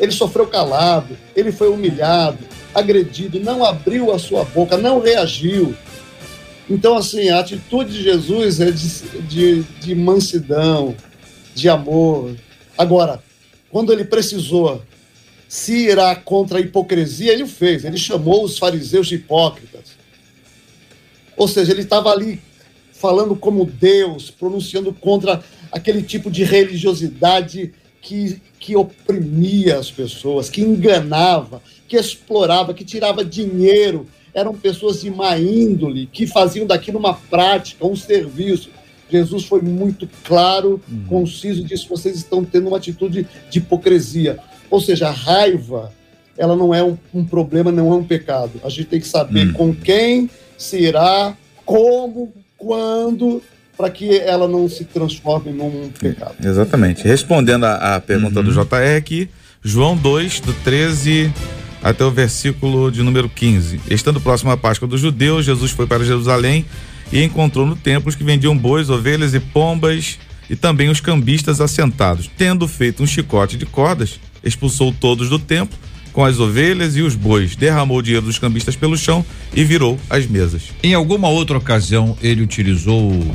Ele 0.00 0.12
sofreu 0.12 0.46
calado, 0.46 1.16
ele 1.36 1.52
foi 1.52 1.68
humilhado, 1.68 2.38
agredido, 2.74 3.38
não 3.38 3.62
abriu 3.62 4.10
a 4.10 4.18
sua 4.18 4.44
boca, 4.44 4.76
não 4.76 5.00
reagiu. 5.00 5.74
Então, 6.68 6.96
assim, 6.96 7.28
a 7.28 7.40
atitude 7.40 7.92
de 7.92 8.02
Jesus 8.02 8.60
é 8.60 8.70
de, 8.70 8.88
de, 9.28 9.62
de 9.80 9.94
mansidão, 9.94 10.94
de 11.54 11.68
amor. 11.68 12.34
Agora, 12.78 13.22
quando 13.72 13.90
ele 13.90 14.04
precisou 14.04 14.82
se 15.48 15.88
irar 15.88 16.22
contra 16.22 16.58
a 16.58 16.60
hipocrisia, 16.60 17.32
ele 17.32 17.42
o 17.42 17.48
fez. 17.48 17.84
Ele 17.84 17.96
chamou 17.96 18.44
os 18.44 18.58
fariseus 18.58 19.08
de 19.08 19.14
hipócritas. 19.14 19.96
Ou 21.36 21.48
seja, 21.48 21.72
ele 21.72 21.80
estava 21.80 22.10
ali 22.10 22.40
falando 22.92 23.34
como 23.34 23.64
Deus, 23.64 24.30
pronunciando 24.30 24.92
contra 24.92 25.42
aquele 25.72 26.02
tipo 26.02 26.30
de 26.30 26.44
religiosidade 26.44 27.72
que, 28.02 28.40
que 28.60 28.76
oprimia 28.76 29.78
as 29.78 29.90
pessoas, 29.90 30.50
que 30.50 30.60
enganava, 30.60 31.62
que 31.88 31.96
explorava, 31.96 32.74
que 32.74 32.84
tirava 32.84 33.24
dinheiro. 33.24 34.06
Eram 34.34 34.54
pessoas 34.54 35.00
de 35.00 35.10
má 35.10 35.38
índole, 35.38 36.06
que 36.06 36.26
faziam 36.26 36.66
daquilo 36.66 36.98
uma 36.98 37.14
prática, 37.14 37.86
um 37.86 37.96
serviço. 37.96 38.70
Jesus 39.12 39.44
foi 39.44 39.60
muito 39.60 40.08
claro, 40.24 40.80
conciso, 41.08 41.62
disse: 41.64 41.88
vocês 41.88 42.16
estão 42.16 42.44
tendo 42.44 42.68
uma 42.68 42.76
atitude 42.78 43.26
de 43.50 43.58
hipocrisia. 43.58 44.38
Ou 44.70 44.80
seja, 44.80 45.08
a 45.08 45.10
raiva, 45.10 45.92
ela 46.36 46.56
não 46.56 46.74
é 46.74 46.82
um, 46.82 46.96
um 47.12 47.24
problema, 47.24 47.70
não 47.70 47.92
é 47.92 47.96
um 47.96 48.04
pecado. 48.04 48.52
A 48.64 48.68
gente 48.68 48.86
tem 48.86 49.00
que 49.00 49.06
saber 49.08 49.48
Hum. 49.48 49.52
com 49.52 49.74
quem 49.74 50.30
se 50.56 50.78
irá, 50.80 51.36
como, 51.64 52.32
quando, 52.56 53.42
para 53.76 53.90
que 53.90 54.18
ela 54.18 54.48
não 54.48 54.68
se 54.68 54.84
transforme 54.84 55.52
num 55.52 55.90
pecado. 55.98 56.36
Exatamente. 56.42 57.06
Respondendo 57.06 57.64
a, 57.64 57.96
a 57.96 58.00
pergunta 58.00 58.42
do 58.42 58.52
JR 58.52 58.96
aqui, 58.96 59.28
João 59.62 59.96
2, 59.96 60.40
do 60.40 60.52
13 60.54 61.32
até 61.82 62.04
o 62.04 62.10
versículo 62.10 62.90
de 62.90 63.02
número 63.02 63.28
15. 63.28 63.80
Estando 63.90 64.20
próximo 64.20 64.50
à 64.50 64.56
Páscoa 64.56 64.86
dos 64.86 65.00
judeus, 65.00 65.44
Jesus 65.44 65.72
foi 65.72 65.86
para 65.86 66.04
Jerusalém 66.04 66.64
e 67.12 67.22
encontrou 67.22 67.66
no 67.66 67.76
templo 67.76 68.08
os 68.08 68.14
que 68.14 68.24
vendiam 68.24 68.56
bois, 68.56 68.88
ovelhas 68.88 69.34
e 69.34 69.40
pombas 69.40 70.18
e 70.48 70.56
também 70.56 70.88
os 70.88 71.00
cambistas 71.00 71.60
assentados. 71.60 72.30
Tendo 72.36 72.66
feito 72.66 73.02
um 73.02 73.06
chicote 73.06 73.56
de 73.56 73.66
cordas, 73.66 74.18
expulsou 74.42 74.92
todos 74.92 75.28
do 75.28 75.38
templo 75.38 75.78
com 76.12 76.24
as 76.24 76.38
ovelhas 76.38 76.96
e 76.96 77.00
os 77.00 77.14
bois, 77.14 77.56
derramou 77.56 77.98
o 77.98 78.02
dinheiro 78.02 78.26
dos 78.26 78.38
cambistas 78.38 78.76
pelo 78.76 78.98
chão 78.98 79.24
e 79.54 79.64
virou 79.64 79.98
as 80.10 80.26
mesas. 80.26 80.64
Em 80.82 80.92
alguma 80.94 81.28
outra 81.28 81.56
ocasião 81.56 82.16
ele 82.22 82.42
utilizou 82.42 83.34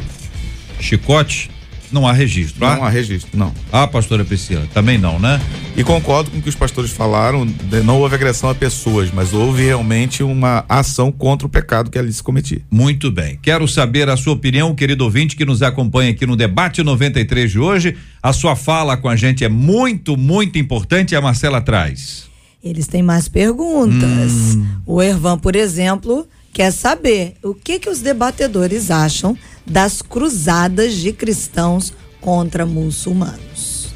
chicote? 0.79 1.49
Não 1.91 2.07
há 2.07 2.11
registro. 2.11 2.59
Não 2.59 2.67
há? 2.83 2.87
há 2.87 2.89
registro, 2.89 3.29
não. 3.37 3.53
Ah, 3.71 3.87
pastora 3.87 4.25
Priscila, 4.25 4.67
também 4.73 4.97
não, 4.97 5.19
né? 5.19 5.39
E 5.75 5.83
concordo 5.83 6.29
com 6.31 6.37
o 6.37 6.41
que 6.41 6.49
os 6.49 6.55
pastores 6.55 6.91
falaram, 6.91 7.45
de- 7.45 7.81
não 7.81 7.99
houve 8.01 8.15
agressão 8.15 8.49
a 8.49 8.55
pessoas, 8.55 9.09
mas 9.13 9.33
houve 9.33 9.63
realmente 9.63 10.23
uma 10.23 10.65
ação 10.67 11.11
contra 11.11 11.45
o 11.47 11.49
pecado 11.49 11.89
que 11.89 11.97
ali 11.97 12.11
se 12.11 12.21
cometia. 12.23 12.61
Muito 12.69 13.09
bem. 13.11 13.37
Quero 13.41 13.67
saber 13.67 14.09
a 14.09 14.17
sua 14.17 14.33
opinião, 14.33 14.73
querido 14.75 15.03
ouvinte 15.03 15.35
que 15.35 15.45
nos 15.45 15.61
acompanha 15.61 16.11
aqui 16.11 16.25
no 16.25 16.35
debate 16.35 16.81
93 16.83 17.51
de 17.51 17.59
hoje. 17.59 17.95
A 18.21 18.33
sua 18.33 18.55
fala 18.55 18.97
com 18.97 19.07
a 19.07 19.15
gente 19.15 19.43
é 19.45 19.49
muito, 19.49 20.17
muito 20.17 20.57
importante. 20.57 21.15
A 21.15 21.21
Marcela 21.21 21.61
traz. 21.61 22.25
Eles 22.63 22.87
têm 22.87 23.03
mais 23.03 23.27
perguntas. 23.29 24.55
Hum. 24.55 24.65
O 24.85 25.01
Ervan, 25.01 25.37
por 25.37 25.55
exemplo, 25.55 26.27
quer 26.51 26.71
saber 26.71 27.35
o 27.43 27.53
que 27.53 27.79
que 27.79 27.89
os 27.89 27.99
debatedores 28.01 28.89
acham 28.91 29.37
das 29.69 30.01
cruzadas 30.01 30.93
de 30.95 31.11
cristãos 31.11 31.93
contra 32.21 32.65
muçulmanos. 32.65 33.87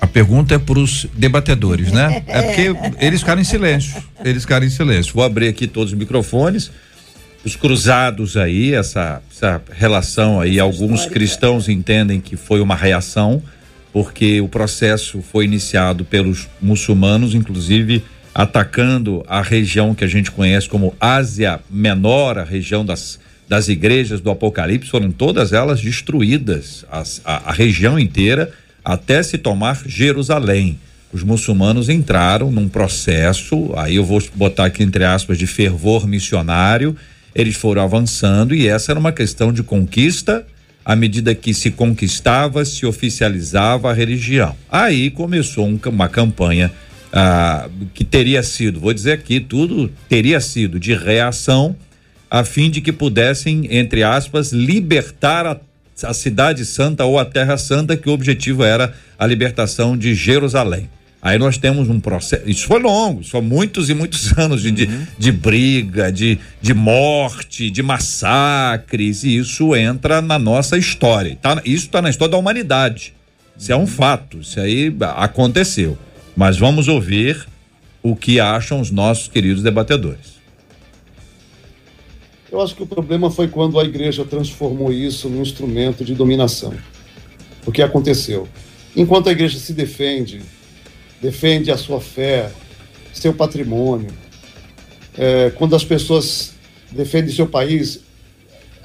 A 0.00 0.06
pergunta 0.06 0.54
é 0.54 0.58
para 0.58 0.78
os 0.78 1.06
debatedores, 1.14 1.92
né? 1.92 2.22
É 2.26 2.42
porque 2.42 2.74
eles 3.04 3.20
ficaram 3.20 3.40
em 3.40 3.44
silêncio. 3.44 4.02
Eles 4.24 4.42
ficaram 4.42 4.66
em 4.66 4.70
silêncio. 4.70 5.12
Vou 5.14 5.24
abrir 5.24 5.48
aqui 5.48 5.66
todos 5.66 5.92
os 5.92 5.98
microfones. 5.98 6.70
Os 7.44 7.54
cruzados 7.54 8.36
aí, 8.36 8.74
essa, 8.74 9.22
essa 9.30 9.62
relação 9.72 10.40
aí, 10.40 10.58
alguns 10.58 11.06
cristãos 11.06 11.68
entendem 11.68 12.20
que 12.20 12.36
foi 12.36 12.60
uma 12.60 12.74
reação, 12.74 13.42
porque 13.92 14.40
o 14.40 14.48
processo 14.48 15.22
foi 15.22 15.44
iniciado 15.44 16.04
pelos 16.04 16.48
muçulmanos, 16.60 17.34
inclusive 17.34 18.02
atacando 18.34 19.24
a 19.28 19.40
região 19.40 19.94
que 19.94 20.04
a 20.04 20.08
gente 20.08 20.30
conhece 20.30 20.68
como 20.68 20.94
Ásia 21.00 21.60
Menor, 21.70 22.36
a 22.36 22.44
região 22.44 22.84
das, 22.84 23.18
das 23.48 23.68
igrejas 23.68 24.20
do 24.20 24.30
Apocalipse, 24.30 24.90
foram 24.90 25.10
todas 25.10 25.52
elas 25.52 25.80
destruídas, 25.80 26.84
as- 26.90 27.20
a, 27.24 27.50
a 27.50 27.52
região 27.52 27.98
inteira, 27.98 28.50
até 28.84 29.22
se 29.22 29.38
tomar 29.38 29.82
Jerusalém. 29.86 30.78
Os 31.12 31.22
muçulmanos 31.22 31.88
entraram 31.88 32.50
num 32.50 32.68
processo, 32.68 33.72
aí 33.76 33.96
eu 33.96 34.04
vou 34.04 34.22
botar 34.34 34.66
aqui 34.66 34.82
entre 34.82 35.04
aspas, 35.04 35.38
de 35.38 35.46
fervor 35.46 36.06
missionário, 36.06 36.96
eles 37.34 37.54
foram 37.56 37.82
avançando 37.82 38.54
e 38.54 38.66
essa 38.66 38.92
era 38.92 38.98
uma 38.98 39.12
questão 39.12 39.52
de 39.52 39.62
conquista 39.62 40.44
à 40.84 40.94
medida 40.96 41.34
que 41.34 41.52
se 41.54 41.70
conquistava, 41.70 42.64
se 42.64 42.84
oficializava 42.86 43.90
a 43.90 43.94
religião. 43.94 44.54
Aí 44.70 45.10
começou 45.10 45.66
um- 45.66 45.78
uma 45.86 46.08
campanha 46.08 46.72
ah, 47.12 47.68
que 47.94 48.04
teria 48.04 48.42
sido, 48.42 48.78
vou 48.80 48.92
dizer 48.92 49.12
aqui, 49.12 49.40
tudo 49.40 49.90
teria 50.08 50.40
sido 50.40 50.78
de 50.78 50.92
reação, 50.94 51.74
a 52.30 52.44
fim 52.44 52.70
de 52.70 52.80
que 52.80 52.92
pudessem, 52.92 53.68
entre 53.70 54.02
aspas, 54.02 54.52
libertar 54.52 55.46
a, 55.46 55.60
a 56.02 56.14
cidade 56.14 56.64
santa 56.64 57.04
ou 57.04 57.18
a 57.18 57.24
terra 57.24 57.56
santa, 57.56 57.96
que 57.96 58.08
o 58.08 58.12
objetivo 58.12 58.64
era 58.64 58.94
a 59.18 59.26
libertação 59.26 59.96
de 59.96 60.14
Jerusalém. 60.14 60.88
Aí 61.22 61.38
nós 61.38 61.58
temos 61.58 61.88
um 61.88 61.98
processo. 61.98 62.48
Isso 62.48 62.66
foi 62.66 62.78
longo, 62.78 63.24
são 63.24 63.42
muitos 63.42 63.90
e 63.90 63.94
muitos 63.94 64.30
anos 64.38 64.62
de, 64.62 64.70
de, 64.70 64.88
de 65.18 65.32
briga, 65.32 66.12
de, 66.12 66.38
de 66.60 66.74
morte, 66.74 67.70
de 67.70 67.82
massacres, 67.82 69.24
e 69.24 69.36
isso 69.36 69.74
entra 69.74 70.22
na 70.22 70.38
nossa 70.38 70.78
história. 70.78 71.36
Tá, 71.40 71.60
isso 71.64 71.86
está 71.86 72.00
na 72.00 72.10
história 72.10 72.32
da 72.32 72.38
humanidade. 72.38 73.12
Isso 73.58 73.72
é 73.72 73.76
um 73.76 73.86
fato, 73.86 74.38
isso 74.40 74.60
aí 74.60 74.94
aconteceu. 75.16 75.98
Mas 76.36 76.58
vamos 76.58 76.86
ouvir 76.86 77.46
o 78.02 78.14
que 78.14 78.38
acham 78.38 78.80
os 78.80 78.90
nossos 78.90 79.26
queridos 79.26 79.62
debatedores. 79.62 80.35
Eu 82.56 82.62
acho 82.62 82.74
que 82.74 82.82
o 82.82 82.86
problema 82.86 83.30
foi 83.30 83.48
quando 83.48 83.78
a 83.78 83.84
igreja 83.84 84.24
transformou 84.24 84.90
isso 84.90 85.28
num 85.28 85.42
instrumento 85.42 86.02
de 86.02 86.14
dominação. 86.14 86.72
O 87.66 87.70
que 87.70 87.82
aconteceu? 87.82 88.48
Enquanto 88.96 89.28
a 89.28 89.32
igreja 89.32 89.58
se 89.58 89.74
defende, 89.74 90.40
defende 91.20 91.70
a 91.70 91.76
sua 91.76 92.00
fé, 92.00 92.50
seu 93.12 93.34
patrimônio, 93.34 94.08
é, 95.18 95.50
quando 95.50 95.76
as 95.76 95.84
pessoas 95.84 96.54
defendem 96.90 97.30
seu 97.30 97.46
país, 97.46 98.00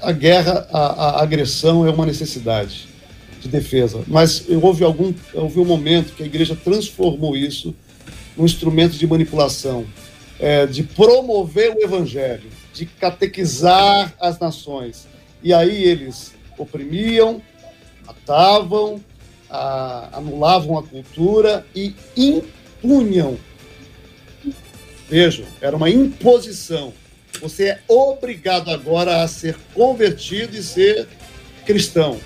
a 0.02 0.12
guerra, 0.12 0.68
a, 0.70 0.80
a 0.80 1.22
agressão 1.22 1.86
é 1.86 1.90
uma 1.90 2.04
necessidade 2.04 2.86
de 3.40 3.48
defesa. 3.48 4.02
Mas 4.06 4.44
houve 4.50 4.84
algum, 4.84 5.14
houve 5.32 5.58
um 5.58 5.64
momento 5.64 6.12
que 6.12 6.22
a 6.22 6.26
igreja 6.26 6.54
transformou 6.54 7.34
isso 7.34 7.74
num 8.36 8.44
instrumento 8.44 8.98
de 8.98 9.06
manipulação, 9.06 9.86
é, 10.38 10.66
de 10.66 10.82
promover 10.82 11.74
o 11.74 11.82
evangelho, 11.82 12.60
de 12.72 12.86
catequizar 12.86 14.14
as 14.20 14.38
nações. 14.38 15.06
E 15.42 15.52
aí 15.52 15.82
eles 15.84 16.32
oprimiam, 16.56 17.42
matavam, 18.06 19.00
a- 19.50 20.08
anulavam 20.12 20.78
a 20.78 20.82
cultura 20.82 21.66
e 21.74 21.94
impunham. 22.16 23.36
Vejam, 25.08 25.44
era 25.60 25.76
uma 25.76 25.90
imposição. 25.90 26.92
Você 27.40 27.64
é 27.70 27.80
obrigado 27.88 28.70
agora 28.70 29.22
a 29.22 29.28
ser 29.28 29.56
convertido 29.74 30.56
e 30.56 30.62
ser 30.62 31.06
cristão. 31.66 32.18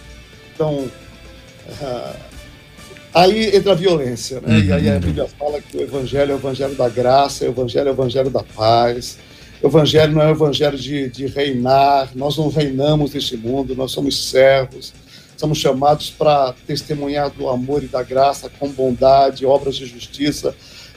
Então, 0.55 0.88
ah, 1.82 2.16
aí 3.14 3.57
entra 3.57 3.72
a 3.72 3.74
violência, 3.74 4.40
né? 4.40 4.61
E 4.61 4.72
aí 4.72 4.88
a 4.90 4.99
Bíblia 5.01 5.26
fala 5.38 5.61
que 5.61 5.76
o 5.76 5.82
evangelho 5.82 6.32
é 6.32 6.34
o 6.34 6.38
evangelho 6.38 6.74
da 6.74 6.88
graça, 6.88 7.44
o 7.44 7.49
evangelho 7.49 7.88
é 7.88 7.90
o 7.90 7.94
evangelho 7.94 8.30
da 8.30 8.42
paz. 8.42 9.18
O 9.63 9.69
evangelho 9.69 10.13
não 10.13 10.23
é 10.23 10.29
o 10.29 10.33
evangelho 10.33 10.77
de, 10.77 11.09
de 11.09 11.27
reinar, 11.27 12.11
nós 12.15 12.37
não 12.37 12.49
reinamos 12.49 13.15
neste 13.15 13.37
mundo, 13.37 13.75
nós 13.75 13.91
somos 13.91 14.29
servos, 14.29 14.93
somos 15.37 15.59
chamados 15.59 16.11
para 16.11 16.55
testemunhar 16.67 17.31
do 17.31 17.49
amor 17.49 17.83
e 17.83 17.87
da 17.87 18.03
graça 18.03 18.51
com 18.59 18.71
bondade, 18.71 19.47
obras 19.47 19.77
de 19.77 19.87
justiça, 19.87 20.55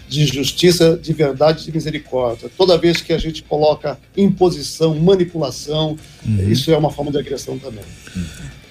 de 0.09 0.25
justiça, 0.25 0.99
de 1.01 1.13
verdade 1.13 1.63
de 1.63 1.71
misericórdia. 1.71 2.49
Toda 2.57 2.77
vez 2.77 3.01
que 3.01 3.13
a 3.13 3.17
gente 3.17 3.43
coloca 3.43 3.97
imposição, 4.17 4.95
manipulação, 4.95 5.95
isso 6.47 6.71
é 6.71 6.77
uma 6.77 6.91
forma 6.91 7.11
de 7.11 7.19
agressão 7.19 7.57
também. 7.59 7.83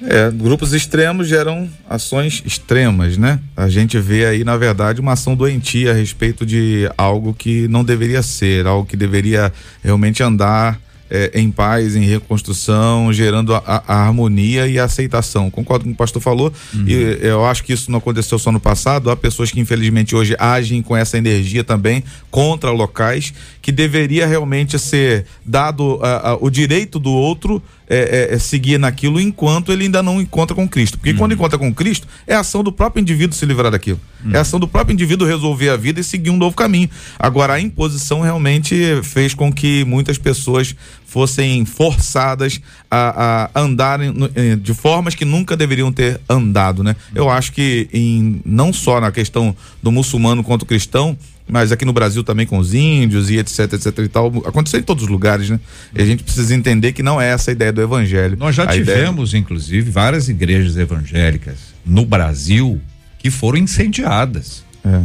É, 0.03 0.31
grupos 0.31 0.73
extremos 0.73 1.27
geram 1.27 1.69
ações 1.89 2.43
extremas, 2.45 3.17
né? 3.17 3.41
A 3.57 3.69
gente 3.69 3.99
vê 3.99 4.27
aí, 4.27 4.45
na 4.45 4.57
verdade, 4.57 5.01
uma 5.01 5.13
ação 5.13 5.35
doentia 5.35 5.91
a 5.91 5.95
respeito 5.95 6.47
de 6.47 6.89
algo 6.97 7.35
que 7.35 7.67
não 7.69 7.83
deveria 7.83 8.23
ser, 8.23 8.67
algo 8.67 8.87
que 8.87 8.97
deveria 8.97 9.53
realmente 9.83 10.23
andar 10.23 10.81
é, 11.11 11.31
em 11.35 11.51
paz, 11.51 11.97
em 11.97 12.05
reconstrução, 12.05 13.13
gerando 13.13 13.55
a, 13.55 13.63
a- 13.67 13.83
a 13.87 14.07
harmonia 14.07 14.67
e 14.67 14.79
a 14.79 14.85
aceitação. 14.85 15.51
Concordo 15.51 15.85
com 15.85 15.91
o 15.91 15.93
que 15.93 15.97
o 15.97 15.99
pastor 15.99 16.23
falou, 16.23 16.53
e 16.87 17.19
eu 17.21 17.45
acho 17.47 17.65
que 17.65 17.73
isso 17.73 17.91
não 17.91 17.99
aconteceu 17.99 18.39
só 18.39 18.51
no 18.53 18.61
passado. 18.61 19.11
Há 19.11 19.17
pessoas 19.17 19.51
que, 19.51 19.61
infelizmente, 19.61 20.15
hoje 20.15 20.35
agem 20.39 20.83
com 20.83 20.97
essa 20.97 21.17
energia 21.19 21.63
também 21.65 22.03
contra 22.31 22.71
locais 22.71 23.33
que 23.63 23.73
deveria 23.73 24.27
realmente 24.27 24.79
ser 24.79 25.25
dado 25.45 25.99
ah, 26.03 26.31
ah, 26.33 26.39
o 26.41 26.51
direito 26.51 26.99
do 26.99 27.11
outro 27.11 27.63
é, 27.89 28.29
é, 28.31 28.35
é 28.35 28.39
seguir 28.39 28.79
naquilo 28.79 29.21
enquanto 29.21 29.73
ele 29.73 29.85
ainda 29.85 30.03
não 30.03 30.21
encontra 30.21 30.55
com 30.55 30.69
Cristo. 30.69 30.99
Porque 30.99 31.15
quando 31.15 31.33
encontra 31.33 31.59
com 31.59 31.73
Cristo, 31.73 32.07
é 32.27 32.35
ação 32.35 32.63
do 32.63 32.71
próprio 32.71 33.01
indivíduo 33.01 33.37
se 33.37 33.47
livrar 33.47 33.71
daquilo. 33.71 34.01
É 34.33 34.39
ação 34.39 34.59
do 34.59 34.67
próprio 34.67 34.93
indivíduo 34.93 35.27
resolver 35.27 35.71
a 35.71 35.77
vida 35.77 36.01
e 36.01 36.05
seguir 36.05 36.31
um 36.31 36.37
novo 36.37 36.57
caminho. 36.57 36.91
Agora, 37.19 37.55
a 37.55 37.61
imposição 37.61 38.21
realmente 38.21 39.01
fez 39.03 39.33
com 39.33 39.53
que 39.53 39.85
muitas 39.85 40.19
pessoas 40.19 40.75
fossem 41.07 41.65
forçadas 41.65 42.61
a, 42.91 43.51
a 43.55 43.61
andarem 43.61 44.13
eh, 44.35 44.57
de 44.57 44.75
formas 44.75 45.15
que 45.15 45.25
nunca 45.25 45.57
deveriam 45.57 45.91
ter 45.91 46.21
andado, 46.29 46.85
né? 46.85 46.95
Eu 47.15 47.31
acho 47.31 47.53
que 47.53 47.89
em, 47.93 48.43
não 48.45 48.73
só 48.73 49.01
na 49.01 49.11
questão 49.11 49.57
do 49.83 49.91
muçulmano 49.91 50.45
quanto 50.45 50.67
cristão, 50.67 51.17
mas 51.49 51.73
aqui 51.73 51.85
no 51.85 51.93
Brasil 51.93 52.23
também 52.23 52.47
com 52.47 52.59
os 52.59 52.75
índios 52.75 53.31
e 53.31 53.39
etc, 53.39 53.73
etc 53.73 53.99
e 53.99 54.09
tal, 54.09 54.27
aconteceu 54.47 54.79
em 54.79 54.83
todos 54.83 55.05
os 55.05 55.11
lugares, 55.11 55.49
né? 55.49 55.59
E 55.95 56.03
a 56.03 56.05
gente 56.05 56.23
precisa 56.23 56.55
entender 56.55 56.93
que 56.93 57.03
não 57.03 57.21
é 57.21 57.29
essa 57.31 57.51
a 57.51 57.53
ideia 57.53 57.73
do 57.73 57.81
evangelho. 57.81 58.37
Nós 58.39 58.55
já 58.55 58.69
A 58.71 58.77
ideia- 58.77 58.99
tivemos, 58.99 59.35
inclusive, 59.35 59.91
várias 59.91 60.29
igrejas 60.29 60.77
evangélicas 60.77 61.57
no 61.85 62.05
Brasil 62.05 62.81
que 63.19 63.31
foram 63.31 63.59
incendiadas. 63.59 64.63
É. 64.85 65.01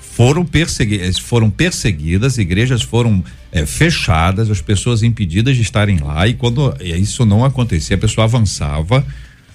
Foram, 0.00 0.44
persegui 0.44 1.00
foram 1.20 1.48
perseguidas, 1.50 2.36
igrejas 2.36 2.82
foram 2.82 3.24
eh, 3.50 3.64
fechadas, 3.64 4.50
as 4.50 4.60
pessoas 4.60 5.02
impedidas 5.02 5.56
de 5.56 5.62
estarem 5.62 5.98
lá, 6.00 6.26
e 6.28 6.34
quando 6.34 6.74
eh, 6.80 6.98
isso 6.98 7.24
não 7.24 7.44
acontecia, 7.44 7.96
a 7.96 7.98
pessoa 7.98 8.24
avançava, 8.24 9.04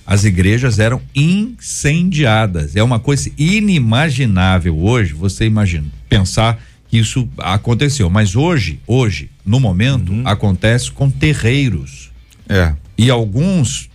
as 0.07 0.23
igrejas 0.23 0.79
eram 0.79 1.01
incendiadas. 1.13 2.77
É 2.77 2.81
uma 2.81 2.97
coisa 2.97 3.29
inimaginável 3.37 4.79
hoje, 4.79 5.13
você 5.13 5.45
imagina, 5.45 5.87
pensar 6.07 6.63
que 6.87 6.97
isso 6.97 7.27
aconteceu. 7.37 8.09
Mas 8.09 8.33
hoje, 8.33 8.79
hoje, 8.87 9.29
no 9.45 9.59
momento, 9.59 10.13
acontece 10.23 10.89
com 10.89 11.09
terreiros. 11.09 12.09
É. 12.47 12.73
E 12.97 13.09
alguns 13.09 13.89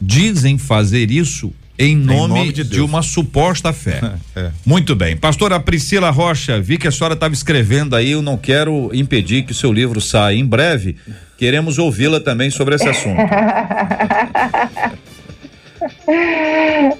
dizem 0.00 0.56
fazer 0.56 1.10
isso 1.10 1.52
em 1.78 1.94
nome, 1.94 2.34
nome 2.34 2.52
de 2.52 2.64
de, 2.64 2.80
uma 2.80 3.02
suposta 3.02 3.70
fé. 3.70 4.00
É. 4.34 4.52
Muito 4.64 4.94
bem. 4.94 5.16
Pastora 5.16 5.58
Priscila 5.58 6.08
Rocha, 6.08 6.60
vi 6.60 6.78
que 6.78 6.86
a 6.86 6.92
senhora 6.92 7.14
estava 7.14 7.34
escrevendo 7.34 7.96
aí, 7.96 8.12
eu 8.12 8.22
não 8.22 8.38
quero 8.38 8.90
impedir 8.94 9.42
que 9.42 9.50
o 9.50 9.54
seu 9.54 9.72
livro 9.72 10.00
saia 10.00 10.36
em 10.36 10.46
breve. 10.46 10.96
Queremos 11.36 11.78
ouvi-la 11.78 12.20
também 12.20 12.48
sobre 12.48 12.76
esse 12.76 12.88
assunto. 12.88 13.20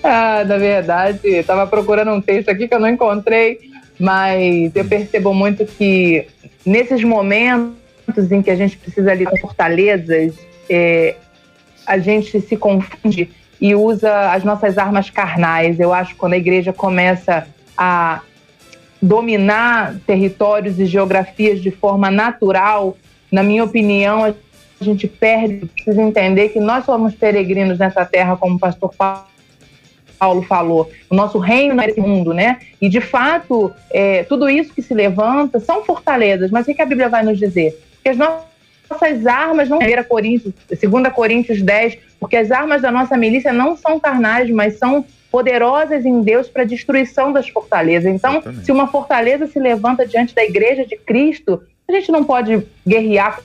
ah, 0.02 0.44
na 0.44 0.58
verdade, 0.58 1.26
estava 1.28 1.66
procurando 1.66 2.10
um 2.12 2.20
texto 2.20 2.48
aqui 2.48 2.68
que 2.68 2.74
eu 2.74 2.80
não 2.80 2.88
encontrei, 2.88 3.58
mas 3.98 4.74
eu 4.74 4.84
percebo 4.84 5.34
muito 5.34 5.64
que 5.64 6.26
nesses 6.64 7.02
momentos 7.04 8.30
em 8.30 8.42
que 8.42 8.50
a 8.50 8.56
gente 8.56 8.76
precisa 8.76 9.14
lidar 9.14 9.30
com 9.32 9.38
fortalezas, 9.38 10.34
é, 10.68 11.16
a 11.86 11.98
gente 11.98 12.40
se 12.40 12.56
confunde 12.56 13.30
e 13.60 13.74
usa 13.74 14.32
as 14.32 14.44
nossas 14.44 14.78
armas 14.78 15.10
carnais. 15.10 15.78
Eu 15.78 15.92
acho 15.92 16.14
que 16.14 16.18
quando 16.18 16.32
a 16.32 16.38
igreja 16.38 16.72
começa 16.72 17.46
a 17.76 18.22
dominar 19.02 19.96
territórios 20.06 20.78
e 20.78 20.86
geografias 20.86 21.60
de 21.60 21.70
forma 21.70 22.10
natural, 22.10 22.96
na 23.30 23.42
minha 23.42 23.64
opinião, 23.64 24.24
a 24.24 24.34
gente 24.84 25.06
perde, 25.06 25.66
precisa 25.66 26.02
entender 26.02 26.48
que 26.50 26.60
nós 26.60 26.84
somos 26.84 27.14
peregrinos 27.14 27.78
nessa 27.78 28.04
terra, 28.04 28.36
como 28.36 28.56
o 28.56 28.58
pastor 28.58 28.94
Paulo 28.94 30.42
falou, 30.42 30.90
o 31.08 31.14
nosso 31.14 31.38
reino 31.38 31.74
não 31.74 31.82
é 31.82 31.88
esse 31.88 32.00
mundo, 32.00 32.34
né? 32.34 32.58
E 32.80 32.88
de 32.88 33.00
fato, 33.00 33.72
é, 33.90 34.22
tudo 34.24 34.48
isso 34.50 34.72
que 34.72 34.82
se 34.82 34.92
levanta 34.92 35.58
são 35.58 35.84
fortalezas, 35.84 36.50
mas 36.50 36.66
o 36.66 36.74
que 36.74 36.82
a 36.82 36.86
Bíblia 36.86 37.08
vai 37.08 37.22
nos 37.22 37.38
dizer? 37.38 37.78
Que 38.02 38.10
as 38.10 38.18
nossas 38.18 39.26
armas 39.26 39.68
não 39.68 39.78
1 39.78 40.04
Coríntios, 40.08 40.52
2 40.68 41.12
Coríntios 41.14 41.62
10, 41.62 41.98
porque 42.18 42.36
as 42.36 42.50
armas 42.50 42.82
da 42.82 42.90
nossa 42.90 43.16
milícia 43.16 43.52
não 43.52 43.76
são 43.76 43.98
carnais, 43.98 44.50
mas 44.50 44.78
são 44.78 45.04
poderosas 45.30 46.04
em 46.04 46.22
Deus 46.22 46.48
para 46.48 46.62
a 46.62 46.66
destruição 46.66 47.32
das 47.32 47.48
fortalezas. 47.48 48.12
Então, 48.12 48.32
Exatamente. 48.32 48.64
se 48.64 48.72
uma 48.72 48.88
fortaleza 48.88 49.46
se 49.46 49.58
levanta 49.58 50.06
diante 50.06 50.34
da 50.34 50.44
igreja 50.44 50.84
de 50.84 50.96
Cristo, 50.96 51.62
a 51.88 51.92
gente 51.92 52.10
não 52.10 52.24
pode 52.24 52.66
guerrear 52.86 53.40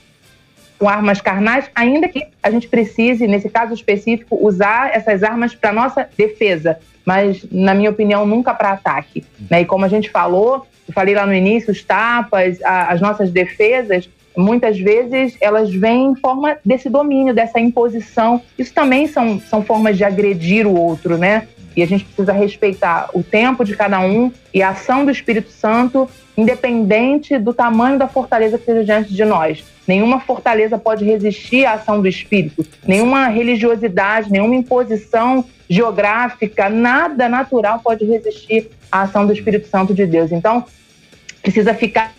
com 0.77 0.89
armas 0.89 1.21
carnais, 1.21 1.69
ainda 1.73 2.07
que 2.07 2.27
a 2.43 2.51
gente 2.51 2.67
precise, 2.67 3.27
nesse 3.27 3.49
caso 3.49 3.73
específico, 3.73 4.37
usar 4.41 4.91
essas 4.93 5.23
armas 5.23 5.55
para 5.55 5.71
nossa 5.71 6.07
defesa, 6.17 6.77
mas, 7.05 7.45
na 7.51 7.73
minha 7.73 7.89
opinião, 7.89 8.25
nunca 8.25 8.53
para 8.53 8.71
ataque. 8.71 9.23
Né? 9.49 9.61
E 9.61 9.65
como 9.65 9.85
a 9.85 9.87
gente 9.87 10.09
falou, 10.09 10.65
eu 10.87 10.93
falei 10.93 11.15
lá 11.15 11.25
no 11.25 11.33
início, 11.33 11.71
os 11.71 11.83
tapas, 11.83 12.61
a- 12.63 12.91
as 12.91 12.99
nossas 12.99 13.31
defesas, 13.31 14.09
muitas 14.35 14.77
vezes 14.77 15.37
elas 15.39 15.73
vêm 15.73 16.07
em 16.07 16.15
forma 16.15 16.57
desse 16.65 16.89
domínio, 16.89 17.33
dessa 17.33 17.59
imposição. 17.59 18.41
Isso 18.57 18.73
também 18.73 19.07
são, 19.07 19.39
são 19.39 19.63
formas 19.63 19.97
de 19.97 20.03
agredir 20.03 20.67
o 20.67 20.75
outro, 20.75 21.17
né? 21.17 21.47
E 21.75 21.83
a 21.83 21.87
gente 21.87 22.05
precisa 22.05 22.33
respeitar 22.33 23.09
o 23.13 23.21
tempo 23.23 23.63
de 23.63 23.75
cada 23.75 23.99
um 23.99 24.31
e 24.53 24.61
a 24.61 24.69
ação 24.69 25.05
do 25.05 25.11
Espírito 25.11 25.51
Santo, 25.51 26.09
independente 26.37 27.37
do 27.37 27.53
tamanho 27.53 27.97
da 27.97 28.07
fortaleza 28.07 28.57
que 28.57 28.63
esteja 28.63 28.83
diante 28.83 29.13
de 29.13 29.25
nós. 29.25 29.63
Nenhuma 29.87 30.19
fortaleza 30.19 30.77
pode 30.77 31.05
resistir 31.05 31.65
à 31.65 31.73
ação 31.73 32.01
do 32.01 32.07
Espírito, 32.07 32.65
nenhuma 32.87 33.27
religiosidade, 33.27 34.31
nenhuma 34.31 34.55
imposição 34.55 35.45
geográfica, 35.69 36.69
nada 36.69 37.29
natural 37.29 37.79
pode 37.83 38.05
resistir 38.05 38.69
à 38.91 39.03
ação 39.03 39.25
do 39.25 39.33
Espírito 39.33 39.67
Santo 39.67 39.93
de 39.93 40.05
Deus. 40.05 40.31
Então, 40.31 40.65
precisa 41.41 41.73
ficar 41.73 42.13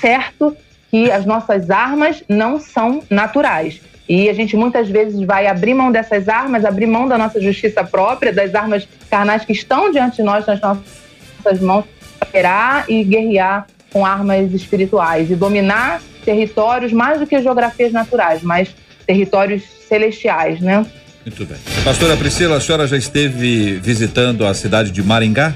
certo 0.00 0.56
que 0.90 1.10
as 1.10 1.24
nossas 1.24 1.70
armas 1.70 2.22
não 2.28 2.60
são 2.60 3.02
naturais. 3.08 3.80
E 4.08 4.28
a 4.28 4.32
gente 4.32 4.56
muitas 4.56 4.88
vezes 4.88 5.20
vai 5.22 5.46
abrir 5.46 5.74
mão 5.74 5.90
dessas 5.90 6.28
armas, 6.28 6.64
abrir 6.64 6.86
mão 6.86 7.08
da 7.08 7.16
nossa 7.16 7.40
justiça 7.40 7.84
própria, 7.84 8.32
das 8.32 8.54
armas 8.54 8.86
carnais 9.08 9.44
que 9.44 9.52
estão 9.52 9.90
diante 9.90 10.16
de 10.16 10.22
nós, 10.22 10.44
nas 10.46 10.60
nossas 10.60 11.60
mãos, 11.60 11.84
para 12.18 12.28
operar 12.28 12.84
e 12.88 13.02
guerrear 13.04 13.66
com 13.92 14.04
armas 14.06 14.52
espirituais 14.52 15.30
e 15.30 15.34
dominar 15.34 16.00
territórios 16.24 16.92
mais 16.92 17.18
do 17.20 17.26
que 17.26 17.40
geografias 17.42 17.92
naturais, 17.92 18.42
mas 18.42 18.68
territórios 19.06 19.62
celestiais, 19.88 20.60
né? 20.60 20.86
Muito 21.26 21.44
bem. 21.44 21.58
Pastora 21.84 22.16
Priscila, 22.16 22.56
a 22.56 22.60
senhora 22.60 22.86
já 22.86 22.96
esteve 22.96 23.74
visitando 23.80 24.46
a 24.46 24.54
cidade 24.54 24.90
de 24.90 25.02
Maringá? 25.02 25.54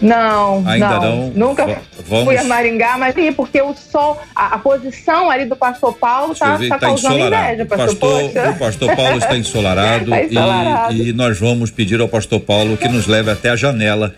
Não, 0.00 0.66
Ainda 0.66 0.98
não, 0.98 1.00
não? 1.00 1.30
Nunca 1.48 1.66
Va- 1.66 1.76
vamos- 2.08 2.24
fui 2.24 2.38
a 2.38 2.44
Maringá, 2.44 2.96
mas 2.96 3.14
sim, 3.14 3.30
porque 3.32 3.60
o 3.60 3.74
sol, 3.74 4.18
a, 4.34 4.54
a 4.54 4.58
posição 4.58 5.30
ali 5.30 5.44
do 5.44 5.54
pastor 5.54 5.92
Paulo 5.98 6.32
eu 6.32 6.36
tá, 6.36 6.58
tá 6.70 6.78
causando 6.78 7.14
ensolarado. 7.16 7.52
inveja, 7.52 7.66
pastor. 7.66 7.86
pastor, 8.32 8.48
o 8.50 8.56
pastor 8.58 8.96
Paulo 8.96 9.18
está 9.18 9.36
ensolarado, 9.36 10.10
Tá 10.10 10.22
e- 10.22 10.26
ensolarado. 10.26 10.94
E, 10.94 11.12
nós 11.12 11.38
vamos 11.38 11.70
pedir 11.70 12.00
ao 12.00 12.08
pastor 12.08 12.40
Paulo 12.40 12.78
que 12.78 12.88
nos 12.88 13.06
leve 13.06 13.30
até 13.30 13.50
a 13.50 13.56
janela 13.56 14.14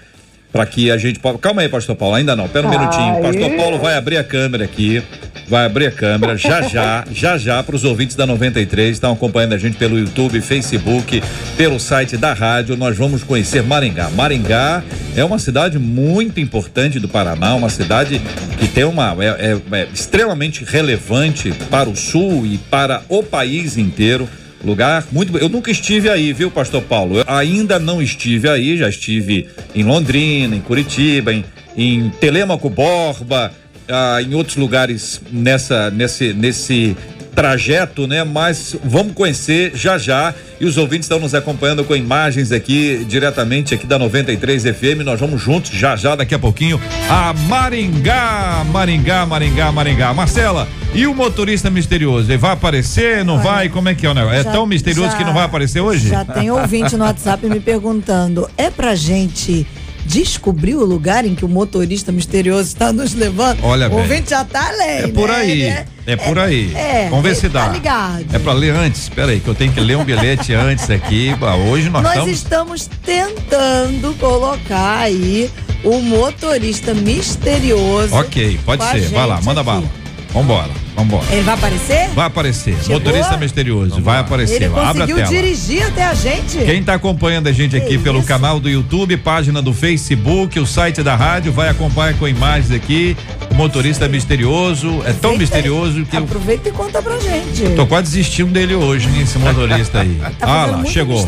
para 0.57 0.65
que 0.65 0.91
a 0.91 0.97
gente 0.97 1.19
possa. 1.19 1.37
Calma 1.37 1.61
aí, 1.61 1.69
pastor 1.69 1.95
Paulo, 1.95 2.15
ainda 2.15 2.35
não. 2.35 2.49
Pera 2.49 2.67
um 2.67 2.71
Ai. 2.71 2.79
minutinho. 2.79 3.21
Pastor 3.21 3.51
Paulo 3.57 3.79
vai 3.79 3.95
abrir 3.95 4.17
a 4.17 4.25
câmera 4.25 4.65
aqui 4.65 5.03
vai 5.49 5.65
abrir 5.65 5.87
a 5.87 5.91
câmera 5.93 6.37
já 6.37 6.63
já, 6.63 7.05
já 7.13 7.39
já 7.39 7.63
para 7.63 7.77
os 7.77 7.85
ouvintes 7.85 8.17
da 8.17 8.27
93 8.27 8.97
estão 8.97 9.13
acompanhando 9.13 9.53
a 9.53 9.59
gente 9.59 9.77
pelo 9.77 9.97
YouTube, 9.97 10.41
Facebook, 10.41 11.23
pelo 11.57 11.79
site 11.79 12.17
da 12.17 12.33
rádio. 12.33 12.77
Nós 12.77 12.97
vamos 12.97 13.23
conhecer 13.23 13.63
Maringá. 13.63 14.11
Maringá 14.11 14.83
é 15.15 15.25
uma 15.25 15.39
cidade 15.39 15.79
muito 15.79 16.41
importante 16.41 16.99
do 16.99 17.09
Paraná, 17.09 17.55
uma 17.55 17.69
cidade 17.69 18.21
que 18.59 18.67
tem 18.67 18.83
uma 18.83 19.17
é, 19.21 19.53
é, 19.53 19.79
é 19.79 19.89
extremamente 19.95 20.65
relevante 20.65 21.53
para 21.71 21.89
o 21.89 21.95
sul 21.95 22.45
e 22.45 22.59
para 22.59 23.03
o 23.09 23.23
país 23.23 23.77
inteiro. 23.77 24.29
Lugar 24.65 25.07
muito. 25.13 25.37
Eu 25.39 25.49
nunca 25.49 25.71
estive 25.71 26.09
aí, 26.09 26.33
viu, 26.33 26.51
Pastor 26.51 26.83
Paulo? 26.83 27.19
Eu 27.19 27.25
ainda 27.27 27.79
não 27.79 28.01
estive 28.01 28.49
aí, 28.49 28.77
já 28.77 28.89
estive 28.89 29.49
em 29.75 29.85
Londrina, 29.85 30.57
em 30.57 30.61
Curitiba, 30.61 31.33
em, 31.33 31.45
em 31.77 32.11
Telêmaco 32.11 32.69
Borba, 32.71 33.53
ah, 33.89 34.21
em 34.23 34.35
outros 34.35 34.57
lugares 34.57 35.21
nessa, 35.31 35.91
nesse, 35.91 36.33
nesse 36.33 36.97
trajeto, 37.37 38.07
né? 38.07 38.25
Mas 38.25 38.75
vamos 38.83 39.13
conhecer 39.13 39.73
já 39.75 39.99
já. 39.99 40.35
E 40.59 40.65
os 40.65 40.79
ouvintes 40.79 41.05
estão 41.05 41.21
nos 41.21 41.35
acompanhando 41.35 41.85
com 41.85 41.95
imagens 41.95 42.51
aqui, 42.51 43.05
diretamente 43.07 43.75
aqui 43.75 43.87
da 43.87 43.99
93 43.99 44.63
FM. 44.65 45.05
Nós 45.05 45.21
vamos 45.21 45.41
juntos 45.43 45.71
já 45.71 45.95
já, 45.97 46.17
daqui 46.17 46.35
a 46.35 46.39
pouquinho, 46.39 46.81
a 47.11 47.35
Maringá, 47.47 48.65
Maringá, 48.73 49.27
Maringá, 49.27 49.71
Maringá. 49.71 50.15
Marcela, 50.15 50.67
e 50.95 51.07
o 51.07 51.15
motorista 51.15 51.69
misterioso? 51.69 52.31
Ele 52.31 52.39
vai 52.39 52.53
aparecer, 52.53 53.23
não 53.23 53.35
Olha, 53.35 53.43
vai? 53.43 53.69
Como 53.69 53.91
é 53.91 53.95
que 53.95 54.07
é 54.07 54.11
o 54.11 54.15
negócio? 54.15 54.39
É 54.41 54.43
Já- 54.45 54.51
tão 54.53 54.65
misterioso 54.67 55.11
já- 55.11 55.17
que 55.19 55.25
não 55.25 55.35
vai 55.35 55.45
aparecer 55.45 55.81
hoje? 55.83 56.09
Já 56.09 56.25
tem 56.25 56.51
ouvinte 56.51 56.97
no 56.97 57.05
WhatsApp 57.05 57.47
me 57.47 57.61
perguntando: 57.61 58.49
é 58.57 58.71
pra 58.71 58.95
gente 58.95 59.67
descobrir 60.07 60.75
o 60.77 60.85
lugar 60.85 61.25
em 61.25 61.35
que 61.35 61.45
o 61.45 61.49
motorista 61.49 62.13
misterioso 62.13 62.69
está 62.69 62.93
nos 62.93 63.15
levando? 63.15 63.59
Olha 63.65 63.89
o 63.89 63.99
ouvinte 63.99 64.31
já 64.31 64.45
tá 64.45 64.69
além. 64.69 64.89
É 65.05 65.09
por 65.09 65.29
né? 65.29 65.35
aí. 65.37 65.63
Ele 65.63 65.87
É, 66.07 66.17
por 66.17 66.39
aí. 66.39 66.73
É, 66.75 67.09
Vamos 67.11 67.25
ver 67.25 67.35
se 67.35 67.49
dá. 67.49 67.67
Tá 67.67 67.73
ligado. 67.73 68.25
É 68.33 68.39
pra 68.39 68.53
ler 68.53 68.75
antes? 68.75 69.03
Espera 69.03 69.33
aí, 69.33 69.41
que 69.41 69.49
eu 69.49 69.55
tenho 69.55 69.73
que 69.73 69.81
ler 69.81 69.97
um 69.97 70.05
bilhete 70.05 70.55
antes 70.55 70.89
aqui. 70.89 71.31
Hoje 71.71 71.91
nós, 71.91 72.03
Nós 72.03 72.29
estamos. 72.29 72.83
estamos 72.83 72.91
tentando 73.05 74.15
colocar 74.19 74.99
aí 75.01 75.51
o 75.85 76.01
motorista 76.01 76.95
misterioso. 76.95 78.15
Ok, 78.15 78.59
pode 78.65 78.85
ser. 78.85 79.09
Vai 79.09 79.27
lá, 79.27 79.41
manda 79.43 79.61
aqui. 79.61 79.71
bala. 79.71 79.85
Vambora, 80.33 80.71
vambora. 80.97 81.25
Ele 81.31 81.43
vai 81.43 81.55
aparecer? 81.55 82.09
Vai 82.15 82.27
aparecer. 82.27 82.77
Chegou? 82.83 82.95
Motorista 83.01 83.37
misterioso. 83.37 84.01
Vai 84.01 84.19
aparecer. 84.19 84.57
Ele 84.57 84.65
Abre 84.67 84.81
a 84.81 84.87
conseguiu 84.93 85.17
tela. 85.17 85.29
dirigir 85.29 85.83
até 85.87 86.05
a 86.05 86.15
gente. 86.15 86.59
Quem 86.59 86.81
está 86.81 86.95
acompanhando 86.95 87.47
a 87.49 87.53
gente 87.53 87.77
aqui 87.77 87.87
Que 87.91 87.99
pelo 87.99 88.19
isso? 88.21 88.29
canal 88.29 88.59
do 88.59 88.69
YouTube, 88.69 89.17
página 89.19 89.61
do 89.63 89.73
Facebook, 89.73 90.59
o 90.59 90.67
site 90.67 91.03
da 91.03 91.15
rádio, 91.15 91.53
vai 91.53 91.69
acompanhar 91.69 92.15
com 92.15 92.27
imagens 92.27 92.71
aqui. 92.73 93.17
O 93.51 93.55
motorista 93.55 94.09
misterioso. 94.09 94.89
É 94.89 95.13
tão 95.13 95.31
Aproveita- 95.33 95.39
misterioso 95.39 96.05
que 96.05 96.17
eu 96.17 96.25
Aproveita 96.25 96.69
e 96.69 96.73
conta 96.73 97.01
pra 97.03 97.19
gente. 97.19 97.75
tô 97.75 97.87
quase 97.87 98.05
desistindo 98.11 98.51
dele 98.53 98.75
hoje, 98.75 99.09
hein, 99.09 99.23
esse 99.23 99.39
motorista 99.39 100.01
aí. 100.01 100.17
Tá 100.39 100.47
ah 100.47 100.67
lá, 100.67 100.77
muito 100.79 100.91
chegou. 100.93 101.27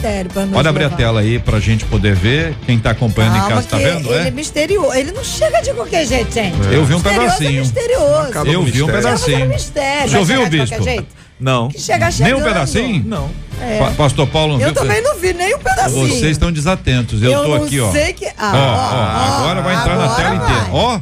Pode 0.53 0.69
abrir 0.69 0.85
a 0.85 0.87
levar. 0.89 0.97
tela 0.97 1.21
aí 1.21 1.39
pra 1.39 1.59
gente 1.61 1.85
poder 1.85 2.15
ver. 2.15 2.55
Quem 2.67 2.79
tá 2.79 2.91
acompanhando 2.91 3.37
em 3.37 3.41
Calma 3.41 3.57
casa, 3.57 3.69
tá 3.69 3.79
que 3.79 3.85
vendo? 3.85 4.09
Ele 4.13 4.25
é 4.25 4.29
É? 4.29 4.31
misterioso. 4.31 4.93
Ele 4.95 5.13
não 5.13 5.25
chega 5.25 5.61
de 5.63 5.73
qualquer 5.73 6.07
jeito, 6.07 6.33
gente. 6.35 6.57
Eu 6.71 6.85
vi 6.85 6.95
um 6.95 6.97
Misterioso 6.99 7.05
pedacinho. 7.39 7.59
É 7.59 7.61
misterioso. 7.61 8.33
Eu 8.47 8.63
vi 8.65 8.83
um 8.83 8.87
fazendo 8.89 9.03
pedacinho. 9.05 9.49
Você 9.63 10.09
Vai 10.09 10.21
ouviu, 10.21 10.47
bispo? 10.49 10.77
Não. 11.41 11.69
Que 11.69 11.81
chega 11.81 12.07
Nem 12.07 12.13
chegando. 12.13 12.39
um 12.41 12.43
pedacinho? 12.43 13.05
Não. 13.07 13.31
É. 13.61 13.79
Pa- 13.79 13.91
Pastor 13.93 14.27
Paulo 14.29 14.55
não 14.55 14.61
Eu 14.61 14.73
viu? 14.73 14.75
também 14.83 15.03
não 15.03 15.17
vi 15.17 15.33
nem 15.33 15.55
um 15.55 15.59
pedacinho. 15.59 16.09
Vocês 16.09 16.33
estão 16.33 16.51
desatentos. 16.53 17.23
Eu, 17.23 17.43
tô 17.43 17.49
não 17.57 17.65
aqui, 17.65 17.81
ó. 17.81 17.91
sei 17.93 18.13
que. 18.13 18.27
Ah, 18.39 18.53
Ó, 18.55 18.59
ó, 18.59 19.37
ó, 19.37 19.41
agora 19.43 19.63
vai 19.63 19.75
entrar 19.77 19.97
na 19.97 20.05
agora 20.05 20.17
tela 20.23 20.35
vai. 20.37 20.51
inteira. 20.51 20.69
Ó, 20.73 21.01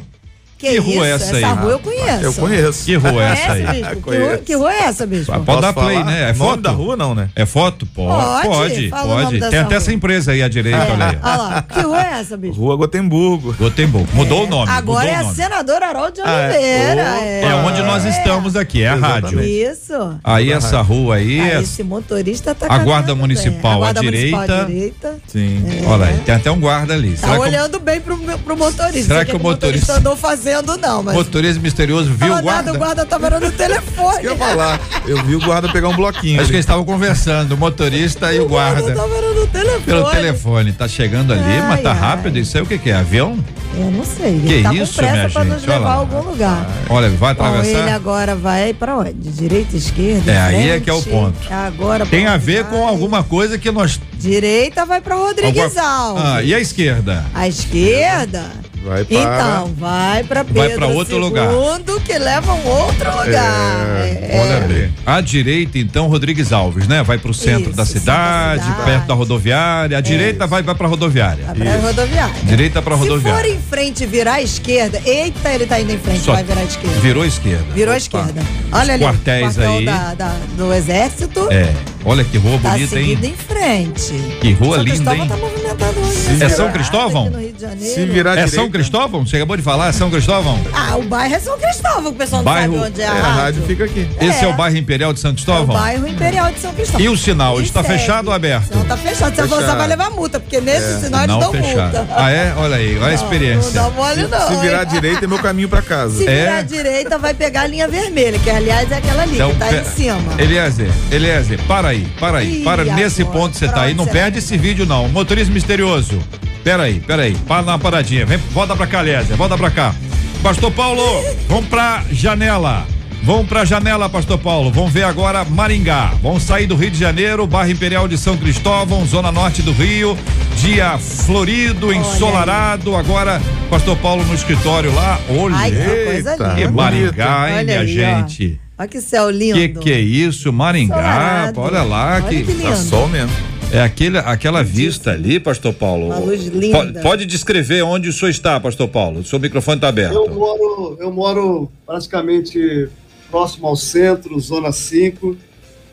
Que, 0.57 0.69
Que 0.71 0.77
rua 0.79 1.07
é 1.07 1.11
essa 1.11 1.35
aí? 1.35 1.43
Essa 1.43 1.53
rua 1.53 1.71
eu 1.73 1.79
conheço. 1.79 2.23
Eu 2.23 2.33
conheço. 2.33 2.85
que 2.85 2.95
rua 2.95 3.23
é 3.23 3.31
essa 3.31 3.51
aí? 3.53 3.61
bispo? 3.63 3.77
Que 3.77 3.93
rua, 3.93 4.01
Conheço. 4.01 4.43
que 4.43 4.55
rua 4.55 4.73
é 4.73 4.79
essa, 4.85 5.05
bispo? 5.05 5.31
Pode 5.31 5.45
Posso 5.45 5.61
dar 5.61 5.73
play, 5.73 5.97
falar? 5.97 6.05
né? 6.05 6.21
É 6.21 6.25
Nome 6.33 6.37
foto? 6.39 6.61
da 6.61 6.71
rua 6.71 6.97
não, 6.97 7.13
né? 7.13 7.29
É 7.35 7.45
foto? 7.45 7.85
Pode, 7.85 8.47
Pode, 8.47 8.89
pode. 8.89 9.23
nome 9.23 9.39
Tem 9.39 9.47
até 9.59 9.61
rua. 9.61 9.75
essa 9.75 9.93
empresa 9.93 10.31
aí 10.31 10.41
à 10.41 10.47
direita, 10.47 10.79
olha 10.91 11.05
aí. 11.09 11.17
Olha 11.21 11.37
lá, 11.37 11.61
que 11.61 11.79
rua 11.81 12.01
é 12.01 12.19
essa, 12.19 12.35
bispo? 12.37 12.59
Rua 12.59 12.75
Gotemburgo. 12.75 13.53
Gotemburgo. 13.53 14.07
Mudou 14.13 14.45
o 14.45 14.47
nome. 14.47 14.71
Agora 14.71 15.01
mudou 15.05 15.13
é 15.15 15.15
a 15.19 15.23
nome. 15.23 15.35
senadora 15.35 15.85
Harold 15.89 16.13
de 16.15 16.21
Ah, 16.21 16.31
é. 16.41 16.45
Oliveira. 16.47 17.01
É 17.01 17.55
onde 17.55 17.81
nós 17.83 18.03
estamos 18.05 18.55
aqui, 18.55 18.81
é 18.81 18.87
a 18.89 18.95
rádio. 18.95 19.39
Isso. 19.43 19.93
Aí 20.23 20.51
essa 20.51 20.81
rua 20.81 21.17
aí, 21.17 21.39
Aí 21.39 21.51
é- 21.51 21.61
esse 21.61 21.83
motorista 21.83 22.55
tá 22.55 22.65
A 22.67 22.79
guarda 22.79 23.13
municipal 23.13 23.61
bem. 23.61 23.71
A 23.73 23.77
guarda 23.77 23.99
à 23.99 24.03
municipal 24.03 24.39
direita. 24.41 24.61
à 24.61 24.65
direita. 24.65 25.15
Sim. 25.27 25.63
olha 25.85 26.05
aí, 26.07 26.17
tem 26.25 26.33
até 26.33 26.49
um 26.49 26.59
guarda 26.59 26.95
ali. 26.95 27.11
Tá 27.15 27.37
olhando 27.37 27.79
bem 27.79 28.01
pro, 28.01 28.17
motorista. 28.57 29.07
Será 29.13 29.23
que 29.23 29.33
o 29.33 29.37
o 29.37 29.41
motorista- 29.43 29.93
andou 29.97 30.15
fazendo, 30.17 30.46
não, 30.81 31.03
mas. 31.03 31.15
motorista 31.15 31.61
misterioso 31.61 32.09
viu 32.09 32.19
Tava 32.29 32.31
o 32.31 32.35
nada, 32.35 32.41
guarda? 32.43 32.71
o 32.73 32.77
guarda 32.77 33.05
tava 33.05 33.27
olhando 33.27 33.47
o 33.47 33.51
telefone. 33.51 34.23
Eu 34.25 34.31
ia 34.31 34.37
falar. 34.37 34.79
Eu 35.05 35.23
vi 35.23 35.35
o 35.35 35.39
guarda 35.41 35.69
pegar 35.69 35.89
um 35.89 35.95
bloquinho. 35.95 36.39
Acho 36.39 36.49
que 36.49 36.55
eles 36.55 36.63
estavam 36.65 36.83
conversando, 36.85 37.53
o 37.53 37.57
motorista 37.57 38.33
e 38.33 38.39
o 38.39 38.47
guarda. 38.47 38.93
tava 38.93 39.13
olhando 39.13 39.43
o 39.43 39.47
telefone. 39.47 39.81
Pelo 39.83 40.09
telefone, 40.09 40.71
tá 40.73 40.87
chegando 40.87 41.33
ali, 41.33 41.41
Ai, 41.43 41.61
mas 41.67 41.81
tá 41.81 41.91
ai. 41.91 41.99
rápido. 41.99 42.37
Isso 42.39 42.57
aí 42.57 42.63
o 42.63 42.65
que, 42.65 42.77
que 42.77 42.89
é? 42.89 42.95
Avião? 42.95 43.37
Eu 43.77 43.91
não 43.91 44.03
sei. 44.03 44.39
Que 44.39 44.53
Ele 44.53 44.63
tá 44.63 44.73
isso, 44.73 44.93
com 44.93 44.97
pressa 44.97 45.13
minha 45.15 45.29
pra 45.29 45.43
nos 45.43 45.59
gente, 45.61 45.69
olha 45.69 45.77
levar 45.79 45.91
a 45.91 45.93
algum 45.95 46.21
lugar. 46.21 46.67
Olha, 46.89 47.09
vai 47.09 47.33
Bom, 47.35 47.43
ele 47.45 47.49
atravessar. 47.59 47.93
agora 47.93 48.35
vai 48.35 48.73
pra 48.73 48.97
onde? 48.97 49.13
De 49.13 49.29
direita, 49.31 49.75
esquerda? 49.75 50.31
É, 50.31 50.37
aí 50.41 50.55
é 50.55 50.67
frente? 50.69 50.83
que 50.85 50.89
é 50.89 50.93
o 50.93 51.01
ponto. 51.03 51.37
Agora 51.53 52.05
Tem 52.05 52.25
a 52.25 52.37
ver 52.37 52.63
vai? 52.63 52.71
com 52.71 52.87
alguma 52.87 53.23
coisa 53.23 53.57
que 53.57 53.69
nós. 53.71 53.99
Direita 54.17 54.83
vai 54.85 54.99
pra 54.99 55.15
Rodrigues 55.15 55.77
Alves. 55.77 56.23
Ah, 56.25 56.41
e 56.41 56.55
a 56.55 56.59
esquerda? 56.59 57.23
A 57.35 57.47
esquerda? 57.47 58.51
Vai 58.87 59.03
para. 59.03 59.17
Então, 59.17 59.73
vai 59.77 60.23
pra 60.23 60.43
Pedro 60.45 60.59
Vai 60.61 60.69
pra 60.75 60.87
outro 60.87 61.17
lugar. 61.17 61.49
segundo, 61.49 61.99
que 62.01 62.17
leva 62.17 62.53
um 62.53 62.67
outro 62.67 63.09
lugar. 63.11 63.85
É. 63.97 64.39
Olha 64.41 64.67
bem. 64.67 64.93
À 65.05 65.19
direita, 65.19 65.77
então, 65.77 66.07
Rodrigues 66.07 66.53
Alves, 66.53 66.87
né? 66.87 67.03
Vai 67.03 67.17
pro 67.17 67.33
centro 67.33 67.69
Isso, 67.69 67.73
da 67.73 67.85
centro 67.85 68.05
da 68.05 68.13
cidade, 68.13 68.63
cidade. 68.63 68.83
perto 68.85 69.05
da 69.07 69.13
rodoviária. 69.13 69.97
A 69.97 70.01
direita 70.01 70.47
vai, 70.47 70.63
vai 70.63 70.73
pra 70.75 70.87
rodoviária. 70.87 71.45
Vai 71.45 71.55
pra 71.55 71.77
rodoviária. 71.77 72.35
Direita 72.43 72.81
pra 72.81 72.95
Se 72.95 73.01
for 73.03 73.09
rodoviária. 73.09 73.51
em 73.53 73.59
frente 73.59 74.03
e 74.03 74.07
virar 74.07 74.33
à 74.35 74.41
esquerda, 74.41 75.01
eita, 75.05 75.49
ele 75.51 75.65
tá 75.65 75.79
indo 75.79 75.91
em 75.93 75.97
frente, 75.99 76.21
Só- 76.21 76.33
vai 76.33 76.43
virar 76.43 76.61
à 76.61 76.63
esquerda. 76.63 76.99
Virou 77.01 77.23
à 77.23 77.27
esquerda. 77.27 77.65
Virou 77.73 77.93
à 77.93 77.97
esquerda. 77.97 78.41
Olha 78.71 78.93
ali, 78.93 79.03
quartéis 79.03 79.59
aí. 79.59 79.85
Da, 79.85 80.13
da- 80.13 80.35
do 80.55 80.73
exército. 80.73 81.47
É. 81.51 81.73
Olha 82.05 82.23
que 82.23 82.37
rua 82.37 82.57
Tá 82.63 82.69
bonita, 82.71 82.97
hein? 82.99 83.19
em 83.21 83.33
frente. 83.35 84.13
Que 84.39 84.53
rua 84.53 84.75
São 84.77 84.83
linda, 84.85 84.95
Cristóvão 85.11 85.23
hein? 85.23 85.27
tá 85.29 85.35
movimentado 85.37 85.99
hoje. 85.99 86.27
É 86.29 86.33
né? 86.35 86.49
São 86.49 86.71
Cristóvão? 86.71 87.31
De 87.57 87.61
Janeiro. 87.63 87.95
Se 87.95 88.05
virar 88.05 88.31
É 88.31 88.35
direita. 88.35 88.55
São 88.55 88.69
Cristóvão? 88.69 89.25
Você 89.25 89.35
acabou 89.37 89.57
de 89.57 89.63
falar? 89.63 89.89
É 89.89 89.91
São 89.91 90.09
Cristóvão? 90.11 90.59
Ah, 90.73 90.95
o 90.97 91.01
bairro 91.03 91.33
é 91.35 91.39
São 91.39 91.57
Cristóvão, 91.57 92.03
que 92.03 92.09
o 92.09 92.13
pessoal 92.13 92.43
Bairro- 92.43 92.73
não 92.73 92.83
sabe 92.83 92.91
onde 92.91 93.01
é 93.01 93.05
É, 93.05 93.07
a 93.07 93.11
a 93.11 93.15
rádio. 93.15 93.37
rádio 93.41 93.63
fica 93.63 93.83
aqui. 93.85 94.07
Esse 94.21 94.45
é 94.45 94.47
É. 94.47 94.47
o 94.47 94.53
bairro 94.53 94.77
Imperial 94.77 95.11
de 95.13 95.19
São 95.19 95.29
É 95.29 95.31
o 95.31 95.35
Cristóvão? 95.35 95.75
bairro 95.75 96.07
Imperial 96.07 96.51
de 96.51 96.59
São 96.59 96.73
Cristóvão. 96.73 97.01
E 97.01 97.09
o 97.09 97.17
sinal, 97.17 97.59
está 97.61 97.83
fechado 97.83 98.27
ou 98.27 98.33
aberto? 98.33 98.75
Não, 98.75 98.85
tá 98.85 98.95
fechado. 98.95 99.33
Se 99.35 99.41
avançar, 99.41 99.59
Fechado. 99.61 99.77
vai 99.77 99.87
levar 99.87 100.09
multa, 100.11 100.39
porque 100.39 100.61
nesse 100.61 101.01
sinal 101.01 101.21
eles 101.23 101.33
Não 101.33 101.39
dão 101.39 101.51
fechado. 101.51 101.97
multa. 101.97 102.07
Ah, 102.15 102.29
é? 102.31 102.53
Olha 102.57 102.75
aí, 102.77 102.97
olha 102.97 103.07
a 103.07 103.13
experiência. 103.13 103.81
Não 103.81 103.89
dá 103.89 103.95
mole, 103.95 104.27
não. 104.27 104.47
Se 104.47 104.55
virar 104.61 104.79
à 104.79 104.83
hein? 104.83 104.87
direita 104.91 105.25
é 105.25 105.27
meu 105.27 105.39
caminho 105.39 105.67
pra 105.69 105.81
casa. 105.81 106.15
Se 106.17 106.27
É? 106.27 106.35
virar 106.43 106.57
à 106.57 106.61
direita, 106.61 107.17
vai 107.17 107.33
pegar 107.33 107.61
a 107.61 107.67
linha 107.67 107.87
vermelha, 107.87 108.37
que 108.39 108.49
aliás 108.51 108.91
é 108.91 108.95
aquela 108.97 109.23
ali, 109.23 109.37
que 109.37 109.55
tá 109.55 109.73
em 109.75 109.83
cima. 109.83 110.19
Eliezer, 110.37 110.89
Eliezer, 111.11 111.59
para 111.67 111.87
aí, 111.89 112.07
para 112.19 112.37
aí. 112.39 112.61
Ih, 112.61 112.63
para 112.63 112.83
nesse 112.83 113.25
ponto 113.25 113.51
que 113.53 113.57
você 113.57 113.67
tá 113.67 113.81
aí. 113.83 113.93
Não 113.95 114.05
perde 114.05 114.37
esse 114.39 114.55
vídeo, 114.57 114.85
não. 114.85 115.07
Motorista 115.09 115.51
misterioso. 115.51 116.19
Pera 116.67 116.83
aí, 116.83 116.99
pera 116.99 117.23
aí. 117.23 117.33
Para 117.47 117.61
na 117.61 117.79
paradinha. 117.79 118.25
Vem, 118.25 118.37
volta 118.51 118.75
pra 118.75 118.85
cá, 118.85 118.99
Eliezer. 118.99 119.37
Volta 119.37 119.57
pra 119.57 119.71
cá. 119.71 119.95
Pastor 120.43 120.69
Paulo, 120.69 121.01
vamos 121.47 121.67
pra 121.67 122.03
janela. 122.11 122.85
Vamos 123.23 123.47
pra 123.47 123.63
janela, 123.63 124.09
Pastor 124.09 124.37
Paulo. 124.37 124.69
Vamos 124.69 124.91
ver 124.91 125.03
agora 125.05 125.45
Maringá. 125.45 126.11
Vamos 126.21 126.43
sair 126.43 126.67
do 126.67 126.75
Rio 126.75 126.91
de 126.91 126.99
Janeiro, 126.99 127.47
bairro 127.47 127.71
Imperial 127.71 128.05
de 128.05 128.17
São 128.17 128.35
Cristóvão, 128.35 129.05
zona 129.05 129.31
norte 129.31 129.61
do 129.61 129.71
Rio. 129.71 130.17
Dia 130.57 130.97
florido, 130.97 131.93
ensolarado. 131.93 132.97
Agora, 132.97 133.41
Pastor 133.69 133.95
Paulo 133.99 134.25
no 134.25 134.35
escritório 134.35 134.93
lá. 134.93 135.21
Olha. 135.39 135.55
Ai, 135.55 135.71
que 135.71 135.77
Eita. 135.77 136.53
que. 136.53 136.67
Maringá, 136.67 137.49
hein, 137.49 137.55
Olha 137.55 137.63
minha 137.63 137.79
aí, 137.79 137.85
ó. 137.85 138.27
gente. 138.27 138.59
Olha 138.77 138.87
que 138.89 138.99
céu 138.99 139.29
lindo. 139.29 139.53
Que 139.57 139.69
que 139.69 139.91
é 139.93 140.01
isso, 140.01 140.51
Maringá? 140.51 141.53
Olha 141.55 141.83
lá, 141.83 142.15
Olha 142.15 142.23
que, 142.23 142.43
que 142.43 142.51
lindo. 142.51 142.63
Tá 142.69 142.75
sol 142.75 143.07
mesmo. 143.07 143.56
É 143.71 143.81
aquele, 143.81 144.17
aquela 144.17 144.63
vista 144.63 145.11
ali, 145.11 145.39
Pastor 145.39 145.73
Paulo. 145.73 146.07
Uma 146.07 146.19
luz 146.19 146.45
linda. 146.45 146.77
Pode, 146.77 147.01
pode 147.01 147.25
descrever 147.25 147.81
onde 147.81 148.09
o 148.09 148.13
senhor 148.13 148.31
está, 148.31 148.59
Pastor 148.59 148.87
Paulo. 148.87 149.19
O 149.19 149.25
seu 149.25 149.39
microfone 149.39 149.77
está 149.77 149.89
aberto. 149.89 150.15
Eu 150.15 150.29
moro, 150.29 150.97
eu 150.99 151.11
moro 151.11 151.71
praticamente 151.85 152.89
próximo 153.29 153.67
ao 153.67 153.75
centro, 153.75 154.39
Zona 154.39 154.71
5. 154.71 155.35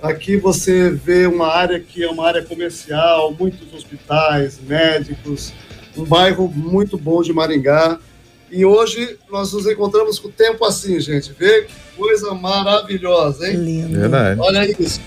Aqui 0.02 0.36
você 0.36 0.90
vê 0.90 1.26
uma 1.26 1.48
área 1.48 1.80
que 1.80 2.04
é 2.04 2.08
uma 2.08 2.26
área 2.26 2.42
comercial, 2.42 3.34
muitos 3.38 3.72
hospitais, 3.72 4.60
médicos, 4.66 5.52
um 5.96 6.04
bairro 6.04 6.46
muito 6.48 6.98
bom 6.98 7.22
de 7.22 7.32
Maringá. 7.32 7.98
E 8.50 8.64
hoje 8.64 9.16
nós 9.30 9.52
nos 9.52 9.66
encontramos 9.66 10.18
com 10.18 10.28
o 10.28 10.32
tempo 10.32 10.64
assim, 10.64 11.00
gente. 11.00 11.32
Vê 11.36 11.62
que 11.62 11.74
coisa 11.96 12.34
maravilhosa, 12.34 13.48
hein? 13.48 13.56
Lindo. 13.56 13.98
Verdade. 13.98 14.40
Olha 14.40 14.70
isso. 14.80 15.00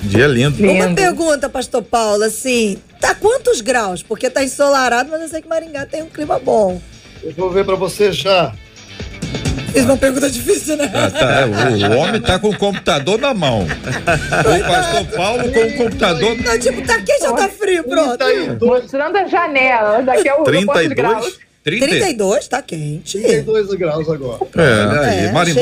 Dia 0.00 0.26
lindo. 0.26 0.62
Uma 0.62 0.86
Lindo. 0.86 0.94
pergunta, 0.94 1.48
pastor 1.48 1.82
Paulo, 1.82 2.22
assim, 2.24 2.78
tá 3.00 3.14
quantos 3.14 3.60
graus? 3.60 4.02
Porque 4.02 4.30
tá 4.30 4.42
ensolarado, 4.44 5.10
mas 5.10 5.20
eu 5.22 5.28
sei 5.28 5.42
que 5.42 5.48
Maringá 5.48 5.84
tem 5.86 6.02
um 6.02 6.08
clima 6.08 6.38
bom. 6.38 6.80
Eu 7.22 7.32
vou 7.32 7.50
ver 7.50 7.64
para 7.64 7.74
você 7.74 8.12
já. 8.12 8.52
Fiz 9.72 9.84
uma 9.84 9.96
pergunta 9.96 10.30
difícil, 10.30 10.76
né? 10.76 10.90
Ah, 10.94 11.10
tá, 11.10 11.40
é, 11.40 11.44
o, 11.44 11.90
o 11.92 11.96
homem 11.98 12.20
tá 12.20 12.38
com 12.38 12.48
o 12.48 12.56
computador 12.56 13.18
na 13.20 13.34
mão. 13.34 13.64
O 13.66 14.66
pastor 14.66 15.04
Paulo 15.16 15.52
com 15.52 15.60
o 15.60 15.76
computador. 15.76 16.36
Não, 16.42 16.58
tipo, 16.58 16.86
tá 16.86 16.96
quente 17.02 17.26
ou 17.26 17.34
tá 17.34 17.48
frio? 17.48 17.84
Pronto. 17.84 18.24
Mostrando 18.64 19.16
a 19.16 19.26
janela, 19.26 20.00
daqui 20.02 20.28
é 20.28 20.34
o 20.34 20.38
no 20.38 20.44
quantos 20.44 20.74
32? 20.74 20.88
graus. 20.94 21.38
30. 21.64 21.86
32, 21.86 22.48
tá 22.48 22.62
quente. 22.62 23.18
32 23.20 23.74
graus 23.74 24.08
agora. 24.08 24.38
Aí, 25.04 25.26
É, 25.26 25.32
Marim- 25.32 25.54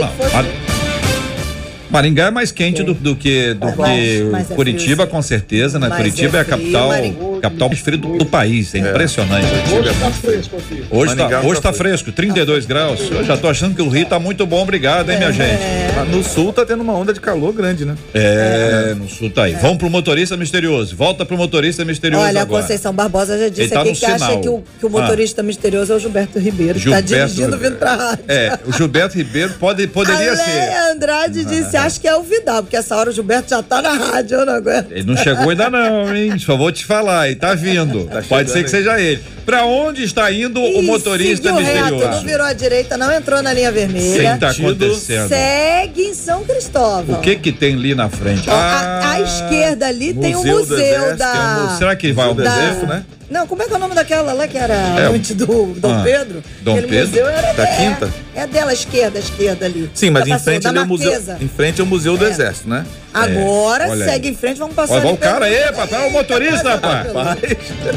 Maringá 1.97 2.27
é 2.27 2.31
mais 2.31 2.53
quente 2.53 2.83
do, 2.83 2.93
do 2.93 3.17
que, 3.17 3.55
do 3.55 3.67
Mas- 3.67 3.75
que 3.75 4.53
é 4.53 4.55
Curitiba, 4.55 5.07
com 5.07 5.23
certeza, 5.23 5.79
né? 5.79 5.89
Mas 5.89 5.97
Curitiba 5.97 6.37
é, 6.37 6.41
é 6.41 6.43
a 6.43 6.45
capital, 6.45 6.89
Maringá. 6.89 7.36
Capital 7.47 7.69
mais 7.69 7.81
frio 7.81 7.99
do, 7.99 8.19
do 8.19 8.27
país, 8.27 8.75
é, 8.75 8.79
impressionante. 8.79 9.47
Hoje 9.73 9.95
tá 9.99 10.11
fresco 10.11 10.57
aqui. 10.57 10.85
Hoje 10.91 11.17
tá, 11.17 11.41
hoje 11.41 11.61
tá 11.61 11.67
tá 11.67 11.73
fresco, 11.73 12.13
32 12.13 12.67
graus. 12.67 13.01
Eu 13.11 13.25
já 13.25 13.37
tô 13.37 13.49
achando 13.49 13.75
que 13.75 13.83
o 13.83 13.89
Rio 13.89 14.07
tá 14.07 14.19
muito 14.19 14.47
bom, 14.47 14.63
obrigado, 14.63 15.11
hein, 15.11 15.19
minha 15.19 15.33
gente. 15.33 15.61
Lá 15.97 16.05
No 16.05 16.23
sul 16.23 16.53
tá 16.53 16.65
tendo 16.65 16.83
uma 16.83 16.93
onda 16.95 17.13
de 17.13 17.21
calor 17.21 17.53
grande, 17.53 17.85
né? 17.85 17.97
É, 18.15 18.95
no 18.95 19.09
sul 19.09 19.31
tá 19.31 19.45
aí. 19.45 19.55
Vamos 19.55 19.79
pro 19.79 19.89
motorista 19.91 20.37
misterioso. 20.37 20.95
Volta 20.97 21.25
pro 21.25 21.37
motorista 21.37 21.85
misterioso 21.85 22.25
Olha, 22.25 22.41
a 22.41 22.43
agora. 22.43 22.63
Conceição 22.63 22.93
Barbosa 22.93 23.39
já 23.39 23.49
disse 23.49 23.71
tá 23.71 23.81
aqui 23.83 23.93
que 23.93 24.05
acha 24.07 24.19
sinal. 24.19 24.41
que 24.41 24.49
o, 24.49 24.65
que 24.79 24.87
o 24.87 24.91
motorista 24.91 25.43
misterioso 25.43 25.93
é 25.93 25.97
o 25.97 25.99
Gilberto 25.99 26.39
Ribeiro, 26.39 26.79
que 26.79 26.91
tá 26.91 27.01
Gilberto 27.01 27.07
dirigindo 27.33 27.57
Ribeiro. 27.57 27.75
vindo 27.75 27.79
pra 27.79 27.95
rádio. 27.95 28.25
É, 28.29 28.59
o 28.67 28.73
Gilberto 28.73 29.17
Ribeiro 29.17 29.55
pode, 29.59 29.87
poderia 29.89 30.33
a 30.33 30.37
ser. 30.37 30.51
Leia 30.51 30.93
Andrade 30.93 31.45
disse, 31.45 31.77
acho 31.77 32.01
que 32.01 32.09
é 32.09 32.17
o 32.17 32.23
Vidal, 32.23 32.63
porque 32.63 32.77
essa 32.77 32.97
hora 32.97 33.11
o 33.11 33.13
Gilberto 33.13 33.51
já 33.51 33.63
tá 33.63 33.81
na 33.83 33.93
rádio, 33.93 34.39
eu 34.39 34.47
não 34.47 34.55
aguento. 34.55 34.91
Ele 34.91 35.05
não 35.05 35.17
chegou 35.17 35.51
ainda 35.51 35.71
não, 35.71 36.15
hein? 36.15 36.39
Só 36.39 36.57
vou 36.57 36.71
te 36.73 36.85
falar, 36.85 37.31
tá 37.37 37.55
vindo. 37.55 38.09
Pode 38.29 38.51
ser 38.51 38.65
que 38.65 38.71
seja 38.71 39.01
ele. 39.01 39.23
Pra 39.45 39.65
onde 39.65 40.03
está 40.03 40.31
indo 40.33 40.61
o 40.61 40.83
motorista 40.83 41.53
misterioso? 41.53 41.99
reto, 42.05 42.11
não 42.17 42.23
virou 42.23 42.45
à 42.47 42.53
direita, 42.53 42.97
não 42.97 43.13
entrou 43.13 43.41
na 43.43 43.53
linha 43.53 43.71
vermelha. 43.71 44.31
Quem 44.31 44.39
tá 44.39 44.51
acontecendo? 44.51 45.29
Segue 45.29 46.03
em 46.03 46.15
São 46.15 46.43
Cristóvão. 46.45 47.17
O 47.19 47.21
que 47.23 47.37
que 47.37 47.53
tem 47.53 47.75
ali 47.75 47.95
na 47.95 48.09
frente? 48.09 48.51
Ó, 48.51 48.53
a, 48.53 49.13
à 49.13 49.21
esquerda 49.21 49.87
ali 49.87 50.13
tem 50.13 50.35
o 50.35 50.43
Museu 50.45 51.17
da. 51.17 51.69
um 51.73 51.79
Será 51.79 51.95
que 51.95 52.13
vai 52.13 52.27
ao 52.27 52.35
da- 52.35 52.51
museu, 52.51 52.87
né? 52.89 53.05
Não, 53.29 53.47
como 53.47 53.63
é 53.63 53.67
que 53.67 53.73
é 53.73 53.77
o 53.77 53.79
nome 53.81 53.95
daquela 53.95 54.33
lá 54.33 54.47
que 54.47 54.57
era 54.57 54.75
É, 54.75 55.07
antes 55.07 55.35
do 55.35 55.47
Dom 55.47 55.93
ah, 55.95 56.03
Pedro? 56.05 56.43
Dom 56.61 56.73
Aquele 56.73 56.87
Pedro? 56.89 57.09
museu 57.09 57.27
era 57.29 57.53
Da 57.55 57.63
é, 57.65 57.77
Quinta? 57.77 58.15
É 58.35 58.47
dela, 58.47 58.71
à 58.71 58.75
esquerda, 58.75 59.19
à 59.19 59.21
esquerda 59.21 59.67
ali. 59.67 59.91
Sim, 59.95 60.11
mas 60.11 60.29
Já 60.29 60.37
em 60.37 60.39
frente 60.39 60.69
ali 60.69 60.79
é 60.79 60.83
o 60.83 60.87
museu. 60.87 61.23
Em 61.41 61.49
frente 61.49 61.81
é 61.81 61.85
o 61.85 61.87
Museu 61.87 62.17
do 62.17 62.27
Exército, 62.27 62.69
né? 62.69 62.85
Agora, 63.15 63.85
É, 63.85 64.05
segue 64.05 64.29
em 64.29 64.35
frente, 64.37 64.59
vamos 64.59 64.75
passar 64.75 64.97
Olha, 64.97 65.09
o 65.09 65.17
cara 65.17 65.47
aí, 65.47 65.73
papai, 65.73 66.05
é 66.05 66.07
o 66.07 66.11
motorista, 66.13 66.69
rapaz. 66.73 67.07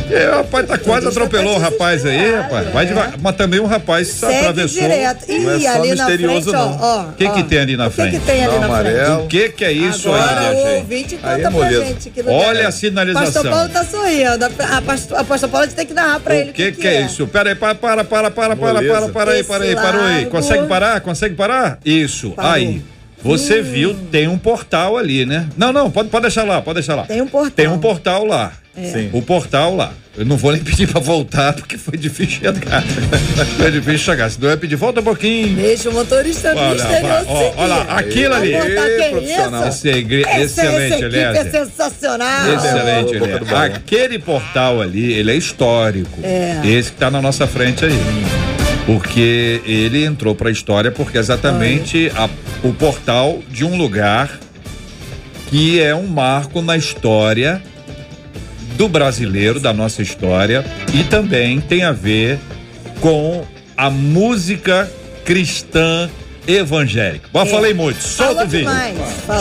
É, 0.09 0.29
rapaz 0.29 0.65
tá 0.65 0.77
quase 0.77 1.07
atropelou 1.07 1.55
o 1.57 1.59
rapaz 1.59 2.05
aí, 2.05 2.31
rapaz. 2.35 2.71
Vai 2.71 2.85
devagar. 2.85 3.15
Mas 3.21 3.35
também 3.35 3.59
um 3.59 3.65
rapaz 3.65 4.07
Segue 4.07 4.35
atravessou. 4.37 4.81
direto. 4.81 5.29
Ih, 5.29 5.39
Não 5.39 5.51
é 5.51 5.59
só 5.59 5.69
ali 5.69 5.87
na 5.89 5.95
misterioso, 6.05 6.49
frente, 6.51 6.55
ó, 6.55 6.69
não. 6.69 7.09
O 7.09 7.13
que 7.13 7.29
que 7.29 7.43
tem 7.43 7.59
ali 7.59 7.75
na 7.75 7.87
O 7.87 7.89
que 7.89 7.95
frente? 7.97 8.19
que 8.19 8.25
tem 8.25 8.45
ali 8.45 8.59
na 8.59 8.79
frente? 8.79 9.11
O 9.23 9.27
que 9.27 9.49
que 9.49 9.65
é 9.65 9.71
isso 9.73 10.07
Agora 10.07 10.39
aí, 10.39 10.85
gente? 10.87 12.13
é 12.15 12.31
Olha 12.31 12.59
é. 12.59 12.65
a 12.65 12.71
sinalização. 12.71 13.43
Pastor 13.43 13.51
Paulo 13.51 13.69
tá 13.69 13.83
sorrindo. 13.83 14.45
A, 14.45 15.18
a, 15.19 15.23
pastor, 15.23 15.49
a 15.49 15.51
Paulo 15.51 15.67
tem 15.67 15.85
que 15.85 15.93
narrar 15.93 16.19
pra 16.19 16.35
ele 16.35 16.51
O 16.51 16.53
que, 16.53 16.71
que 16.71 16.87
é 16.87 17.01
isso? 17.01 17.27
Pera 17.27 17.49
aí, 17.49 17.55
para, 17.55 17.75
para, 17.75 18.03
para, 18.03 18.31
para, 18.31 18.55
para, 18.55 18.73
Moleza. 18.73 18.93
para, 18.93 19.09
para 19.09 19.31
aí, 19.31 19.43
para 19.43 19.63
aí, 19.63 19.75
parou 19.75 20.01
aí. 20.01 20.25
Consegue 20.27 20.67
parar? 20.67 21.01
Consegue 21.01 21.35
parar? 21.35 21.79
Isso, 21.85 22.31
Parou. 22.31 22.51
aí. 22.51 22.81
Você 23.21 23.61
viu, 23.61 23.93
tem 24.11 24.27
um 24.27 24.37
portal 24.37 24.97
ali, 24.97 25.25
né? 25.25 25.47
Não, 25.57 25.73
não, 25.73 25.91
pode, 25.91 26.09
pode 26.09 26.21
deixar 26.23 26.43
lá, 26.43 26.61
pode 26.61 26.75
deixar 26.75 26.95
lá. 26.95 27.03
Tem 27.03 27.21
um 27.21 27.27
portal. 27.27 27.51
Tem 27.51 27.67
um 27.67 27.77
portal 27.79 28.25
lá. 28.25 28.53
Sim. 28.75 29.09
O 29.11 29.21
portal 29.21 29.75
lá. 29.75 29.91
Eu 30.17 30.25
não 30.25 30.37
vou 30.37 30.51
nem 30.53 30.61
pedir 30.61 30.87
pra 30.87 30.99
voltar, 31.01 31.53
porque 31.53 31.77
foi 31.77 31.97
difícil 31.97 32.39
chegar. 32.39 32.81
foi 33.57 33.71
difícil 33.71 33.99
chegar. 33.99 34.29
Se 34.29 34.39
não 34.39 34.47
eu 34.47 34.51
ia 34.51 34.57
pedir, 34.57 34.75
volta 34.75 35.01
um 35.01 35.03
pouquinho. 35.03 35.55
Deixa 35.55 35.89
o 35.89 35.93
motorista 35.93 36.53
Olha, 36.55 36.73
misterioso 36.75 37.25
ó, 37.27 37.33
ó, 37.33 37.53
olha 37.57 37.67
lá, 37.67 37.81
aquilo 37.97 38.33
ali. 38.35 38.49
Que 38.51 38.55
é 38.57 39.09
profissional. 39.09 39.67
Esse 39.67 39.89
é 39.89 39.97
igre- 39.97 40.21
Esse- 40.21 40.61
excelente, 40.61 41.15
é 41.15 41.43
sensacional. 41.51 42.53
Excelente, 42.53 43.19
balão. 43.19 43.63
Aquele 43.63 44.19
portal 44.19 44.81
ali, 44.81 45.13
ele 45.13 45.31
é 45.31 45.35
histórico. 45.35 46.19
É. 46.23 46.61
Esse 46.65 46.91
que 46.91 46.97
tá 46.97 47.11
na 47.11 47.21
nossa 47.21 47.47
frente 47.47 47.83
aí. 47.85 47.99
Porque 48.91 49.61
ele 49.67 50.03
entrou 50.03 50.33
pra 50.33 50.49
história 50.49 50.91
porque 50.91 51.19
exatamente 51.19 52.11
a- 52.15 52.27
o 52.63 52.73
portal 52.73 53.37
de 53.47 53.63
um 53.63 53.77
lugar 53.77 54.39
que 55.51 55.79
é 55.79 55.93
um 55.93 56.07
marco 56.07 56.59
na 56.63 56.75
história 56.75 57.61
do 58.75 58.87
brasileiro, 58.89 59.59
da 59.59 59.71
nossa 59.71 60.01
história, 60.01 60.65
e 60.91 61.03
também 61.03 61.61
tem 61.61 61.83
a 61.83 61.91
ver 61.91 62.39
com 62.99 63.45
a 63.77 63.91
música 63.91 64.89
cristã 65.23 66.09
evangélica. 66.55 67.29
Bom, 67.31 67.41
É. 67.43 67.45
falei 67.45 67.73
muito. 67.73 68.01
Solta 68.01 68.43
o 68.43 68.47
vídeo. 68.47 68.69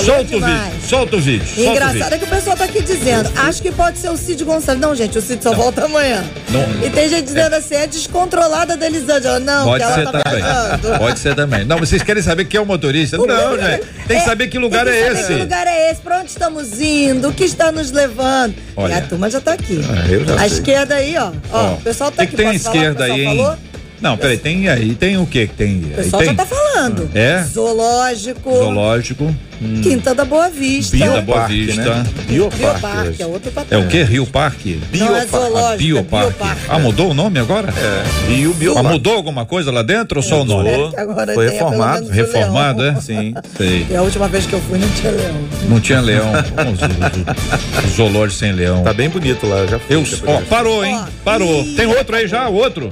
Solta 0.04 0.36
o 0.36 0.40
vídeo. 0.40 0.72
Solta 0.88 1.16
o 1.16 1.20
vídeo. 1.20 1.46
Solta 1.46 1.60
o 1.60 1.72
Engraçado 1.72 1.92
vídeo. 1.94 2.14
é 2.14 2.18
que 2.18 2.24
o 2.24 2.28
pessoal 2.28 2.56
tá 2.56 2.64
aqui 2.64 2.82
dizendo, 2.82 3.30
acho 3.36 3.62
que 3.62 3.70
pode 3.72 3.98
ser 3.98 4.10
o 4.10 4.16
Cid 4.16 4.44
Gonçalves. 4.44 4.80
Não, 4.80 4.94
gente, 4.94 5.16
o 5.18 5.22
Cid 5.22 5.42
só 5.42 5.52
volta 5.54 5.84
amanhã. 5.84 6.24
Não. 6.50 6.86
E 6.86 6.90
tem 6.90 7.08
gente 7.08 7.24
dizendo 7.24 7.54
assim, 7.54 7.74
é 7.74 7.86
descontrolada 7.86 8.76
da 8.76 8.86
Elisângela. 8.86 9.38
Não, 9.40 9.64
Pode 9.66 9.84
que 9.84 9.92
ser 9.92 10.00
ela 10.00 10.12
tá 10.12 10.22
também. 10.22 10.42
viajando. 10.42 10.98
Pode 10.98 11.18
ser 11.18 11.34
também. 11.34 11.64
Não, 11.64 11.78
vocês 11.78 12.02
querem 12.02 12.22
saber 12.22 12.44
quem 12.44 12.58
é 12.58 12.60
o 12.62 12.66
motorista? 12.66 13.16
não, 13.16 13.58
gente. 13.58 13.84
Tem 14.06 14.18
que 14.18 14.24
saber 14.24 14.48
que 14.48 14.58
lugar 14.58 14.84
que 14.84 14.90
é 14.90 15.12
esse. 15.12 15.26
Que 15.28 15.34
lugar 15.34 15.66
é 15.66 15.90
esse? 15.90 16.00
Pra 16.00 16.18
onde 16.20 16.30
estamos 16.30 16.80
indo? 16.80 17.28
O 17.28 17.32
que 17.32 17.44
está 17.44 17.70
nos 17.72 17.90
levando? 17.90 18.54
Olha. 18.76 18.94
E 18.94 18.98
a 18.98 19.00
turma 19.02 19.28
já 19.30 19.40
tá 19.40 19.52
aqui. 19.52 19.80
Ah, 19.88 20.34
a 20.34 20.38
sei. 20.48 20.58
esquerda 20.58 20.94
aí, 20.94 21.16
ó. 21.16 21.30
Ó, 21.52 21.74
o 21.74 21.80
pessoal 21.80 22.10
tá 22.10 22.22
O 22.22 22.26
que 22.26 22.34
aqui. 22.34 22.36
que 22.36 22.36
tem 22.36 22.58
falar 22.58 22.74
o 22.74 22.74
o 22.74 22.78
esquerda 22.78 23.04
aí, 23.04 23.20
hein? 23.24 23.36
falou? 23.36 23.56
Não, 24.00 24.16
peraí, 24.16 24.38
tem 24.38 24.68
aí, 24.68 24.94
tem 24.94 25.16
o 25.18 25.26
que 25.26 25.48
que 25.48 25.54
tem? 25.54 25.80
O 25.80 25.86
Aí 25.86 25.92
pessoal 25.96 26.20
tem 26.22 26.30
já 26.30 26.36
tá 26.36 26.46
falando. 26.46 27.10
É? 27.14 27.42
Zoológico. 27.42 28.50
zoológico, 28.54 29.34
Quinta 29.82 30.14
da 30.14 30.24
Boa 30.24 30.48
Vista. 30.48 30.96
Bio 30.96 31.06
da 31.06 31.20
Boa 31.20 31.48
Bioparque, 31.48 31.64
Vista. 31.66 31.82
né? 31.94 32.06
Bioparque. 32.28 32.58
Bioparque, 32.58 33.08
hoje. 33.08 33.22
é 33.22 33.26
outro 33.26 33.48
É 33.48 33.52
patamar. 33.52 33.84
o 33.86 33.88
que? 33.90 34.02
Rio 34.04 34.24
Parque? 34.26 34.80
Não, 34.94 35.16
é 35.16 35.26
zoológico. 35.26 35.78
Bioparque. 35.78 36.26
é 36.26 36.30
Bioparque. 36.38 36.62
Ah, 36.68 36.78
mudou 36.78 37.10
o 37.10 37.14
nome 37.14 37.40
agora? 37.40 37.74
É. 37.76 38.30
E 38.32 38.46
o 38.46 38.52
Ah, 38.52 38.54
Bioparque. 38.54 38.88
mudou 38.88 39.14
alguma 39.16 39.44
coisa 39.44 39.72
lá 39.72 39.82
dentro 39.82 40.18
ou 40.20 40.22
só 40.22 40.42
o 40.42 40.44
nome? 40.44 40.70
Agora 40.96 41.34
Foi 41.34 41.48
reformado. 41.50 42.08
Reformado, 42.08 42.84
é? 42.84 42.94
Sim. 43.00 43.34
Sei. 43.56 43.84
E 43.90 43.96
a 43.96 44.02
última 44.02 44.28
vez 44.28 44.46
que 44.46 44.52
eu 44.52 44.60
fui 44.60 44.78
não 44.78 44.88
tinha 44.90 45.10
leão. 45.10 45.34
Não 45.68 45.80
tinha 45.80 46.00
leão. 46.00 46.30
Zoológico 47.96 48.38
sem 48.38 48.52
leão. 48.52 48.82
Tá 48.84 48.92
bem 48.92 49.08
bonito 49.08 49.44
lá, 49.46 49.58
eu 49.58 49.68
já 49.68 49.78
fui. 49.80 49.96
Eu, 49.96 50.04
ó, 50.26 50.40
parou, 50.42 50.84
hein? 50.84 50.96
Ó, 51.02 51.06
Parou. 51.24 51.62
e- 51.64 51.74
Tem 51.74 51.86
outro 51.86 52.14
aí 52.14 52.28
já? 52.28 52.48
Outro? 52.48 52.90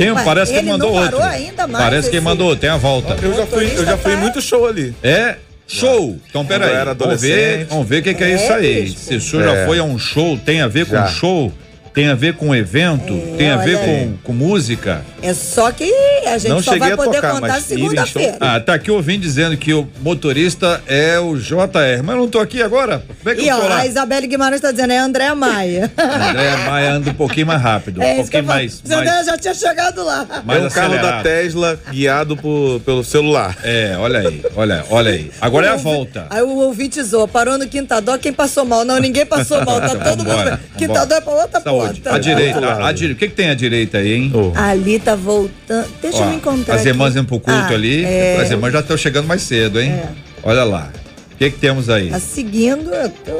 Tem, 0.00 0.12
Ué, 0.12 0.24
parece 0.24 0.52
que 0.52 0.62
mandou 0.62 0.94
não 0.94 1.02
parou 1.02 1.20
outro. 1.20 1.34
ainda 1.36 1.66
mais 1.66 1.84
Parece 1.84 2.02
que 2.08 2.16
ele 2.16 2.16
esse- 2.16 2.24
mandou, 2.24 2.56
tem 2.56 2.70
a 2.70 2.76
volta. 2.78 3.16
Eu 3.22 3.34
já 3.36 3.46
fui, 3.46 3.70
eu 3.76 3.84
já 3.84 3.96
fui 3.98 4.12
em 4.14 4.16
muito 4.16 4.40
show 4.40 4.66
ali. 4.66 4.94
É 5.02 5.36
show. 5.68 6.18
Então, 6.28 6.44
peraí. 6.46 6.70
era 6.72 6.94
Vamos 6.94 7.20
ver, 7.20 7.34
adolescente. 7.34 7.68
vamos 7.68 7.86
ver 7.88 7.98
o 7.98 8.02
que, 8.02 8.14
que 8.14 8.24
é, 8.24 8.30
É, 8.30 8.34
isso 8.34 8.52
aí. 8.52 8.82
bispo. 8.82 9.00
Se 9.00 9.14
o 9.16 9.20
senhor 9.20 9.44
já 9.44 9.52
É. 9.56 9.66
foi 9.66 9.78
a 9.78 9.84
um 9.84 9.98
show, 9.98 10.38
tem 10.38 10.62
a 10.62 10.66
ver 10.68 10.86
com 10.86 10.92
Já. 10.96 11.06
show? 11.06 11.52
Tem 11.92 12.08
a 12.08 12.14
ver 12.14 12.34
com 12.34 12.54
evento? 12.54 13.12
É, 13.14 13.36
tem 13.36 13.50
a 13.50 13.56
ver 13.56 13.78
com, 13.78 14.16
com 14.24 14.32
música? 14.32 15.04
É 15.22 15.34
só 15.34 15.70
que 15.72 15.92
a 16.26 16.38
gente 16.38 16.50
Não 16.50 16.62
só 16.62 16.76
vai 16.78 16.92
a 16.92 16.96
poder 16.96 17.16
tocar, 17.16 17.32
contar 17.32 17.48
mas 17.48 17.64
segunda-feira. 17.64 18.36
Ah, 18.40 18.60
tá 18.60 18.74
aqui 18.74 18.90
ouvindo 18.90 19.20
dizendo 19.20 19.56
que 19.56 19.74
o 19.74 19.88
motorista 20.00 20.82
é 20.86 21.18
o 21.18 21.36
JR. 21.36 22.02
Mas 22.04 22.16
eu 22.16 22.22
não 22.22 22.28
tô 22.28 22.38
aqui 22.38 22.62
agora. 22.62 23.02
Como 23.22 23.30
é 23.30 23.34
que 23.34 23.42
E 23.42 23.48
eu 23.48 23.56
ó, 23.56 23.72
a 23.72 23.86
Isabelle 23.86 24.26
Guimarães 24.26 24.60
tá 24.60 24.70
dizendo, 24.70 24.92
é 24.92 24.98
Andréa 24.98 25.34
Maia. 25.34 25.90
André 25.98 26.56
Maia 26.68 26.92
anda 26.92 27.10
um 27.10 27.14
pouquinho 27.14 27.46
mais 27.46 27.60
rápido. 27.60 28.02
É 28.02 28.12
um 28.12 28.16
pouquinho 28.16 28.44
mais. 28.44 28.82
Mais 28.86 29.26
já 29.26 29.36
tinha 29.36 29.54
chegado 29.54 30.04
lá. 30.04 30.26
mais 30.44 30.62
é 30.62 30.66
um 30.66 30.70
carro 30.70 30.94
da. 30.96 31.20
Tesla 31.22 31.78
guiado 31.90 32.36
por, 32.36 32.80
pelo 32.80 33.04
celular. 33.04 33.56
É, 33.62 33.94
olha 33.98 34.20
aí, 34.20 34.42
olha, 34.56 34.84
olha 34.90 35.10
aí. 35.10 35.30
Agora 35.40 35.66
é 35.66 35.70
a 35.70 35.76
volta. 35.76 36.26
Aí 36.30 36.42
o 36.42 36.56
ouvinte 36.56 37.02
zoou, 37.02 37.28
parou 37.28 37.58
no 37.58 37.68
Quintadó, 37.68 38.16
quem 38.18 38.32
passou 38.32 38.64
mal? 38.64 38.84
Não, 38.84 38.98
ninguém 38.98 39.26
passou 39.26 39.64
mal, 39.64 39.80
tá 39.80 39.96
todo 39.96 40.24
mundo. 40.24 40.58
Quintadó 40.76 41.14
é 41.14 41.20
pra 41.20 41.32
outra 41.32 41.60
Saúde. 41.86 42.02
A 42.04 42.18
direita, 42.18 42.54
Outro 42.56 42.68
lado. 42.70 42.80
a, 42.82 42.88
a 42.88 42.92
direita. 42.92 43.16
O 43.16 43.18
que, 43.18 43.28
que 43.28 43.34
tem 43.34 43.50
à 43.50 43.54
direita 43.54 43.98
aí, 43.98 44.12
hein? 44.14 44.32
Oh. 44.34 44.52
Ali 44.58 44.98
tá 44.98 45.14
voltando. 45.14 45.88
Deixa 46.02 46.18
Ó, 46.18 46.22
eu 46.24 46.30
me 46.30 46.36
encontrar. 46.36 46.74
As 46.74 46.84
irmãs 46.86 47.08
aqui. 47.10 47.18
indo 47.20 47.26
pro 47.28 47.40
culto 47.40 47.58
Ah, 47.60 47.74
ali. 47.74 48.04
É, 48.04 48.38
As 48.40 48.50
irmãs 48.50 48.72
já 48.72 48.80
estão 48.80 48.96
chegando 48.96 49.26
mais 49.26 49.42
cedo, 49.42 49.80
hein? 49.80 49.90
É. 49.90 50.04
Olha 50.42 50.64
lá. 50.64 50.90
O 51.32 51.36
que, 51.42 51.50
que 51.52 51.58
temos 51.58 51.88
aí? 51.88 52.10
tá 52.10 52.20
seguindo. 52.20 52.90
tô- 53.24 53.32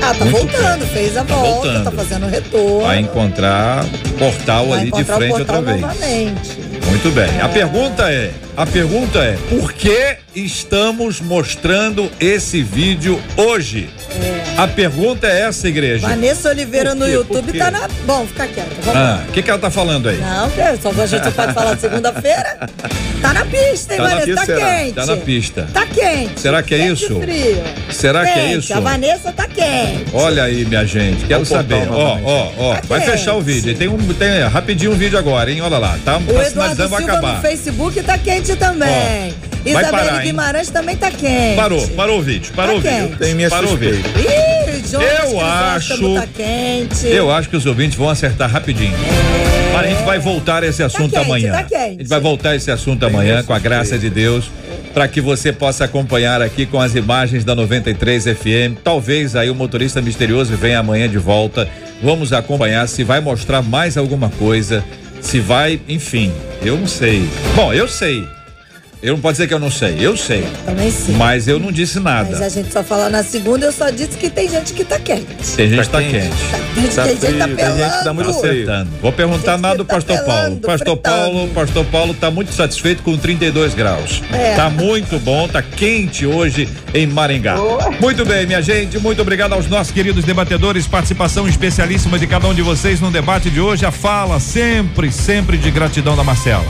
Ah, 0.00 0.14
tá 0.14 0.24
Muito 0.24 0.46
voltando, 0.52 0.86
fez 0.86 1.16
a 1.16 1.24
volta, 1.24 1.50
voltando. 1.50 1.84
tá 1.84 1.90
fazendo 1.90 2.26
o 2.26 2.28
retorno. 2.28 2.80
Vai 2.86 3.00
encontrar 3.00 3.84
portal 4.16 4.68
Vai 4.68 4.78
ali 4.78 4.90
de 4.92 5.00
encontrar 5.00 5.16
frente 5.16 5.32
outra 5.40 5.60
vez. 5.60 5.80
novamente. 5.80 6.58
Muito 6.86 7.10
bem. 7.10 7.40
A 7.40 7.48
pergunta 7.48 8.10
é, 8.12 8.30
a 8.56 8.64
pergunta 8.64 9.18
é, 9.18 9.36
por 9.50 9.72
que 9.72 10.16
estamos 10.36 11.20
mostrando 11.20 12.08
esse 12.20 12.62
vídeo 12.62 13.20
hoje? 13.36 13.90
É. 14.22 14.37
A 14.58 14.66
pergunta 14.66 15.24
é 15.28 15.42
essa, 15.42 15.68
igreja. 15.68 16.08
Vanessa 16.08 16.48
Oliveira 16.48 16.92
no? 16.92 17.06
YouTube 17.08 17.56
tá 17.56 17.70
na. 17.70 17.86
Bom, 18.04 18.26
fica 18.26 18.44
quieto. 18.48 18.76
Vamos 18.82 19.00
Ah, 19.00 19.22
o 19.28 19.30
que, 19.32 19.40
que 19.40 19.48
ela 19.48 19.58
tá 19.60 19.70
falando 19.70 20.08
aí? 20.08 20.18
Não, 20.18 20.50
que 20.50 20.60
só 20.82 20.90
a 21.00 21.06
gente 21.06 21.30
pode 21.30 21.52
falar 21.54 21.74
de 21.74 21.80
segunda-feira. 21.82 22.58
Tá 23.22 23.32
na 23.34 23.44
pista, 23.44 23.94
hein, 23.94 23.98
Tá 24.00 24.02
na 24.04 24.10
Vanessa? 24.10 24.26
pista, 24.26 24.36
tá 24.40 24.46
será? 24.46 24.66
quente. 24.66 24.92
Tá 24.94 25.06
na 25.06 25.16
pista. 25.16 25.68
Tá 25.72 25.86
quente. 25.86 26.40
Será 26.40 26.62
que 26.64 26.74
é 26.74 26.78
Quente 26.78 27.04
isso? 27.04 27.20
Frio. 27.20 27.64
Será 27.92 28.24
que 28.24 28.30
é 28.30 28.34
Quente, 28.34 28.58
isso? 28.58 28.74
A 28.74 28.80
Vanessa 28.80 29.32
tá 29.32 29.46
quente. 29.46 30.04
Olha 30.12 30.42
aí, 30.42 30.64
minha 30.64 30.84
gente, 30.84 31.24
quero 31.26 31.44
saber. 31.46 31.88
Ó, 31.88 32.18
ó, 32.24 32.50
ó, 32.58 32.74
Tá 32.74 32.80
vai 32.88 33.00
quente. 33.00 33.12
fechar 33.12 33.34
o 33.34 33.40
vídeo. 33.40 33.76
Tem 33.76 33.86
um, 33.86 33.96
tem 34.14 34.28
é, 34.28 34.46
rapidinho 34.48 34.90
um 34.90 34.96
vídeo 34.96 35.16
agora, 35.18 35.50
hein? 35.52 35.60
Olha 35.60 35.78
lá, 35.78 35.96
tá, 36.04 36.16
O 36.16 36.20
tá 36.20 36.30
Eduardo 36.30 36.50
sinalizando, 36.50 36.88
vai 36.88 36.98
Silva 36.98 37.12
acabar. 37.12 37.34
no 37.36 37.40
Facebook 37.42 38.02
tá 38.02 38.18
quente 38.18 38.56
também. 38.56 39.32
Ó, 39.44 39.47
vai 39.64 39.82
Isabelle 39.82 39.90
parar, 39.90 40.20
hein? 40.20 40.26
Guimarães 40.26 40.70
também 40.70 40.96
tá 40.96 41.10
quente. 41.10 41.56
Parou, 41.56 41.88
parou 41.88 42.18
o 42.18 42.22
vídeo, 42.22 42.52
parou 42.54 42.80
Tá 42.80 42.88
o 42.88 43.00
vídeo. 43.00 43.16
Tem 43.18 43.34
minha 43.34 43.50
parou 43.50 43.72
o 43.72 43.76
vídeo. 43.76 44.02
suspeita. 44.02 44.20
Ih, 44.20 44.88
Jonas 44.90 45.30
Eu 45.32 45.40
acho- 45.40 46.14
Tá 46.14 46.26
quente. 46.36 47.06
Eu 47.06 47.30
acho 47.30 47.48
que 47.48 47.56
os 47.56 47.66
ouvintes 47.66 47.96
vão 47.96 48.08
acertar 48.08 48.50
rapidinho. 48.50 48.94
Mas 49.72 49.84
a 49.86 49.88
gente 49.88 50.02
vai 50.04 50.18
voltar 50.18 50.62
a 50.62 50.66
esse 50.66 50.82
assunto 50.82 51.10
quente, 51.10 51.24
amanhã. 51.24 51.52
tá 51.52 51.62
quente. 51.64 51.76
A 51.84 51.88
gente 51.90 52.08
vai 52.08 52.20
voltar 52.20 52.50
a 52.50 52.56
esse 52.56 52.70
assunto 52.70 53.04
amanhã, 53.04 53.42
com 53.42 53.52
a 53.52 53.58
graça 53.58 53.98
de 53.98 54.08
Deus, 54.10 54.50
para 54.94 55.06
que 55.06 55.20
você 55.20 55.52
possa 55.52 55.84
acompanhar 55.84 56.40
aqui 56.42 56.64
com 56.66 56.80
as 56.80 56.94
imagens 56.94 57.44
da 57.44 57.54
93 57.54 58.24
FM. 58.24 58.76
Talvez 58.82 59.36
aí 59.36 59.50
o 59.50 59.54
motorista 59.54 60.00
misterioso 60.00 60.56
venha 60.56 60.78
amanhã 60.78 61.08
de 61.08 61.18
volta. 61.18 61.68
Vamos 62.02 62.32
acompanhar 62.32 62.88
se 62.88 63.04
vai 63.04 63.20
mostrar 63.20 63.60
mais 63.62 63.96
alguma 63.96 64.28
coisa, 64.30 64.82
se 65.20 65.38
vai, 65.38 65.78
enfim, 65.88 66.32
eu 66.62 66.76
não 66.76 66.86
sei. 66.86 67.28
Bom, 67.54 67.72
eu 67.72 67.86
sei. 67.86 68.26
Eu 69.00 69.14
não 69.14 69.20
pode 69.20 69.34
dizer 69.34 69.46
que 69.46 69.54
eu 69.54 69.60
não 69.60 69.70
sei, 69.70 69.96
eu 70.00 70.16
sei. 70.16 70.44
Também 70.66 70.90
sim. 70.90 71.12
Mas 71.12 71.46
eu 71.46 71.60
não 71.60 71.70
disse 71.70 72.00
Mas 72.00 72.26
a 72.26 72.30
nada. 72.32 72.50
gente 72.50 72.72
só 72.72 72.82
fala 72.82 73.08
na 73.08 73.22
segunda, 73.22 73.64
eu 73.66 73.70
só 73.70 73.90
disse 73.90 74.18
que 74.18 74.28
tem 74.28 74.48
gente 74.48 74.72
que 74.72 74.82
tá 74.84 74.98
quente. 74.98 75.24
Tem 75.54 75.68
gente 75.68 75.82
que 75.82 75.86
Tá 75.88 75.98
tá 75.98 76.02
quente. 76.02 76.12
quente. 76.12 76.74
Tem 76.74 76.82
gente, 76.82 76.94
Tá 76.96 77.02
tem 77.04 77.12
gente 77.12 77.20
que 77.32 77.38
tá 77.38 77.44
frio, 77.44 77.56
tem 77.56 77.66
gente 77.66 77.78
que 77.78 77.98
pelando. 78.02 78.14
muito. 78.14 78.30
Acertando. 78.30 78.90
Vou 79.00 79.12
perguntar 79.12 79.56
nada 79.56 79.76
do 79.76 79.84
tá 79.84 79.94
pastor 79.94 80.16
Paulo. 80.18 80.26
pelando, 80.42 80.60
Pastor 80.66 80.94
fritando. 80.96 81.16
Paulo, 81.32 81.48
pastor 81.50 81.84
Paulo 81.84 82.14
tá 82.14 82.30
muito 82.30 82.52
satisfeito 82.52 83.04
com 83.04 83.16
32 83.16 83.72
graus. 83.72 84.20
É. 84.32 84.56
Tá 84.56 84.68
muito 84.68 85.16
bom, 85.20 85.46
tá 85.46 85.62
quente 85.62 86.26
hoje 86.26 86.68
em 86.92 87.06
Maringá. 87.06 87.54
Boa. 87.54 87.92
Muito 88.00 88.24
bem, 88.24 88.46
minha 88.46 88.60
gente, 88.60 88.98
muito 88.98 89.22
obrigado 89.22 89.52
aos 89.52 89.68
nossos 89.68 89.92
queridos 89.92 90.24
debatedores, 90.24 90.88
participação 90.88 91.46
especialíssima 91.46 92.18
de 92.18 92.26
cada 92.26 92.48
um 92.48 92.54
de 92.54 92.62
vocês 92.62 93.00
no 93.00 93.12
debate 93.12 93.48
de 93.48 93.60
hoje. 93.60 93.86
A 93.86 93.92
fala 93.92 94.40
sempre, 94.40 95.12
sempre 95.12 95.56
de 95.56 95.70
gratidão 95.70 96.16
da 96.16 96.24
Marcela. 96.24 96.66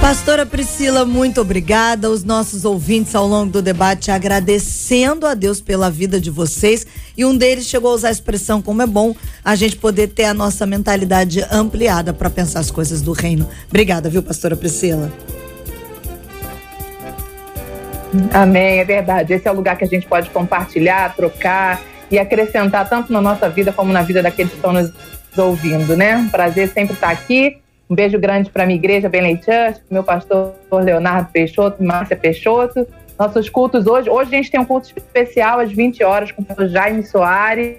Pastora 0.00 0.46
Priscila, 0.46 1.04
muito 1.04 1.40
obrigada. 1.40 2.08
Os 2.08 2.22
nossos 2.24 2.64
ouvintes 2.64 3.14
ao 3.14 3.26
longo 3.26 3.52
do 3.52 3.60
debate 3.60 4.10
agradecendo 4.10 5.26
a 5.26 5.34
Deus 5.34 5.60
pela 5.60 5.90
vida 5.90 6.20
de 6.20 6.30
vocês. 6.30 6.86
E 7.16 7.24
um 7.24 7.36
deles 7.36 7.66
chegou 7.66 7.90
a 7.90 7.94
usar 7.94 8.08
a 8.08 8.12
expressão 8.12 8.62
como 8.62 8.80
é 8.80 8.86
bom 8.86 9.14
a 9.44 9.54
gente 9.54 9.76
poder 9.76 10.08
ter 10.08 10.24
a 10.24 10.34
nossa 10.34 10.64
mentalidade 10.64 11.44
ampliada 11.50 12.14
para 12.14 12.30
pensar 12.30 12.60
as 12.60 12.70
coisas 12.70 13.02
do 13.02 13.12
reino. 13.12 13.48
Obrigada, 13.68 14.08
viu, 14.08 14.22
Pastora 14.22 14.56
Priscila? 14.56 15.12
Amém, 18.32 18.78
é 18.78 18.84
verdade. 18.84 19.34
Esse 19.34 19.48
é 19.48 19.50
o 19.50 19.54
lugar 19.54 19.76
que 19.76 19.84
a 19.84 19.88
gente 19.88 20.06
pode 20.06 20.30
compartilhar, 20.30 21.14
trocar 21.14 21.82
e 22.10 22.18
acrescentar 22.18 22.88
tanto 22.88 23.12
na 23.12 23.20
nossa 23.20 23.50
vida 23.50 23.72
como 23.72 23.92
na 23.92 24.02
vida 24.02 24.22
daqueles 24.22 24.52
que 24.52 24.56
estão 24.56 24.72
nos 24.72 24.90
ouvindo, 25.36 25.96
né? 25.96 26.16
Um 26.16 26.28
prazer 26.28 26.68
sempre 26.72 26.94
estar 26.94 27.10
aqui. 27.10 27.58
Um 27.88 27.94
beijo 27.94 28.18
grande 28.18 28.50
para 28.50 28.64
a 28.64 28.66
minha 28.66 28.76
igreja, 28.76 29.08
Benley 29.08 29.36
Church, 29.36 29.80
pro 29.80 29.92
meu 29.94 30.04
pastor 30.04 30.54
Leonardo 30.70 31.30
Peixoto, 31.32 31.82
Márcia 31.82 32.16
Peixoto. 32.16 32.86
Nossos 33.18 33.48
cultos 33.48 33.86
hoje. 33.86 34.10
Hoje 34.10 34.34
a 34.34 34.36
gente 34.36 34.50
tem 34.50 34.60
um 34.60 34.64
culto 34.64 34.92
especial 34.94 35.58
às 35.58 35.72
20 35.72 36.04
horas 36.04 36.30
com 36.30 36.42
o 36.42 36.44
pastor 36.44 36.68
Jaime 36.68 37.04
Soares, 37.04 37.78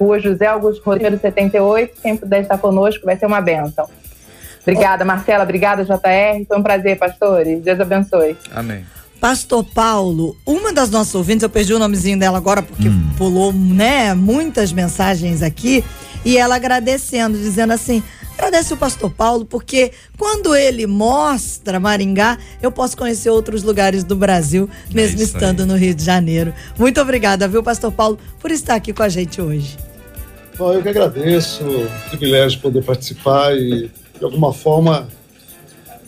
Rua 0.00 0.18
José 0.18 0.46
Augusto 0.46 0.82
Rodeiro 0.84 1.18
78. 1.18 2.00
Quem 2.02 2.16
puder 2.16 2.42
estar 2.42 2.58
conosco 2.58 3.04
vai 3.04 3.16
ser 3.16 3.26
uma 3.26 3.40
bênção. 3.40 3.88
Obrigada, 4.62 5.04
Marcela. 5.04 5.44
Obrigada, 5.44 5.84
JR. 5.84 6.44
Foi 6.48 6.58
um 6.58 6.62
prazer, 6.62 6.98
pastores. 6.98 7.62
Deus 7.62 7.78
abençoe. 7.78 8.36
Amém. 8.52 8.84
Pastor 9.20 9.64
Paulo, 9.64 10.36
uma 10.44 10.72
das 10.72 10.90
nossas 10.90 11.14
ouvintes, 11.14 11.42
eu 11.42 11.48
perdi 11.48 11.72
o 11.72 11.78
nomezinho 11.78 12.18
dela 12.18 12.36
agora 12.36 12.62
porque 12.62 12.88
pulou, 13.16 13.52
né, 13.52 14.12
muitas 14.14 14.72
mensagens 14.72 15.42
aqui, 15.42 15.82
e 16.24 16.36
ela 16.36 16.56
agradecendo, 16.56 17.38
dizendo 17.38 17.72
assim: 17.72 18.02
agradece 18.36 18.74
o 18.74 18.76
Pastor 18.76 19.10
Paulo, 19.10 19.44
porque 19.44 19.92
quando 20.18 20.54
ele 20.54 20.86
mostra 20.86 21.80
Maringá, 21.80 22.38
eu 22.62 22.70
posso 22.70 22.96
conhecer 22.96 23.30
outros 23.30 23.62
lugares 23.62 24.04
do 24.04 24.14
Brasil, 24.14 24.68
mesmo 24.92 25.20
É 25.20 25.24
estando 25.24 25.62
aí. 25.62 25.68
no 25.68 25.76
Rio 25.76 25.94
de 25.94 26.04
Janeiro. 26.04 26.52
Muito 26.78 27.00
obrigada, 27.00 27.48
viu, 27.48 27.62
Pastor 27.62 27.90
Paulo, 27.92 28.18
por 28.40 28.50
estar 28.50 28.74
aqui 28.74 28.92
com 28.92 29.02
a 29.02 29.08
gente 29.08 29.40
hoje. 29.40 29.76
Bom, 30.58 30.72
eu 30.72 30.82
que 30.82 30.88
agradeço, 30.88 31.64
o 31.64 32.08
privilégio 32.10 32.56
de 32.56 32.62
poder 32.62 32.82
participar 32.82 33.56
e, 33.56 33.90
de 34.18 34.24
alguma 34.24 34.52
forma, 34.52 35.08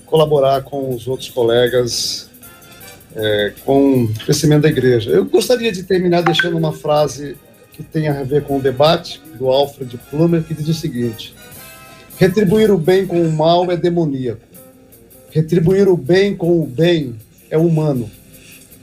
colaborar 0.06 0.62
com 0.62 0.94
os 0.94 1.06
outros 1.06 1.28
colegas 1.28 2.30
é, 3.14 3.52
com 3.64 4.04
o 4.04 4.14
crescimento 4.14 4.62
da 4.62 4.68
igreja. 4.68 5.10
Eu 5.10 5.24
gostaria 5.24 5.70
de 5.72 5.82
terminar 5.82 6.22
deixando 6.22 6.56
uma 6.56 6.72
frase 6.72 7.36
que 7.72 7.82
tem 7.82 8.08
a 8.08 8.22
ver 8.22 8.42
com 8.44 8.56
o 8.58 8.60
debate 8.60 9.20
do 9.38 9.48
Alfred 9.48 9.98
Plummer, 10.10 10.42
que 10.42 10.54
diz 10.54 10.66
o 10.68 10.74
seguinte: 10.74 11.34
retribuir 12.18 12.70
o 12.70 12.78
bem 12.78 13.06
com 13.06 13.22
o 13.22 13.32
mal 13.32 13.70
é 13.70 13.76
demoníaco, 13.76 14.42
retribuir 15.30 15.88
o 15.88 15.96
bem 15.96 16.36
com 16.36 16.60
o 16.60 16.66
bem 16.66 17.14
é 17.50 17.56
humano, 17.56 18.10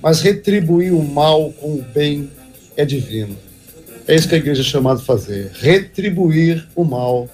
mas 0.02 0.22
retribuir 0.22 0.94
o 0.94 1.04
mal 1.04 1.52
com 1.52 1.76
o 1.76 1.86
bem 1.94 2.30
é 2.78 2.86
divino. 2.86 3.36
É 4.08 4.16
isso 4.16 4.28
que 4.28 4.36
a 4.36 4.38
igreja 4.38 4.62
é 4.62 4.66
chamada 4.66 5.00
a 5.00 5.04
fazer: 5.04 5.52
retribuir 5.54 6.68
o 6.76 6.84
mal 6.84 7.28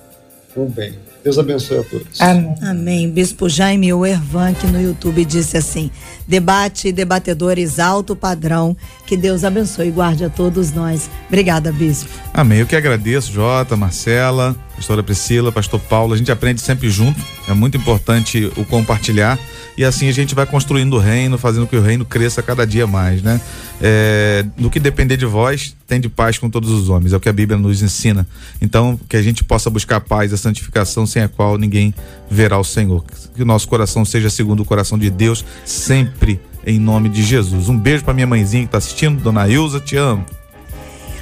com 0.53 0.65
o 0.65 0.69
bem. 0.69 0.93
Deus 1.23 1.37
abençoe 1.37 1.77
a 1.77 1.83
todos. 1.83 2.19
Amém. 2.19 2.55
Amém. 2.63 3.09
Bispo 3.09 3.47
Jaime 3.47 3.93
Oervan, 3.93 4.53
que 4.53 4.65
no 4.65 4.81
YouTube 4.81 5.23
disse 5.23 5.55
assim: 5.55 5.91
debate 6.27 6.87
e 6.87 6.91
debatedores 6.91 7.77
alto 7.77 8.15
padrão. 8.15 8.75
Que 9.11 9.17
Deus 9.17 9.43
abençoe 9.43 9.89
e 9.89 9.91
guarde 9.91 10.23
a 10.23 10.29
todos 10.29 10.71
nós. 10.71 11.09
Obrigada, 11.27 11.69
Bispo. 11.69 12.09
Amém. 12.33 12.59
Eu 12.59 12.65
que 12.65 12.77
agradeço, 12.77 13.29
Jota, 13.29 13.75
Marcela, 13.75 14.55
pastora 14.73 15.03
Priscila, 15.03 15.51
pastor 15.51 15.81
Paulo. 15.81 16.13
A 16.13 16.17
gente 16.17 16.31
aprende 16.31 16.61
sempre 16.61 16.89
junto. 16.89 17.19
É 17.45 17.53
muito 17.53 17.75
importante 17.75 18.49
o 18.55 18.63
compartilhar. 18.63 19.37
E 19.77 19.83
assim 19.83 20.07
a 20.07 20.13
gente 20.13 20.33
vai 20.33 20.45
construindo 20.45 20.93
o 20.93 20.97
reino, 20.97 21.37
fazendo 21.37 21.67
que 21.67 21.75
o 21.75 21.81
reino 21.81 22.05
cresça 22.05 22.41
cada 22.41 22.65
dia 22.65 22.87
mais, 22.87 23.21
né? 23.21 23.41
É, 23.81 24.45
no 24.55 24.69
que 24.69 24.79
depender 24.79 25.17
de 25.17 25.25
vós, 25.25 25.75
tem 25.85 25.99
de 25.99 26.07
paz 26.07 26.37
com 26.37 26.49
todos 26.49 26.69
os 26.69 26.87
homens. 26.87 27.11
É 27.11 27.17
o 27.17 27.19
que 27.19 27.27
a 27.27 27.33
Bíblia 27.33 27.59
nos 27.59 27.81
ensina. 27.81 28.25
Então, 28.61 28.97
que 29.09 29.17
a 29.17 29.21
gente 29.21 29.43
possa 29.43 29.69
buscar 29.69 29.97
a 29.97 30.01
paz, 30.01 30.31
a 30.31 30.37
santificação, 30.37 31.05
sem 31.05 31.21
a 31.21 31.27
qual 31.27 31.57
ninguém 31.57 31.93
verá 32.29 32.57
o 32.57 32.63
Senhor. 32.63 33.03
Que 33.35 33.43
o 33.43 33.45
nosso 33.45 33.67
coração 33.67 34.05
seja 34.05 34.29
segundo 34.29 34.61
o 34.61 34.65
coração 34.65 34.97
de 34.97 35.09
Deus, 35.09 35.43
sempre 35.65 36.39
em 36.65 36.79
nome 36.79 37.09
de 37.09 37.23
Jesus. 37.23 37.69
Um 37.69 37.77
beijo 37.77 38.03
pra 38.03 38.13
minha 38.13 38.27
mãezinha 38.27 38.65
que 38.65 38.71
tá 38.71 38.77
assistindo, 38.77 39.21
dona 39.21 39.47
Ilza, 39.47 39.79
te 39.79 39.95
amo. 39.97 40.25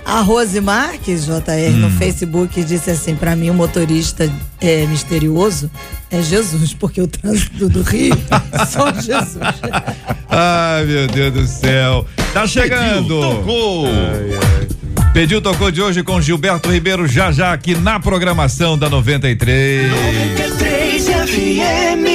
A 0.06 0.22
Rose 0.22 0.60
Marques, 0.60 1.26
JR, 1.26 1.78
no 1.78 1.92
Facebook, 1.92 2.64
disse 2.64 2.90
assim: 2.90 3.16
para 3.16 3.36
mim, 3.36 3.52
o 3.52 3.54
motorista 3.54 4.28
é, 4.60 4.86
misterioso 4.88 5.70
é 6.10 6.20
Jesus, 6.20 6.74
porque 6.74 7.00
o 7.00 7.08
trânsito 7.08 7.70
do 7.70 7.84
Rio, 7.84 8.18
só 8.68 8.92
Jesus. 8.92 9.38
Ai, 10.28 10.86
meu 10.86 11.08
Deus 11.08 11.34
do 11.34 11.46
céu. 11.46 12.08
Tá 12.34 12.48
chegando. 12.48 13.22
Tocou. 13.22 13.86
Pediu 15.14 15.42
tocou 15.42 15.70
de 15.70 15.82
hoje 15.82 16.02
com 16.02 16.20
Gilberto 16.20 16.72
Ribeiro 16.72 17.08
já 17.08 17.32
já 17.32 17.54
aqui 17.54 17.76
na 17.76 18.00
programação 18.00 18.78
da 18.78 18.90
93. 18.90 19.92
93 19.92 21.06
FM. 21.06 22.06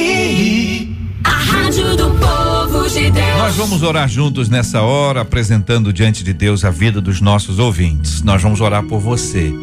A 1.23 1.29
rádio 1.29 1.95
do 1.95 2.09
povo 2.11 2.54
de 2.95 3.11
Deus. 3.11 3.37
Nós 3.37 3.55
vamos 3.57 3.83
orar 3.83 4.07
juntos 4.07 4.47
nessa 4.47 4.81
hora, 4.81 5.21
apresentando 5.21 5.91
diante 5.91 6.23
de 6.23 6.31
Deus 6.31 6.63
a 6.63 6.69
vida 6.69 7.01
dos 7.01 7.19
nossos 7.19 7.59
ouvintes. 7.59 8.21
Nós 8.21 8.41
vamos 8.41 8.61
orar 8.61 8.83
por 8.83 9.01
você, 9.01 9.53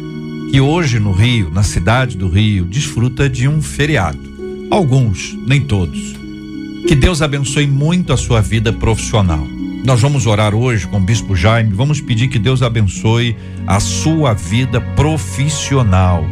que 0.51 0.61
hoje 0.61 0.99
no 0.99 1.11
Rio, 1.11 1.49
na 1.49 1.63
cidade 1.63 2.15
do 2.15 2.27
Rio, 2.27 2.63
desfruta 2.65 3.27
de 3.27 3.47
um 3.47 3.59
feriado. 3.59 4.19
Alguns, 4.69 5.35
nem 5.47 5.59
todos. 5.61 6.13
Que 6.87 6.93
Deus 6.93 7.23
abençoe 7.23 7.65
muito 7.65 8.13
a 8.13 8.17
sua 8.17 8.39
vida 8.39 8.71
profissional. 8.71 9.43
Nós 9.83 9.99
vamos 9.99 10.27
orar 10.27 10.53
hoje 10.53 10.87
com 10.87 10.97
o 10.97 11.03
Bispo 11.03 11.35
Jaime, 11.35 11.73
vamos 11.73 11.99
pedir 11.99 12.27
que 12.27 12.37
Deus 12.37 12.61
abençoe 12.61 13.35
a 13.65 13.79
sua 13.79 14.33
vida 14.33 14.79
profissional. 14.79 16.23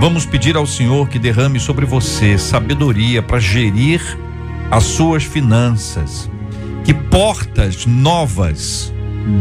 Vamos 0.00 0.26
pedir 0.26 0.56
ao 0.56 0.66
Senhor 0.66 1.08
que 1.08 1.20
derrame 1.20 1.60
sobre 1.60 1.86
você 1.86 2.36
sabedoria 2.36 3.22
para 3.22 3.38
gerir 3.38 4.00
as 4.70 4.84
suas 4.84 5.22
finanças. 5.22 6.28
Que 6.88 6.94
portas 6.94 7.84
novas, 7.84 8.90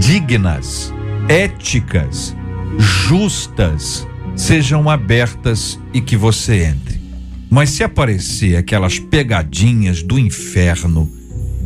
dignas, 0.01 0.93
éticas, 1.29 2.35
justas 2.77 4.05
sejam 4.35 4.89
abertas 4.89 5.79
e 5.93 6.01
que 6.01 6.17
você 6.17 6.65
entre. 6.65 6.99
Mas 7.49 7.69
se 7.69 7.85
aparecer 7.85 8.57
aquelas 8.57 8.99
pegadinhas 8.99 10.03
do 10.03 10.19
inferno, 10.19 11.09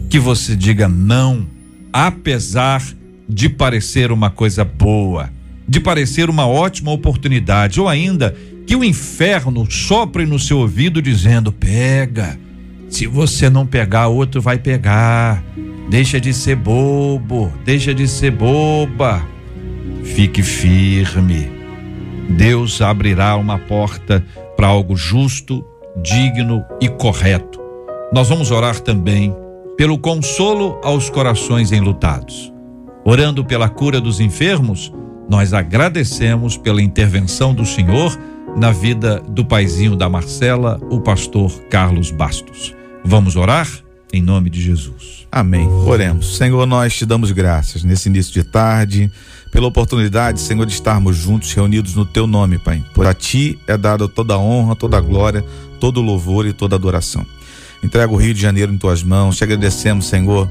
que 0.08 0.20
você 0.20 0.56
diga 0.56 0.88
não, 0.88 1.48
apesar 1.92 2.84
de 3.28 3.50
parecer 3.50 4.12
uma 4.12 4.30
coisa 4.30 4.64
boa, 4.64 5.32
de 5.68 5.80
parecer 5.80 6.30
uma 6.30 6.46
ótima 6.46 6.92
oportunidade, 6.92 7.82
ou 7.82 7.90
ainda 7.90 8.38
que 8.68 8.76
o 8.76 8.84
inferno 8.84 9.66
sopre 9.68 10.28
no 10.28 10.38
seu 10.38 10.60
ouvido 10.60 11.02
dizendo: 11.02 11.52
pega, 11.52 12.40
se 12.88 13.08
você 13.08 13.50
não 13.50 13.66
pegar, 13.66 14.10
outro 14.10 14.40
vai 14.40 14.60
pegar. 14.60 15.44
Deixa 15.92 16.22
de 16.22 16.34
ser 16.34 16.56
bobo, 16.56 17.52
deixa 17.66 17.94
de 17.94 18.08
ser 18.08 18.32
boba. 18.32 19.28
Fique 20.06 20.42
firme. 20.42 21.52
Deus 22.30 22.82
abrirá 22.82 23.36
uma 23.36 23.60
porta 23.60 24.26
para 24.56 24.68
algo 24.68 24.96
justo, 24.96 25.66
digno 26.02 26.64
e 26.80 26.88
correto. 26.88 27.60
Nós 28.14 28.30
vamos 28.30 28.52
orar 28.52 28.80
também 28.80 29.36
pelo 29.76 30.00
consolo 30.00 30.80
aos 30.82 31.10
corações 31.10 31.74
enlutados. 31.74 32.54
Orando 33.04 33.44
pela 33.44 33.68
cura 33.68 34.00
dos 34.00 34.22
enfermos, 34.22 34.94
nós 35.30 35.54
agradecemos 35.54 36.56
pela 36.56 36.82
intervenção 36.82 37.54
do 37.54 37.66
Senhor 37.66 38.18
na 38.56 38.72
vida 38.72 39.20
do 39.28 39.44
paizinho 39.44 39.98
da 39.98 40.08
Marcela, 40.08 40.80
o 40.90 41.02
pastor 41.02 41.52
Carlos 41.70 42.12
Bastos. 42.12 42.74
Vamos 43.04 43.36
orar? 43.36 43.68
Em 44.14 44.22
nome 44.22 44.50
de 44.50 44.62
Jesus. 44.62 45.26
Amém. 45.32 45.68
Oremos. 45.68 46.36
Senhor, 46.36 46.66
nós 46.66 46.94
te 46.94 47.06
damos 47.06 47.32
graças 47.32 47.84
nesse 47.84 48.10
início 48.10 48.34
de 48.34 48.44
tarde, 48.44 49.10
pela 49.52 49.68
oportunidade, 49.68 50.42
Senhor, 50.42 50.66
de 50.66 50.74
estarmos 50.74 51.16
juntos, 51.16 51.54
reunidos 51.54 51.96
no 51.96 52.06
teu 52.06 52.28
nome, 52.28 52.58
Pai. 52.58 52.84
Por 52.94 53.08
a 53.08 53.14
ti 53.14 53.58
é 53.68 53.78
dada 53.78 54.08
toda 54.10 54.34
a 54.34 54.38
honra, 54.38 54.76
toda 54.76 54.98
a 54.98 55.02
glória, 55.02 55.46
todo 55.80 56.00
o 56.00 56.04
louvor 56.04 56.46
e 56.46 56.52
toda 56.52 56.76
a 56.76 56.78
adoração. 56.78 57.26
Entrego 57.82 58.16
o 58.16 58.18
Rio 58.18 58.34
de 58.34 58.42
Janeiro 58.42 58.74
em 58.74 58.78
tuas 58.78 59.02
mãos, 59.02 59.38
te 59.38 59.44
agradecemos, 59.44 60.06
Senhor, 60.06 60.50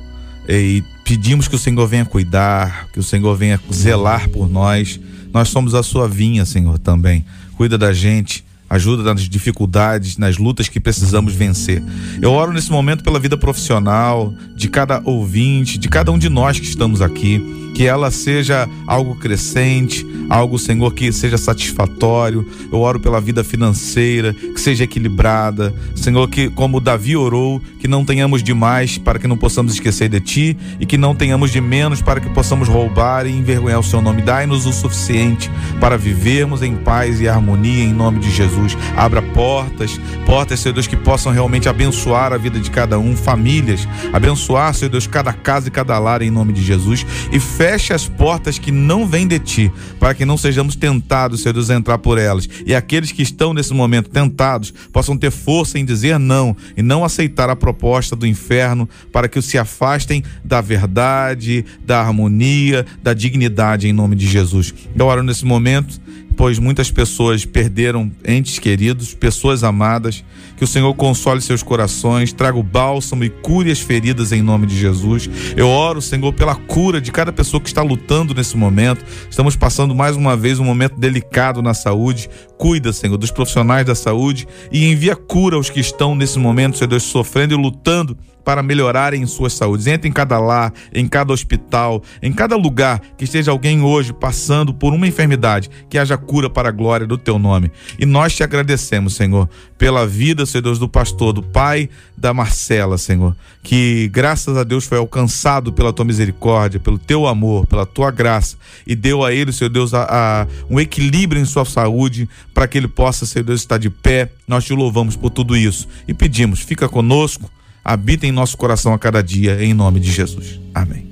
e 0.49 0.83
pedimos 1.05 1.47
que 1.47 1.55
o 1.55 1.59
Senhor 1.59 1.87
venha 1.87 2.05
cuidar, 2.05 2.89
que 2.93 2.99
o 2.99 3.03
Senhor 3.03 3.37
venha 3.37 3.61
zelar 3.73 4.29
por 4.31 4.49
nós. 4.49 4.99
Nós 5.33 5.49
somos 5.49 5.75
a 5.75 5.83
sua 5.83 6.09
vinha, 6.09 6.45
Senhor, 6.45 6.79
também. 6.79 7.25
Cuida 7.57 7.77
da 7.77 7.93
gente, 7.93 8.45
ajuda 8.71 9.03
nas 9.03 9.29
dificuldades, 9.29 10.16
nas 10.16 10.39
lutas 10.39 10.68
que 10.68 10.79
precisamos 10.79 11.35
vencer. 11.35 11.83
Eu 12.23 12.31
oro 12.31 12.53
nesse 12.53 12.71
momento 12.71 13.03
pela 13.03 13.18
vida 13.18 13.37
profissional 13.37 14.33
de 14.55 14.68
cada 14.68 15.03
ouvinte, 15.05 15.77
de 15.77 15.89
cada 15.89 16.12
um 16.12 16.18
de 16.18 16.29
nós 16.29 16.61
que 16.61 16.66
estamos 16.66 17.03
aqui 17.03 17.61
que 17.75 17.87
ela 17.87 18.11
seja 18.11 18.68
algo 18.87 19.14
crescente, 19.14 20.07
algo, 20.29 20.59
Senhor, 20.59 20.93
que 20.93 21.12
seja 21.12 21.39
satisfatório. 21.39 22.47
Eu 22.71 22.81
oro 22.81 23.01
pela 23.01 23.21
vida 23.21 23.43
financeira, 23.43 24.35
que 24.35 24.61
seja 24.61 24.85
equilibrada. 24.85 25.75
Senhor, 25.95 26.29
que 26.29 26.51
como 26.51 26.81
Davi 26.81 27.16
orou, 27.16 27.61
que 27.79 27.89
não 27.89 28.05
tenhamos 28.05 28.43
de 28.43 28.53
mais 28.53 28.99
para 28.99 29.18
que 29.18 29.27
não 29.27 29.37
possamos 29.37 29.73
esquecer 29.73 30.09
de 30.09 30.21
ti 30.21 30.57
e 30.79 30.87
que 30.87 30.99
não 30.99 31.14
tenhamos 31.14 31.51
de 31.51 31.61
menos 31.61 32.03
para 32.03 32.21
que 32.21 32.29
possamos 32.31 32.68
roubar 32.68 33.27
e 33.27 33.31
envergonhar 33.31 33.81
o 33.81 33.85
seu 33.85 34.01
nome. 34.03 34.23
Dai-nos 34.23 34.66
o 34.66 34.73
suficiente 34.73 35.51
para 35.81 35.97
vivermos 35.97 36.62
em 36.62 36.77
paz 36.77 37.21
e 37.21 37.29
harmonia 37.29 37.85
em 37.85 37.93
nome 37.93 38.18
de 38.18 38.31
Jesus. 38.61 38.77
Abra 38.97 39.23
portas, 39.23 39.99
portas, 40.27 40.61
Senhor 40.61 40.75
Deus, 40.75 40.87
que 40.87 40.97
possam 40.97 41.33
realmente 41.33 41.69
abençoar 41.69 42.33
a 42.33 42.37
vida 42.37 42.59
de 42.59 42.71
cada 42.71 42.99
um, 42.99 43.17
famílias, 43.17 43.89
abençoar, 44.13 44.75
Senhor 44.75 44.91
Deus, 44.91 45.07
cada 45.07 45.33
casa 45.33 45.69
e 45.69 45.71
cada 45.71 45.99
lar 45.99 46.23
em 46.23 46.31
nome 46.31 46.53
de 46.53 46.63
Jesus 46.63 47.07
e 47.33 47.41
feche 47.41 47.93
as 47.93 48.07
portas 48.07 48.59
que 48.59 48.71
não 48.71 49.07
vêm 49.07 49.27
de 49.27 49.39
ti, 49.39 49.73
para 49.99 50.15
que 50.15 50.25
não 50.25 50.37
sejamos 50.37 50.77
tentados, 50.77 51.41
Senhor 51.43 51.55
Deus, 51.55 51.71
a 51.71 51.75
entrar 51.75 51.99
por 51.99 52.19
elas. 52.19 52.49
E 52.67 52.75
aqueles 52.75 53.13
que 53.13 53.23
estão 53.23 53.55
nesse 53.55 53.73
momento 53.73 54.11
tentados 54.11 54.73
possam 54.93 55.17
ter 55.17 55.31
força 55.31 55.79
em 55.79 55.85
dizer 55.85 56.19
não 56.19 56.57
e 56.77 56.83
não 56.83 57.05
aceitar 57.05 57.49
a 57.49 57.57
proposta 57.57 58.15
do 58.15 58.27
inferno 58.27 58.89
para 59.13 59.29
que 59.29 59.41
se 59.41 59.57
afastem 59.57 60.23
da 60.45 60.61
verdade, 60.61 61.65
da 61.85 62.01
harmonia, 62.01 62.85
da 63.03 63.15
dignidade 63.15 63.89
em 63.89 63.93
nome 63.93 64.17
de 64.17 64.27
Jesus. 64.27 64.75
Eu 64.95 65.07
oro 65.07 65.23
nesse 65.23 65.45
momento 65.45 66.01
pois 66.37 66.59
muitas 66.59 66.91
pessoas 66.91 67.45
perderam 67.45 68.11
entes 68.26 68.59
queridos, 68.59 69.14
pessoas 69.14 69.62
amadas. 69.64 70.24
Que 70.57 70.64
o 70.64 70.66
Senhor 70.66 70.93
console 70.95 71.41
seus 71.41 71.62
corações, 71.62 72.33
traga 72.33 72.59
o 72.59 72.62
bálsamo 72.62 73.24
e 73.24 73.31
cure 73.31 73.70
as 73.70 73.81
feridas 73.81 74.31
em 74.31 74.43
nome 74.43 74.66
de 74.66 74.78
Jesus. 74.78 75.28
Eu 75.57 75.68
oro, 75.68 76.03
Senhor, 76.03 76.33
pela 76.35 76.55
cura 76.55 77.01
de 77.01 77.11
cada 77.11 77.33
pessoa 77.33 77.61
que 77.61 77.68
está 77.68 77.83
lutando 77.83 78.35
nesse 78.35 78.57
momento. 78.57 79.05
Estamos 79.31 79.57
passando 79.57 79.95
mais 79.95 80.16
uma 80.16 80.37
vez 80.37 80.59
um 80.59 80.64
momento 80.64 80.99
delicado 80.99 81.62
na 81.62 81.72
saúde. 81.72 82.28
Cuida, 82.59 82.93
Senhor, 82.93 83.16
dos 83.16 83.31
profissionais 83.31 83.87
da 83.87 83.95
saúde 83.95 84.47
e 84.70 84.85
envia 84.85 85.16
cura 85.16 85.57
aos 85.57 85.70
que 85.70 85.81
estão 85.81 86.14
nesse 86.14 86.39
momento, 86.39 86.76
Senhor 86.76 86.89
Deus, 86.89 87.05
sofrendo 87.05 87.55
e 87.55 87.57
lutando 87.57 88.16
para 88.51 88.64
melhorarem 88.64 89.24
suas 89.28 89.53
saúdes. 89.53 89.86
Entre 89.86 90.09
em 90.09 90.12
cada 90.12 90.36
lar, 90.40 90.72
em 90.92 91.07
cada 91.07 91.32
hospital, 91.32 92.03
em 92.20 92.32
cada 92.32 92.57
lugar 92.57 93.01
que 93.16 93.22
esteja 93.22 93.53
alguém 93.53 93.80
hoje 93.80 94.12
passando 94.12 94.74
por 94.74 94.92
uma 94.92 95.07
enfermidade, 95.07 95.70
que 95.88 95.96
haja 95.96 96.16
cura 96.16 96.51
para 96.51 96.68
a 96.68 96.72
glória 96.72 97.07
do 97.07 97.16
teu 97.16 97.38
nome. 97.38 97.70
E 97.96 98.05
nós 98.05 98.34
te 98.34 98.42
agradecemos, 98.42 99.14
Senhor, 99.14 99.48
pela 99.78 100.05
vida, 100.05 100.44
Senhor 100.44 100.62
Deus, 100.62 100.80
do 100.80 100.88
pastor, 100.88 101.32
do 101.32 101.44
pai 101.44 101.88
da 102.18 102.34
Marcela, 102.34 102.98
Senhor, 102.98 103.36
que 103.62 104.11
graças 104.12 104.57
a 104.57 104.64
Deus 104.64 104.84
foi 104.84 104.98
alcançado 104.98 105.72
pela 105.72 105.92
tua 105.92 106.05
misericórdia, 106.05 106.80
pelo 106.80 106.98
teu 106.98 107.28
amor, 107.28 107.68
pela 107.68 107.86
tua 107.86 108.11
graça 108.11 108.57
e 108.84 108.96
deu 108.96 109.24
a 109.24 109.32
ele, 109.32 109.53
Senhor 109.53 109.70
Deus, 109.70 109.94
a, 109.94 110.09
a 110.11 110.46
um 110.68 110.80
equilíbrio 110.80 111.40
em 111.40 111.44
sua 111.44 111.64
saúde 111.64 112.28
para 112.53 112.66
que 112.66 112.76
ele 112.76 112.88
possa, 112.88 113.24
Senhor 113.24 113.44
Deus, 113.44 113.61
estar 113.61 113.78
de 113.78 113.90
pé. 113.90 114.28
Nós 114.48 114.64
te 114.64 114.74
louvamos 114.74 115.14
por 115.14 115.30
tudo 115.30 115.57
isso 115.57 115.86
e 116.09 116.12
pedimos, 116.12 116.59
fica 116.59 116.88
conosco 116.88 117.48
habita 117.85 118.26
em 118.26 118.33
nosso 118.33 118.57
coração 118.57 118.93
a 118.93 118.99
cada 118.99 119.22
dia, 119.22 119.62
em 119.62 119.74
nome 119.74 120.01
de 120.01 120.11
Jesus. 120.11 120.59
Amém. 120.74 121.07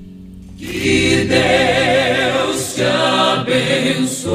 Que 0.57 1.27
Deus 1.27 2.75
te 2.75 2.83
abençoe. 2.83 4.29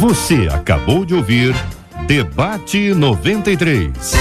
Você 0.00 0.48
acabou 0.50 1.04
de 1.04 1.14
ouvir 1.14 1.54
Debate 2.06 2.92
93. 2.92 4.12